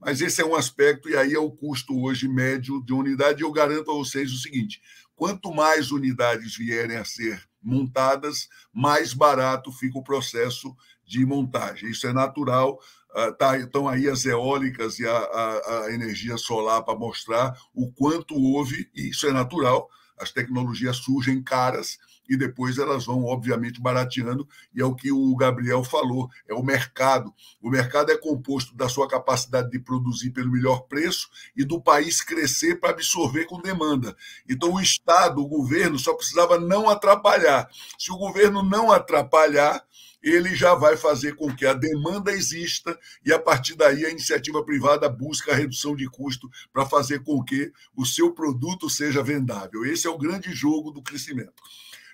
Mas 0.02 0.20
esse 0.20 0.42
é 0.42 0.46
um 0.46 0.56
aspecto, 0.56 1.08
e 1.08 1.16
aí 1.16 1.34
é 1.34 1.40
o 1.40 1.52
custo 1.52 2.02
hoje 2.02 2.28
médio 2.28 2.84
de 2.84 2.92
unidade. 2.92 3.44
Eu 3.44 3.52
garanto 3.52 3.92
a 3.92 3.94
vocês 3.94 4.34
o 4.34 4.38
seguinte: 4.38 4.82
quanto 5.16 5.54
mais 5.54 5.92
unidades 5.92 6.58
vierem 6.58 6.98
a 6.98 7.06
ser 7.06 7.48
montadas, 7.62 8.50
mais 8.74 9.14
barato 9.14 9.72
fica 9.72 10.00
o 10.00 10.04
processo 10.04 10.76
de 11.06 11.24
montagem. 11.24 11.92
Isso 11.92 12.08
é 12.08 12.14
natural. 12.14 12.80
Uh, 13.12 13.32
tá, 13.38 13.58
estão 13.58 13.88
aí 13.88 14.10
as 14.10 14.26
eólicas 14.26 14.98
e 14.98 15.06
a, 15.06 15.18
a, 15.18 15.86
a 15.86 15.94
energia 15.94 16.38
solar 16.38 16.82
para 16.82 16.98
mostrar 16.98 17.56
o 17.74 17.92
quanto 17.92 18.34
houve, 18.34 18.90
e 18.96 19.10
isso 19.10 19.28
é 19.28 19.32
natural. 19.32 19.88
As 20.18 20.32
tecnologias 20.32 20.98
surgem 20.98 21.44
caras, 21.44 22.00
e 22.30 22.38
depois 22.38 22.78
elas 22.78 23.06
vão, 23.06 23.26
obviamente, 23.26 23.82
barateando, 23.82 24.48
e 24.74 24.82
é 24.82 24.86
o 24.86 24.96
que 24.96 25.12
o 25.12 25.36
Gabriel 25.36 25.84
falou: 25.84 26.30
é 26.48 26.54
o 26.54 26.64
mercado. 26.64 27.34
O 27.62 27.70
mercado 27.70 28.12
é 28.12 28.18
composto 28.18 28.76
da 28.76 28.88
sua 28.88 29.08
capacidade 29.08 29.70
de 29.70 29.80
produzir 29.80 30.32
pelo 30.32 30.52
melhor 30.52 30.82
preço 30.82 31.30
e 31.56 31.64
do 31.64 31.82
país 31.82 32.22
crescer 32.22 32.80
para 32.80 32.92
absorver 32.92 33.46
com 33.46 33.62
demanda. 33.62 34.16
Então, 34.50 34.74
o 34.74 34.82
Estado, 34.82 35.42
o 35.42 35.48
governo, 35.48 36.00
só 36.00 36.14
precisava 36.14 36.60
não 36.60 36.90
atrapalhar. 36.90 37.70
Se 37.98 38.12
o 38.12 38.18
governo 38.18 38.64
não 38.64 38.92
atrapalhar, 38.92 39.84
ele 40.22 40.56
já 40.56 40.76
vai 40.76 40.96
fazer 40.96 41.36
com 41.36 41.54
que 41.54 41.66
a 41.66 41.74
demanda 41.74 42.32
exista 42.32 42.98
e, 43.26 43.34
a 43.34 43.40
partir 43.40 43.76
daí, 43.76 44.06
a 44.06 44.10
iniciativa 44.10 44.64
privada 44.64 45.10
busca 45.10 45.52
a 45.52 45.56
redução 45.56 45.96
de 45.96 46.08
custo 46.08 46.50
para 46.72 46.86
fazer 46.86 47.24
com 47.24 47.44
que 47.44 47.72
o 47.96 48.06
seu 48.06 48.32
produto 48.32 48.90
seja 48.90 49.24
vendável. 49.24 49.84
Esse 49.84 50.06
é 50.08 50.10
o 50.10 50.18
grande 50.18 50.54
jogo 50.54 50.92
do 50.92 51.02
crescimento. 51.02 51.54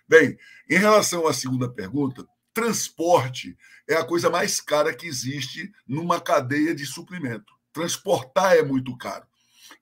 Bem, 0.08 0.38
em 0.70 0.78
relação 0.78 1.28
à 1.28 1.34
segunda 1.34 1.70
pergunta, 1.70 2.26
transporte 2.54 3.58
é 3.88 3.96
a 3.96 4.06
coisa 4.06 4.30
mais 4.30 4.62
cara 4.62 4.94
que 4.94 5.06
existe 5.06 5.72
numa 5.88 6.20
cadeia 6.20 6.74
de 6.74 6.86
suprimento. 6.86 7.54
Transportar 7.74 8.56
é 8.56 8.64
muito 8.64 8.96
caro. 8.98 9.26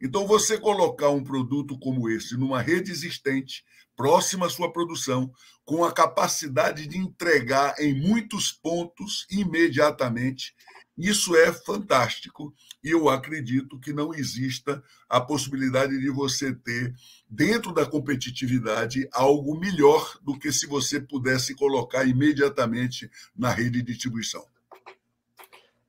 Então, 0.01 0.25
você 0.25 0.57
colocar 0.57 1.09
um 1.09 1.23
produto 1.23 1.77
como 1.79 2.09
esse 2.09 2.35
numa 2.35 2.61
rede 2.61 2.91
existente, 2.91 3.63
próxima 3.95 4.47
à 4.47 4.49
sua 4.49 4.73
produção, 4.73 5.31
com 5.63 5.85
a 5.85 5.91
capacidade 5.91 6.87
de 6.87 6.97
entregar 6.97 7.75
em 7.79 7.93
muitos 7.93 8.51
pontos 8.51 9.25
imediatamente, 9.29 10.53
isso 10.97 11.35
é 11.35 11.53
fantástico 11.53 12.53
e 12.85 12.91
eu 12.91 13.09
acredito 13.09 13.79
que 13.79 13.91
não 13.91 14.13
exista 14.13 14.83
a 15.09 15.19
possibilidade 15.19 15.99
de 15.99 16.09
você 16.11 16.53
ter, 16.53 16.93
dentro 17.27 17.73
da 17.73 17.83
competitividade, 17.83 19.09
algo 19.11 19.59
melhor 19.59 20.19
do 20.21 20.37
que 20.37 20.51
se 20.51 20.67
você 20.67 20.99
pudesse 21.01 21.55
colocar 21.55 22.05
imediatamente 22.05 23.09
na 23.35 23.49
rede 23.49 23.81
de 23.81 23.93
distribuição. 23.93 24.45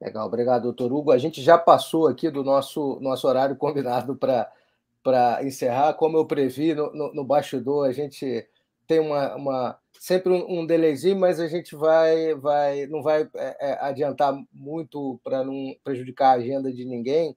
Legal, 0.00 0.26
obrigado, 0.26 0.62
doutor 0.62 0.90
Hugo. 0.90 1.12
A 1.12 1.18
gente 1.18 1.42
já 1.42 1.58
passou 1.58 2.06
aqui 2.06 2.30
do 2.30 2.42
nosso, 2.42 2.98
nosso 3.02 3.28
horário 3.28 3.56
combinado 3.56 4.16
para 4.16 5.44
encerrar. 5.44 5.92
Como 5.94 6.16
eu 6.16 6.24
previ 6.24 6.74
no, 6.74 6.90
no, 6.94 7.14
no 7.14 7.24
bastidor, 7.24 7.86
a 7.86 7.92
gente 7.92 8.48
tem 8.86 9.00
uma, 9.00 9.34
uma 9.36 9.78
sempre 9.98 10.32
um, 10.32 10.60
um 10.60 10.66
delayzinho, 10.66 11.18
mas 11.18 11.40
a 11.40 11.48
gente 11.48 11.74
vai, 11.74 12.34
vai 12.34 12.86
não 12.86 13.02
vai 13.02 13.28
é, 13.34 13.56
é, 13.60 13.78
adiantar 13.80 14.34
muito 14.52 15.20
para 15.24 15.44
não 15.44 15.74
prejudicar 15.82 16.30
a 16.30 16.40
agenda 16.40 16.72
de 16.72 16.84
ninguém. 16.84 17.36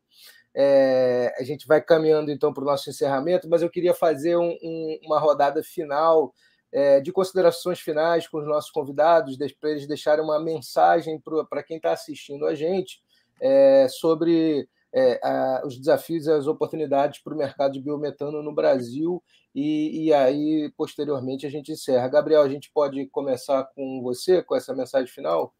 É, 0.55 1.33
a 1.37 1.43
gente 1.43 1.67
vai 1.67 1.81
caminhando 1.81 2.31
então 2.31 2.53
para 2.53 2.63
o 2.63 2.65
nosso 2.65 2.89
encerramento, 2.89 3.47
mas 3.49 3.61
eu 3.61 3.69
queria 3.69 3.93
fazer 3.93 4.35
um, 4.37 4.57
um, 4.63 4.99
uma 5.03 5.19
rodada 5.19 5.63
final 5.63 6.33
é, 6.71 6.99
de 6.99 7.11
considerações 7.11 7.79
finais 7.79 8.27
com 8.27 8.39
os 8.39 8.47
nossos 8.47 8.71
convidados, 8.71 9.37
para 9.59 9.71
eles 9.71 9.87
deixarem 9.87 10.23
uma 10.23 10.39
mensagem 10.39 11.21
para 11.49 11.63
quem 11.63 11.77
está 11.77 11.91
assistindo 11.91 12.45
a 12.45 12.53
gente 12.53 13.01
é, 13.41 13.87
sobre 13.89 14.67
é, 14.93 15.19
a, 15.23 15.61
os 15.65 15.77
desafios 15.77 16.25
e 16.25 16.31
as 16.31 16.47
oportunidades 16.47 17.21
para 17.21 17.33
o 17.33 17.37
mercado 17.37 17.73
de 17.73 17.81
biometano 17.81 18.43
no 18.43 18.53
Brasil 18.53 19.23
e, 19.53 20.05
e, 20.05 20.13
aí, 20.13 20.71
posteriormente, 20.77 21.45
a 21.45 21.49
gente 21.49 21.71
encerra. 21.71 22.07
Gabriel, 22.07 22.41
a 22.41 22.49
gente 22.49 22.71
pode 22.73 23.07
começar 23.07 23.63
com 23.75 24.01
você, 24.01 24.43
com 24.43 24.55
essa 24.55 24.75
mensagem 24.75 25.07
final? 25.07 25.53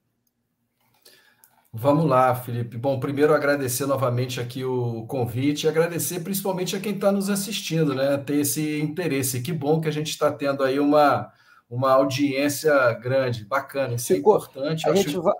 Vamos 1.72 2.06
lá, 2.06 2.34
Felipe. 2.34 2.78
Bom, 2.78 3.00
primeiro 3.00 3.34
agradecer 3.34 3.86
novamente 3.86 4.40
aqui 4.40 4.66
o 4.66 5.06
convite 5.06 5.66
e 5.66 5.70
agradecer 5.70 6.22
principalmente 6.22 6.76
a 6.76 6.80
quem 6.80 6.96
está 6.96 7.12
nos 7.12 7.30
assistindo, 7.30 7.94
né? 7.94 8.18
Ter 8.18 8.38
esse 8.38 8.82
interesse. 8.82 9.42
Que 9.42 9.54
bom 9.54 9.80
que 9.80 9.88
a 9.88 9.92
gente 9.92 10.10
está 10.10 10.32
tendo 10.32 10.64
aí 10.64 10.80
uma, 10.80 11.32
uma 11.70 11.92
audiência 11.92 12.94
grande, 12.94 13.46
bacana. 13.46 13.94
Isso 13.94 14.12
é 14.14 14.18
importante. 14.18 14.90
A 14.90 14.96
gente, 14.96 15.16
vai, 15.18 15.36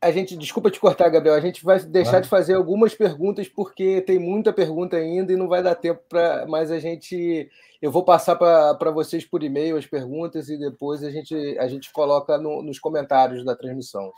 a 0.00 0.10
gente, 0.10 0.36
desculpa 0.36 0.70
te 0.70 0.80
cortar, 0.80 1.10
Gabriel, 1.10 1.34
a 1.34 1.40
gente 1.40 1.62
vai 1.62 1.78
deixar 1.80 2.20
de 2.20 2.28
fazer 2.28 2.54
algumas 2.54 2.94
perguntas 2.94 3.46
porque 3.46 4.00
tem 4.00 4.18
muita 4.18 4.54
pergunta 4.54 4.96
ainda 4.96 5.34
e 5.34 5.36
não 5.36 5.48
vai 5.48 5.62
dar 5.62 5.74
tempo 5.74 6.00
para. 6.08 6.46
Mas 6.46 6.70
a 6.70 6.78
gente. 6.78 7.50
Eu 7.84 7.90
vou 7.90 8.02
passar 8.02 8.34
para 8.34 8.90
vocês 8.90 9.26
por 9.26 9.42
e-mail 9.42 9.76
as 9.76 9.84
perguntas 9.84 10.48
e 10.48 10.56
depois 10.56 11.04
a 11.04 11.10
gente, 11.10 11.34
a 11.58 11.68
gente 11.68 11.92
coloca 11.92 12.38
no, 12.38 12.62
nos 12.62 12.78
comentários 12.78 13.44
da 13.44 13.54
transmissão. 13.54 14.10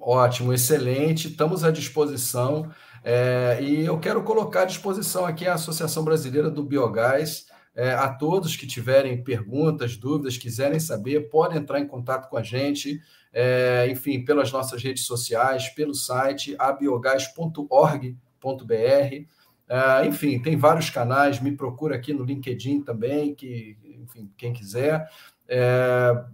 Ótimo, 0.00 0.54
excelente, 0.54 1.28
estamos 1.28 1.64
à 1.64 1.70
disposição. 1.70 2.72
É, 3.04 3.58
e 3.60 3.84
eu 3.84 4.00
quero 4.00 4.22
colocar 4.22 4.62
à 4.62 4.64
disposição 4.64 5.26
aqui 5.26 5.46
a 5.46 5.52
Associação 5.52 6.02
Brasileira 6.02 6.50
do 6.50 6.62
Biogás. 6.62 7.48
É, 7.76 7.92
a 7.92 8.08
todos 8.08 8.56
que 8.56 8.66
tiverem 8.66 9.22
perguntas, 9.22 9.94
dúvidas, 9.94 10.38
quiserem 10.38 10.80
saber, 10.80 11.28
podem 11.28 11.58
entrar 11.58 11.80
em 11.80 11.86
contato 11.86 12.30
com 12.30 12.38
a 12.38 12.42
gente, 12.42 13.02
é, 13.34 13.86
enfim, 13.90 14.24
pelas 14.24 14.50
nossas 14.50 14.82
redes 14.82 15.04
sociais, 15.04 15.68
pelo 15.68 15.94
site 15.94 16.56
abiogás.org.br. 16.58 19.37
É, 19.68 20.06
enfim, 20.06 20.40
tem 20.40 20.56
vários 20.56 20.88
canais, 20.88 21.40
me 21.40 21.52
procura 21.52 21.96
aqui 21.96 22.12
no 22.12 22.24
LinkedIn 22.24 22.82
também, 22.82 23.34
que, 23.34 23.76
enfim, 24.02 24.30
quem 24.36 24.52
quiser. 24.52 25.08
É, 25.46 26.24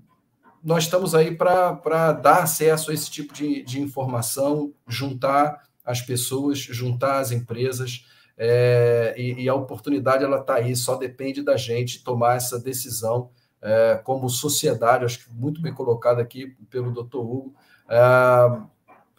nós 0.63 0.85
estamos 0.85 1.15
aí 1.15 1.35
para 1.37 2.13
dar 2.13 2.45
acesso 2.45 2.91
a 2.91 2.95
esse 2.95 3.11
tipo 3.11 3.35
de, 3.35 3.63
de 3.63 3.81
informação, 3.81 4.73
juntar 4.87 5.63
as 5.85 6.01
pessoas, 6.01 6.59
juntar 6.59 7.19
as 7.19 7.33
empresas, 7.33 8.07
é, 8.37 9.15
e, 9.17 9.45
e, 9.45 9.49
a 9.49 9.55
oportunidade 9.55 10.25
ela 10.25 10.41
está 10.41 10.55
aí, 10.55 10.75
só 10.75 10.97
depende 10.97 11.43
da 11.43 11.57
gente 11.57 12.03
tomar 12.03 12.37
essa 12.37 12.59
decisão 12.59 13.31
é, 13.63 14.01
como 14.03 14.29
sociedade, 14.29 15.05
acho 15.05 15.25
que 15.25 15.33
muito 15.33 15.61
bem 15.61 15.73
colocado 15.73 16.21
aqui 16.21 16.57
pelo 16.69 16.91
doutor 16.91 17.21
Hugo, 17.21 17.55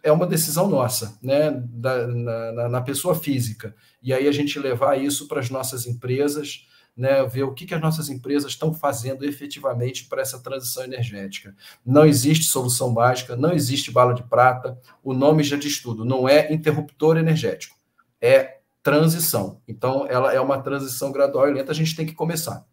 é, 0.06 0.12
uma 0.12 0.28
decisão 0.28 0.70
nossa, 0.70 1.18
né, 1.20 1.50
da, 1.52 2.06
na, 2.06 2.70
na 2.70 2.82
pessoa 2.82 3.16
física, 3.16 3.76
e 4.04 4.14
aí 4.14 4.28
a 4.28 4.32
gente 4.32 4.60
levar 4.60 5.02
isso 5.02 5.28
para 5.28 5.40
as 5.40 5.50
nossas 5.50 5.88
empresas, 5.88 6.68
né, 6.96 7.26
ver 7.26 7.42
o 7.42 7.56
que, 7.56 7.66
que 7.66 7.74
as 7.74 7.82
nossas 7.82 8.08
empresas 8.08 8.52
estão 8.52 8.72
fazendo 8.72 9.26
efetivamente 9.26 10.08
para 10.08 10.22
essa 10.22 10.40
transição 10.40 10.84
energética. 10.84 11.56
Não 11.84 12.06
existe 12.06 12.46
solução 12.46 12.92
mágica, 12.92 13.36
não 13.36 13.52
existe 13.52 13.92
bala 13.92 14.14
de 14.14 14.22
prata, 14.22 14.80
o 15.04 15.12
nome 15.12 15.42
já 15.44 15.58
diz 15.58 15.82
tudo, 15.82 16.06
não 16.06 16.30
é 16.30 16.54
interruptor 16.54 17.18
energético, 17.18 17.76
é 18.22 18.60
transição. 18.84 19.60
Então, 19.68 20.06
ela 20.08 20.32
é 20.32 20.40
uma 20.40 20.62
transição 20.62 21.12
gradual 21.12 21.50
e 21.50 21.54
lenta, 21.54 21.72
a 21.72 21.76
gente 21.76 21.96
tem 21.96 22.06
que 22.06 22.14
começar. 22.14 22.64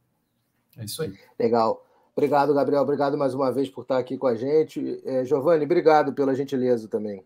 É 0.77 0.85
isso 0.85 1.03
aí. 1.03 1.15
Legal. 1.41 1.83
Obrigado, 2.17 2.55
Gabriel. 2.55 2.83
Obrigado 2.83 3.17
mais 3.17 3.35
uma 3.35 3.51
vez 3.51 3.69
por 3.71 3.83
estar 3.83 3.99
aqui 3.99 4.19
com 4.19 4.27
a 4.27 4.35
gente. 4.35 5.01
É, 5.05 5.25
Giovanni, 5.25 5.65
obrigado 5.65 6.13
pela 6.13 6.35
gentileza 6.35 6.89
também. 6.89 7.25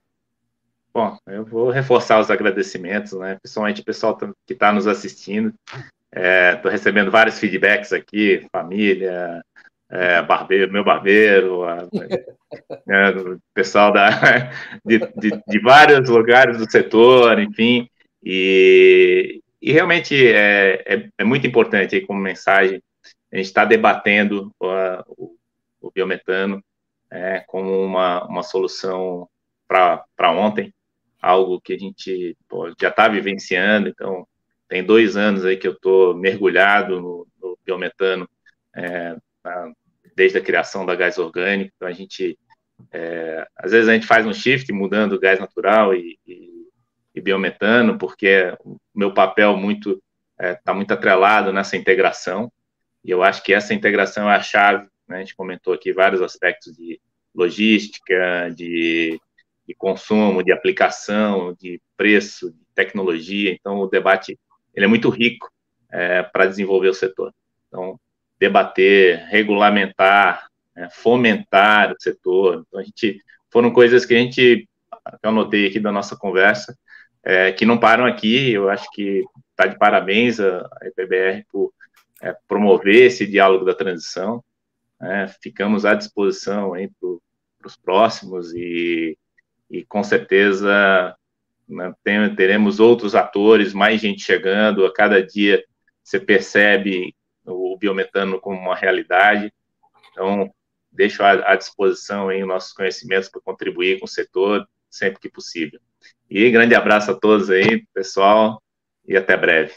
Bom, 0.95 1.17
eu 1.27 1.45
vou 1.45 1.71
reforçar 1.71 2.21
os 2.21 2.31
agradecimentos, 2.31 3.13
né? 3.13 3.37
principalmente 3.43 3.83
o 3.83 3.85
pessoal 3.85 4.17
que 4.17 4.53
está 4.53 4.73
nos 4.73 4.87
assistindo. 4.87 5.53
Estou 6.15 6.71
é, 6.71 6.73
recebendo 6.73 7.11
vários 7.11 7.39
feedbacks 7.39 7.93
aqui, 7.93 8.47
família, 8.51 9.43
é, 9.91 10.23
barbeiro, 10.23 10.73
meu 10.73 10.85
barbeiro, 10.85 11.65
a, 11.65 11.87
é, 12.89 13.11
o 13.11 13.39
pessoal 13.55 13.93
da, 13.93 14.09
de, 14.85 14.99
de, 15.17 15.43
de, 15.47 15.59
vários 15.61 16.09
lugares 16.09 16.59
do 16.59 16.71
setor, 16.71 17.39
enfim, 17.39 17.89
e, 18.25 19.41
e 19.61 19.73
realmente 19.73 20.15
é, 20.27 20.83
é, 20.87 21.09
é, 21.19 21.25
muito 21.25 21.47
importante 21.47 21.95
aí 21.95 22.01
como 22.01 22.21
mensagem, 22.21 22.83
a 23.37 23.39
gente 23.39 23.49
está 23.49 23.67
debatendo 23.67 24.51
o, 24.59 25.37
o, 25.81 25.91
biometano 25.91 26.65
é, 27.11 27.41
como 27.41 27.71
uma, 27.83 28.25
uma 28.25 28.43
solução 28.43 29.29
para 29.69 30.33
ontem, 30.33 30.73
algo 31.21 31.61
que 31.61 31.75
a 31.75 31.79
gente 31.79 32.37
pô, 32.49 32.73
já 32.81 32.89
está 32.89 33.09
vivenciando, 33.09 33.89
então 33.89 34.27
tem 34.69 34.83
dois 34.83 35.17
anos 35.17 35.45
aí 35.45 35.57
que 35.57 35.69
eu 35.69 35.73
estou 35.73 36.17
mergulhado 36.17 37.01
no, 37.01 37.27
no 37.41 37.59
biometano, 37.65 38.29
é, 38.75 39.17
na, 39.45 39.73
desde 40.15 40.39
a 40.39 40.43
criação 40.43 40.87
da 40.87 40.95
gás 40.95 41.19
orgânico. 41.19 41.71
Então, 41.77 41.89
a 41.89 41.93
gente, 41.93 42.39
é, 42.91 43.47
às 43.55 43.71
vezes, 43.71 43.89
a 43.89 43.93
gente 43.93 44.07
faz 44.07 44.27
um 44.27 44.33
shift 44.33 44.73
mudando 44.73 45.21
gás 45.21 45.39
natural 45.39 45.95
e, 45.95 46.19
e, 46.27 46.69
e 47.15 47.21
biometano, 47.21 47.99
porque 47.99 48.57
o 48.65 48.79
meu 48.95 49.13
papel 49.13 49.57
muito 49.57 50.03
está 50.39 50.49
é, 50.49 50.55
tá 50.55 50.75
muito 50.75 50.93
atrelado 50.93 51.53
nessa 51.53 51.77
integração. 51.77 52.51
E 53.07 53.11
eu 53.13 53.23
acho 53.23 53.41
que 53.45 53.55
essa 53.55 53.73
integração 53.73 54.29
é 54.29 54.35
a 54.35 54.43
chave. 54.43 54.89
Né? 55.07 55.19
A 55.19 55.19
gente 55.21 55.37
comentou 55.37 55.73
aqui 55.73 55.93
vários 55.93 56.21
aspectos 56.21 56.77
de 56.77 57.01
logística, 57.33 58.51
de, 58.53 59.21
de 59.65 59.75
consumo, 59.77 60.43
de 60.43 60.51
aplicação, 60.51 61.55
de 61.55 61.81
preço, 61.97 62.51
de 62.51 62.59
tecnologia. 62.75 63.53
Então, 63.53 63.79
o 63.79 63.87
debate 63.87 64.37
ele 64.75 64.87
é 64.87 64.89
muito 64.89 65.09
rico 65.09 65.49
é, 65.93 66.25
para 66.25 66.47
desenvolver 66.47 66.89
o 66.89 66.95
setor. 66.95 67.33
Então, 67.69 67.97
debater, 68.41 69.25
regulamentar, 69.29 70.49
é, 70.77 70.91
fomentar 70.91 71.93
o 71.93 71.97
setor. 72.01 72.65
Então, 72.67 72.81
a 72.81 72.83
gente 72.83 73.23
foram 73.53 73.71
coisas 73.71 74.05
que 74.05 74.15
a 74.15 74.19
gente, 74.19 74.69
eu 75.23 75.31
anotei 75.31 75.69
aqui 75.69 75.79
da 75.79 75.93
nossa 75.93 76.17
conversa, 76.17 76.77
é, 77.23 77.53
que 77.53 77.65
não 77.65 77.79
param 77.79 78.05
aqui. 78.05 78.51
Eu 78.53 78.69
acho 78.69 78.91
que 78.91 79.25
está 79.53 79.69
de 79.69 79.79
parabéns 79.79 80.41
a, 80.41 80.69
a 80.81 80.89
EPBR 80.89 81.47
por 81.53 81.73
é, 82.23 82.35
promover 82.49 83.07
esse 83.07 83.27
diálogo 83.27 83.65
da 83.65 83.75
transição. 83.75 84.43
Né? 84.99 85.29
ficamos 85.43 85.85
à 85.85 85.95
disposição 85.95 86.73
para 87.61 87.67
os 87.67 87.77
próximos 87.77 88.55
e, 88.55 89.19
e 89.71 89.85
com 89.85 90.03
certeza 90.03 91.15
né? 91.69 91.93
Tem, 92.03 92.35
teremos 92.35 92.79
outros 92.79 93.15
atores, 93.15 93.73
mais 93.73 94.01
gente 94.01 94.23
chegando, 94.23 94.87
a 94.87 94.93
cada 94.93 95.25
dia 95.25 95.65
você 96.03 96.21
percebe 96.21 97.15
o 97.45 97.77
biometano 97.77 98.41
como 98.41 98.59
uma 98.59 98.77
realidade. 98.77 99.53
Então, 100.13 100.51
deixo 100.91 101.23
à, 101.23 101.53
à 101.53 101.57
disposição 101.57 102.29
aí 102.29 102.45
nossos 102.45 102.73
conhecimentos 102.73 103.29
para 103.29 103.41
contribuir 103.41 103.99
com 103.99 104.05
o 104.05 104.09
setor 104.09 104.67
sempre 104.89 105.21
que 105.21 105.29
possível. 105.29 105.81
E 106.31 106.51
grande 106.51 106.75
abraço 106.75 107.11
a 107.11 107.15
todos 107.15 107.51
aí, 107.51 107.85
pessoal, 107.93 108.63
e 109.07 109.17
até 109.17 109.37
breve. 109.37 109.75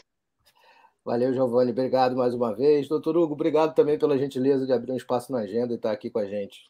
Valeu, 1.04 1.32
Giovanni. 1.32 1.70
Obrigado 1.70 2.14
mais 2.14 2.34
uma 2.34 2.54
vez. 2.54 2.88
Doutor 2.88 3.16
Hugo, 3.16 3.34
obrigado 3.34 3.74
também 3.74 3.98
pela 3.98 4.18
gentileza 4.18 4.66
de 4.66 4.72
abrir 4.72 4.92
um 4.92 4.96
espaço 4.96 5.32
na 5.32 5.38
agenda 5.38 5.72
e 5.72 5.76
estar 5.76 5.92
aqui 5.92 6.10
com 6.10 6.18
a 6.18 6.26
gente. 6.26 6.60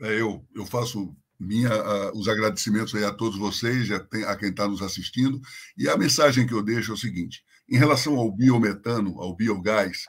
É, 0.00 0.20
eu, 0.20 0.44
eu 0.54 0.66
faço 0.66 1.14
minha, 1.38 1.70
uh, 1.70 2.18
os 2.18 2.28
agradecimentos 2.28 2.94
a 2.94 3.12
todos 3.12 3.38
vocês, 3.38 3.90
a, 3.90 3.96
a 4.30 4.36
quem 4.36 4.50
está 4.50 4.68
nos 4.68 4.82
assistindo. 4.82 5.40
E 5.76 5.88
a 5.88 5.96
mensagem 5.96 6.46
que 6.46 6.54
eu 6.54 6.62
deixo 6.62 6.92
é 6.92 6.94
o 6.94 6.98
seguinte: 6.98 7.42
em 7.68 7.76
relação 7.76 8.16
ao 8.16 8.30
biometano, 8.30 9.20
ao 9.20 9.34
biogás, 9.34 10.04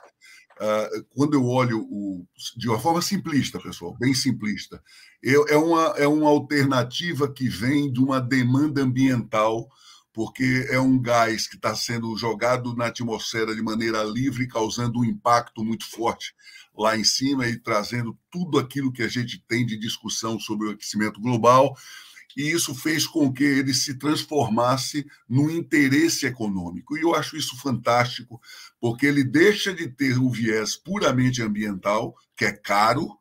uh, 0.60 1.04
quando 1.10 1.34
eu 1.34 1.44
olho 1.46 1.80
o, 1.80 2.26
de 2.56 2.68
uma 2.68 2.78
forma 2.78 3.00
simplista, 3.00 3.58
pessoal, 3.58 3.96
bem 3.98 4.12
simplista, 4.12 4.82
eu, 5.22 5.46
é, 5.48 5.56
uma, 5.56 5.94
é 5.96 6.06
uma 6.06 6.28
alternativa 6.28 7.32
que 7.32 7.48
vem 7.48 7.90
de 7.90 8.00
uma 8.00 8.20
demanda 8.20 8.82
ambiental 8.82 9.68
porque 10.16 10.66
é 10.70 10.80
um 10.80 10.98
gás 10.98 11.46
que 11.46 11.56
está 11.56 11.74
sendo 11.74 12.16
jogado 12.16 12.74
na 12.74 12.86
atmosfera 12.86 13.54
de 13.54 13.60
maneira 13.60 14.02
livre, 14.02 14.48
causando 14.48 15.00
um 15.00 15.04
impacto 15.04 15.62
muito 15.62 15.84
forte 15.84 16.34
lá 16.74 16.96
em 16.96 17.04
cima 17.04 17.46
e 17.46 17.58
trazendo 17.58 18.18
tudo 18.30 18.58
aquilo 18.58 18.90
que 18.90 19.02
a 19.02 19.08
gente 19.08 19.38
tem 19.46 19.66
de 19.66 19.78
discussão 19.78 20.40
sobre 20.40 20.68
o 20.68 20.70
aquecimento 20.70 21.20
global. 21.20 21.76
E 22.34 22.50
isso 22.50 22.74
fez 22.74 23.06
com 23.06 23.30
que 23.30 23.44
ele 23.44 23.74
se 23.74 23.98
transformasse 23.98 25.06
no 25.28 25.50
interesse 25.50 26.24
econômico. 26.24 26.96
E 26.96 27.02
eu 27.02 27.14
acho 27.14 27.36
isso 27.36 27.54
fantástico, 27.58 28.40
porque 28.80 29.04
ele 29.04 29.22
deixa 29.22 29.74
de 29.74 29.86
ter 29.86 30.16
o 30.16 30.30
viés 30.30 30.76
puramente 30.76 31.42
ambiental, 31.42 32.16
que 32.34 32.46
é 32.46 32.52
caro, 32.52 33.18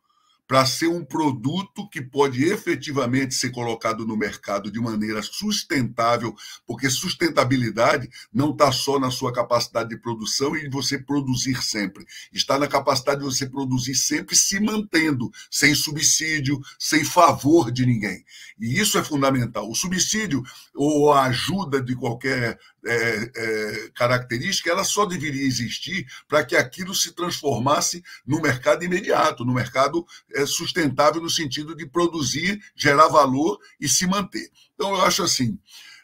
para 0.48 0.66
ser 0.66 0.88
um 0.88 1.04
produto 1.04 1.89
que 1.89 2.02
pode 2.02 2.43
efetivamente 2.43 3.34
ser 3.34 3.52
colocado 3.52 4.06
no 4.06 4.16
mercado 4.16 4.72
de 4.72 4.80
maneira 4.80 5.22
sustentável, 5.22 6.36
porque 6.66 6.89
sustentabilidade 6.89 8.10
não 8.34 8.52
está 8.52 8.72
só 8.72 9.00
na 9.00 9.10
sua 9.10 9.34
capacidade 9.34 9.89
de 9.89 9.98
produção 9.98 10.56
e 10.56 10.64
de 10.64 10.70
você 10.70 11.00
produzir 11.00 11.64
sempre, 11.64 12.06
está 12.32 12.60
na 12.60 12.68
capacidade 12.68 13.20
de 13.20 13.26
você 13.26 13.48
produzir 13.48 13.96
sempre 13.96 14.36
se 14.36 14.60
mantendo, 14.60 15.32
sem 15.50 15.74
subsídio, 15.74 16.60
sem 16.78 17.04
favor 17.04 17.72
de 17.72 17.86
ninguém. 17.86 18.24
E 18.60 18.80
isso 18.80 18.98
é 18.98 19.04
fundamental. 19.04 19.70
O 19.70 19.76
subsídio 19.76 20.43
ou 20.74 21.12
a 21.12 21.24
ajuda 21.26 21.82
de 21.82 21.96
qualquer 21.96 22.58
é, 22.88 23.32
é, 23.36 23.89
característica, 23.96 24.70
ela 24.70 24.84
só 24.84 25.06
deveria 25.06 25.43
existir 25.43 26.06
para 26.28 26.46
que 26.46 26.56
aquilo 26.56 26.93
se 26.93 27.14
transformasse 27.14 28.04
no 28.26 28.39
mercado 28.39 28.84
imediato, 28.84 29.43
no 29.43 29.54
mercado 29.54 30.06
sustentável 30.43 31.21
no 31.21 31.29
sentido 31.29 31.75
de 31.75 31.86
produzir, 31.86 32.59
gerar 32.75 33.07
valor 33.07 33.59
e 33.79 33.88
se 33.88 34.07
manter. 34.07 34.49
Então, 34.73 34.89
eu 34.89 35.01
acho 35.01 35.21
assim, 35.21 35.59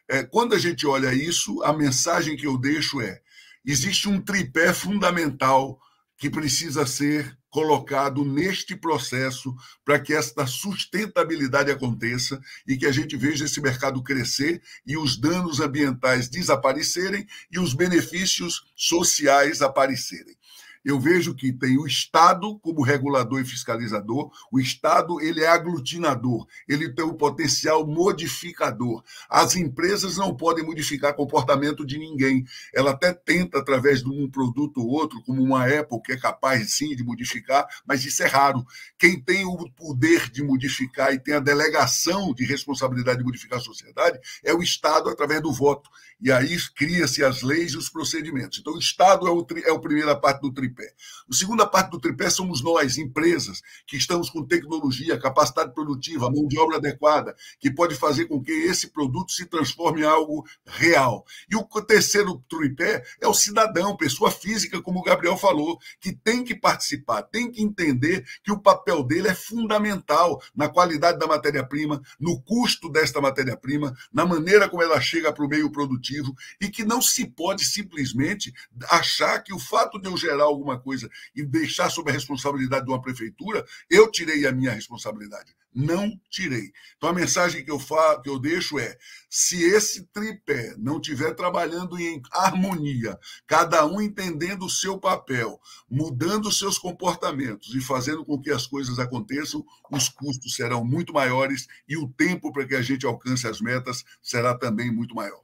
é, 0.07 0.23
quando 0.23 0.53
a 0.53 0.59
gente 0.59 0.85
olha 0.85 1.11
isso, 1.13 1.63
a 1.63 1.73
mensagem 1.73 2.37
que 2.37 2.45
eu 2.45 2.57
deixo 2.57 3.01
é: 3.01 3.19
existe 3.65 4.07
um 4.07 4.21
tripé 4.21 4.73
fundamental 4.73 5.79
que 6.17 6.29
precisa 6.29 6.85
ser 6.85 7.35
colocado 7.49 8.23
neste 8.23 8.75
processo 8.75 9.53
para 9.83 9.99
que 9.99 10.13
esta 10.13 10.45
sustentabilidade 10.45 11.71
aconteça 11.71 12.39
e 12.65 12.77
que 12.77 12.85
a 12.85 12.91
gente 12.91 13.17
veja 13.17 13.45
esse 13.45 13.59
mercado 13.59 14.03
crescer 14.03 14.61
e 14.85 14.95
os 14.95 15.17
danos 15.17 15.59
ambientais 15.59 16.29
desaparecerem 16.29 17.25
e 17.51 17.59
os 17.59 17.73
benefícios 17.73 18.63
sociais 18.75 19.61
aparecerem 19.61 20.35
eu 20.83 20.99
vejo 20.99 21.35
que 21.35 21.53
tem 21.53 21.77
o 21.77 21.85
Estado 21.85 22.59
como 22.59 22.81
regulador 22.81 23.39
e 23.39 23.45
fiscalizador, 23.45 24.31
o 24.51 24.59
Estado 24.59 25.21
ele 25.21 25.41
é 25.41 25.47
aglutinador, 25.47 26.45
ele 26.67 26.93
tem 26.93 27.05
o 27.05 27.13
potencial 27.13 27.85
modificador. 27.85 29.03
As 29.29 29.55
empresas 29.55 30.17
não 30.17 30.35
podem 30.35 30.65
modificar 30.65 31.15
comportamento 31.15 31.85
de 31.85 31.97
ninguém. 31.97 32.43
Ela 32.73 32.91
até 32.91 33.13
tenta, 33.13 33.59
através 33.59 34.01
de 34.01 34.09
um 34.09 34.29
produto 34.29 34.81
ou 34.81 34.89
outro, 34.89 35.21
como 35.23 35.41
uma 35.41 35.65
Apple, 35.65 36.01
que 36.01 36.13
é 36.13 36.17
capaz 36.17 36.73
sim 36.73 36.95
de 36.95 37.03
modificar, 37.03 37.67
mas 37.85 38.03
isso 38.05 38.23
é 38.23 38.27
raro. 38.27 38.65
Quem 38.97 39.21
tem 39.21 39.45
o 39.45 39.69
poder 39.71 40.29
de 40.29 40.43
modificar 40.43 41.13
e 41.13 41.19
tem 41.19 41.35
a 41.35 41.39
delegação 41.39 42.33
de 42.33 42.45
responsabilidade 42.45 43.19
de 43.19 43.25
modificar 43.25 43.59
a 43.59 43.61
sociedade 43.61 44.19
é 44.43 44.53
o 44.53 44.61
Estado 44.61 45.09
através 45.09 45.41
do 45.41 45.51
voto. 45.51 45.89
E 46.21 46.31
aí 46.31 46.55
cria-se 46.75 47.23
as 47.23 47.41
leis 47.41 47.71
e 47.71 47.77
os 47.77 47.89
procedimentos. 47.89 48.59
Então, 48.59 48.73
o 48.73 48.79
Estado 48.79 49.27
é, 49.27 49.31
o, 49.31 49.45
é 49.65 49.71
a 49.71 49.79
primeira 49.79 50.15
parte 50.15 50.41
do 50.41 50.53
tripé. 50.53 50.70
A 50.79 51.33
segunda 51.33 51.65
parte 51.65 51.91
do 51.91 51.99
tripé 51.99 52.29
somos 52.29 52.61
nós, 52.61 52.97
empresas, 52.97 53.61
que 53.85 53.97
estamos 53.97 54.29
com 54.29 54.45
tecnologia, 54.45 55.19
capacidade 55.19 55.73
produtiva, 55.73 56.29
mão 56.29 56.47
de 56.47 56.57
obra 56.59 56.77
adequada, 56.77 57.35
que 57.59 57.71
pode 57.71 57.95
fazer 57.95 58.25
com 58.25 58.41
que 58.41 58.51
esse 58.51 58.87
produto 58.87 59.31
se 59.31 59.45
transforme 59.45 60.01
em 60.01 60.05
algo 60.05 60.45
real. 60.65 61.25
E 61.49 61.55
o 61.55 61.63
terceiro 61.81 62.43
tripé 62.49 63.03
é 63.19 63.27
o 63.27 63.33
cidadão, 63.33 63.97
pessoa 63.97 64.31
física, 64.31 64.81
como 64.81 64.99
o 64.99 65.03
Gabriel 65.03 65.37
falou, 65.37 65.79
que 65.99 66.13
tem 66.13 66.43
que 66.43 66.55
participar, 66.55 67.23
tem 67.23 67.51
que 67.51 67.61
entender 67.61 68.25
que 68.43 68.51
o 68.51 68.59
papel 68.59 69.03
dele 69.03 69.27
é 69.27 69.35
fundamental 69.35 70.41
na 70.55 70.69
qualidade 70.69 71.19
da 71.19 71.27
matéria-prima, 71.27 72.01
no 72.19 72.41
custo 72.41 72.89
desta 72.89 73.19
matéria-prima, 73.21 73.95
na 74.11 74.25
maneira 74.25 74.69
como 74.69 74.83
ela 74.83 74.99
chega 74.99 75.31
para 75.33 75.45
o 75.45 75.47
meio 75.47 75.71
produtivo 75.71 76.33
e 76.59 76.69
que 76.69 76.83
não 76.83 77.01
se 77.01 77.25
pode 77.25 77.65
simplesmente 77.65 78.53
achar 78.89 79.39
que 79.39 79.53
o 79.53 79.59
fato 79.59 79.99
de 79.99 80.07
eu 80.07 80.17
gerar 80.17 80.47
alguma 80.61 80.79
coisa 80.79 81.09
e 81.35 81.43
deixar 81.43 81.89
sob 81.89 82.09
a 82.09 82.13
responsabilidade 82.13 82.85
de 82.85 82.91
uma 82.91 83.01
prefeitura, 83.01 83.65
eu 83.89 84.09
tirei 84.09 84.45
a 84.45 84.51
minha 84.51 84.71
responsabilidade. 84.71 85.55
Não 85.73 86.19
tirei. 86.29 86.73
Então 86.97 87.09
a 87.09 87.13
mensagem 87.13 87.63
que 87.63 87.71
eu 87.71 87.79
falo, 87.79 88.21
que 88.21 88.29
eu 88.29 88.37
deixo 88.37 88.77
é: 88.77 88.97
se 89.29 89.63
esse 89.63 90.03
tripé 90.07 90.75
não 90.77 90.97
estiver 90.97 91.33
trabalhando 91.33 91.97
em 91.97 92.21
harmonia, 92.29 93.17
cada 93.47 93.85
um 93.85 94.01
entendendo 94.01 94.65
o 94.65 94.69
seu 94.69 94.99
papel, 94.99 95.61
mudando 95.89 96.51
seus 96.51 96.77
comportamentos 96.77 97.73
e 97.73 97.79
fazendo 97.79 98.25
com 98.25 98.37
que 98.37 98.51
as 98.51 98.67
coisas 98.67 98.99
aconteçam, 98.99 99.65
os 99.89 100.09
custos 100.09 100.55
serão 100.55 100.83
muito 100.83 101.13
maiores 101.13 101.67
e 101.87 101.95
o 101.95 102.09
tempo 102.09 102.51
para 102.51 102.67
que 102.67 102.75
a 102.75 102.81
gente 102.81 103.05
alcance 103.05 103.47
as 103.47 103.61
metas 103.61 104.03
será 104.21 104.53
também 104.53 104.91
muito 104.91 105.15
maior. 105.15 105.41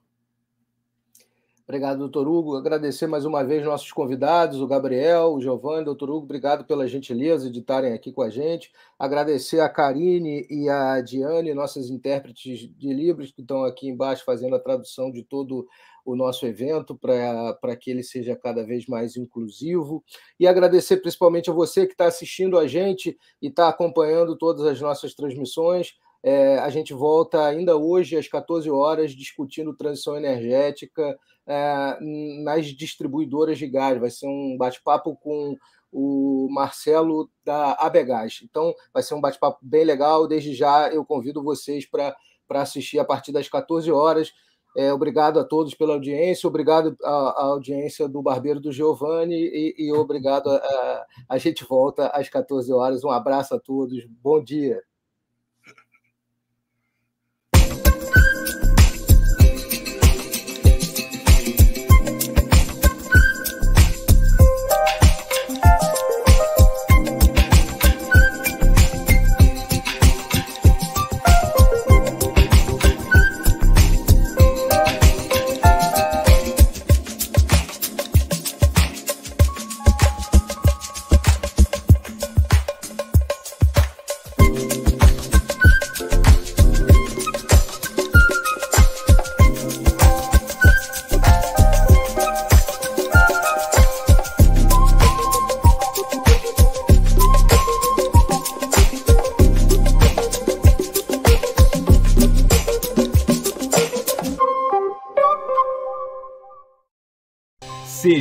Obrigado, 1.67 1.99
doutor 1.99 2.29
Hugo. 2.29 2.55
Agradecer 2.55 3.07
mais 3.07 3.25
uma 3.25 3.43
vez 3.43 3.61
nossos 3.65 3.91
convidados, 3.91 4.61
o 4.61 4.67
Gabriel, 4.67 5.33
o 5.33 5.41
Giovanni, 5.41 5.83
doutor 5.83 6.09
Hugo, 6.09 6.23
obrigado 6.23 6.63
pela 6.63 6.87
gentileza 6.87 7.51
de 7.51 7.59
estarem 7.59 7.91
aqui 7.91 8.13
com 8.13 8.21
a 8.21 8.29
gente. 8.29 8.71
Agradecer 8.97 9.59
a 9.59 9.67
Karine 9.67 10.47
e 10.49 10.69
a 10.69 11.01
Diane, 11.01 11.53
nossas 11.53 11.89
intérpretes 11.89 12.69
de 12.73 12.93
Libras, 12.93 13.31
que 13.31 13.41
estão 13.41 13.65
aqui 13.65 13.89
embaixo 13.89 14.23
fazendo 14.23 14.55
a 14.55 14.61
tradução 14.61 15.11
de 15.11 15.23
todo 15.23 15.67
o 16.05 16.15
nosso 16.15 16.45
evento 16.45 16.95
para 16.95 17.75
que 17.75 17.91
ele 17.91 18.01
seja 18.01 18.33
cada 18.33 18.63
vez 18.63 18.87
mais 18.87 19.17
inclusivo. 19.17 20.01
E 20.39 20.47
agradecer 20.47 21.01
principalmente 21.01 21.49
a 21.49 21.53
você 21.53 21.85
que 21.85 21.91
está 21.91 22.05
assistindo 22.05 22.57
a 22.57 22.65
gente 22.65 23.17
e 23.41 23.47
está 23.47 23.67
acompanhando 23.67 24.37
todas 24.37 24.65
as 24.65 24.79
nossas 24.79 25.13
transmissões. 25.13 25.97
É, 26.29 26.59
a 26.59 26.69
gente 26.69 26.93
volta 26.93 27.45
ainda 27.45 27.77
hoje 27.77 28.17
às 28.17 28.27
14 28.27 28.69
horas 28.69 29.11
discutindo 29.11 29.73
transição 29.73 30.17
energética 30.17 31.17
é, 31.47 31.97
nas 32.43 32.65
distribuidoras 32.65 33.57
de 33.57 33.65
gás. 33.65 33.97
Vai 33.97 34.09
ser 34.09 34.27
um 34.27 34.57
bate-papo 34.57 35.15
com 35.15 35.55
o 35.89 36.49
Marcelo 36.51 37.29
da 37.45 37.71
Abegás. 37.79 38.41
Então, 38.43 38.75
vai 38.93 39.01
ser 39.03 39.13
um 39.13 39.21
bate-papo 39.21 39.59
bem 39.61 39.85
legal. 39.85 40.27
Desde 40.27 40.53
já, 40.53 40.89
eu 40.89 41.05
convido 41.05 41.41
vocês 41.41 41.85
para 41.89 42.13
assistir 42.49 42.99
a 42.99 43.05
partir 43.05 43.31
das 43.31 43.47
14 43.47 43.89
horas. 43.89 44.33
É, 44.75 44.91
obrigado 44.91 45.39
a 45.39 45.45
todos 45.45 45.75
pela 45.75 45.93
audiência, 45.93 46.45
obrigado 46.45 46.97
à, 47.05 47.45
audiência 47.45 48.05
do 48.05 48.21
Barbeiro 48.21 48.59
do 48.59 48.69
Giovanni 48.69 49.33
e, 49.33 49.75
e 49.77 49.93
obrigado. 49.93 50.49
A, 50.49 50.57
a, 50.57 51.05
a 51.29 51.37
gente 51.37 51.63
volta 51.63 52.09
às 52.09 52.27
14 52.27 52.73
horas. 52.73 53.05
Um 53.05 53.11
abraço 53.11 53.55
a 53.55 53.59
todos. 53.61 54.05
Bom 54.21 54.43
dia. 54.43 54.83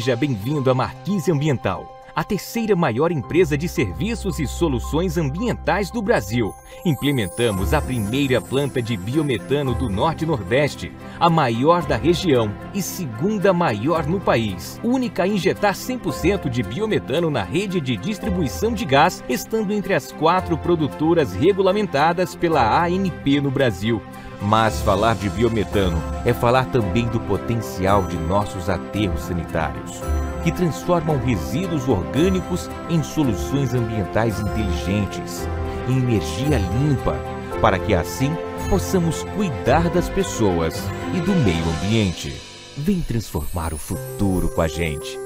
Seja 0.07 0.15
bem-vindo 0.15 0.71
à 0.71 0.75
Marquise 0.75 1.33
Ambiental, 1.33 1.85
a 2.17 2.25
terceira 2.25 2.75
maior 2.75 3.13
empresa 3.13 3.59
de 3.59 3.69
serviços 3.69 4.39
e 4.39 4.47
soluções 4.47 5.19
ambientais 5.19 5.91
do 5.91 6.01
Brasil. 6.01 6.55
Implementamos 6.83 7.75
a 7.75 7.83
primeira 7.83 8.41
planta 8.41 8.81
de 8.81 8.97
biometano 8.97 9.75
do 9.75 9.91
Norte 9.91 10.25
Nordeste, 10.25 10.91
a 11.21 11.29
maior 11.29 11.85
da 11.85 11.97
região 11.97 12.51
e 12.73 12.81
segunda 12.81 13.53
maior 13.53 14.07
no 14.07 14.19
país. 14.19 14.81
Única 14.83 15.25
a 15.25 15.29
injetar 15.29 15.75
100% 15.75 16.49
de 16.49 16.63
biometano 16.63 17.31
na 17.31 17.43
rede 17.43 17.83
de 17.83 17.99
distribuição 17.99 18.73
de 18.73 18.87
gás, 18.87 19.23
estando 19.29 19.71
entre 19.71 19.93
as 19.93 20.11
quatro 20.11 20.57
produtoras 20.57 21.35
regulamentadas 21.35 22.35
pela 22.35 22.83
ANP 22.83 23.43
no 23.43 23.51
Brasil. 23.51 24.01
Mas 24.41 24.81
falar 24.83 25.17
de 25.17 25.29
biometano 25.31 26.03
é 26.25 26.33
falar 26.33 26.67
também 26.67 27.07
do 27.07 27.19
potencial 27.21 28.05
de 28.05 28.17
nossos 28.17 28.69
aterros 28.69 29.23
sanitários, 29.23 30.01
que 30.47 30.53
transformam 30.53 31.19
resíduos 31.19 31.89
orgânicos 31.89 32.71
em 32.89 33.03
soluções 33.03 33.75
ambientais 33.75 34.39
inteligentes, 34.39 35.45
em 35.89 35.99
energia 35.99 36.57
limpa, 36.57 37.17
para 37.61 37.81
que 37.81 37.93
assim 37.93 38.31
possamos 38.71 39.25
cuidar 39.35 39.91
das 39.91 40.09
pessoas 40.09 40.85
e 41.17 41.21
do 41.21 41.33
meio 41.33 41.65
ambiente. 41.83 42.41
Vem 42.77 43.01
transformar 43.01 43.75
o 43.75 43.77
futuro 43.77 44.49
com 44.51 44.63
a 44.63 44.69
gente. 44.69 45.19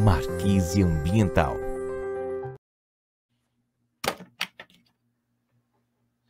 Marquise 0.00 0.82
Ambiental 0.82 1.65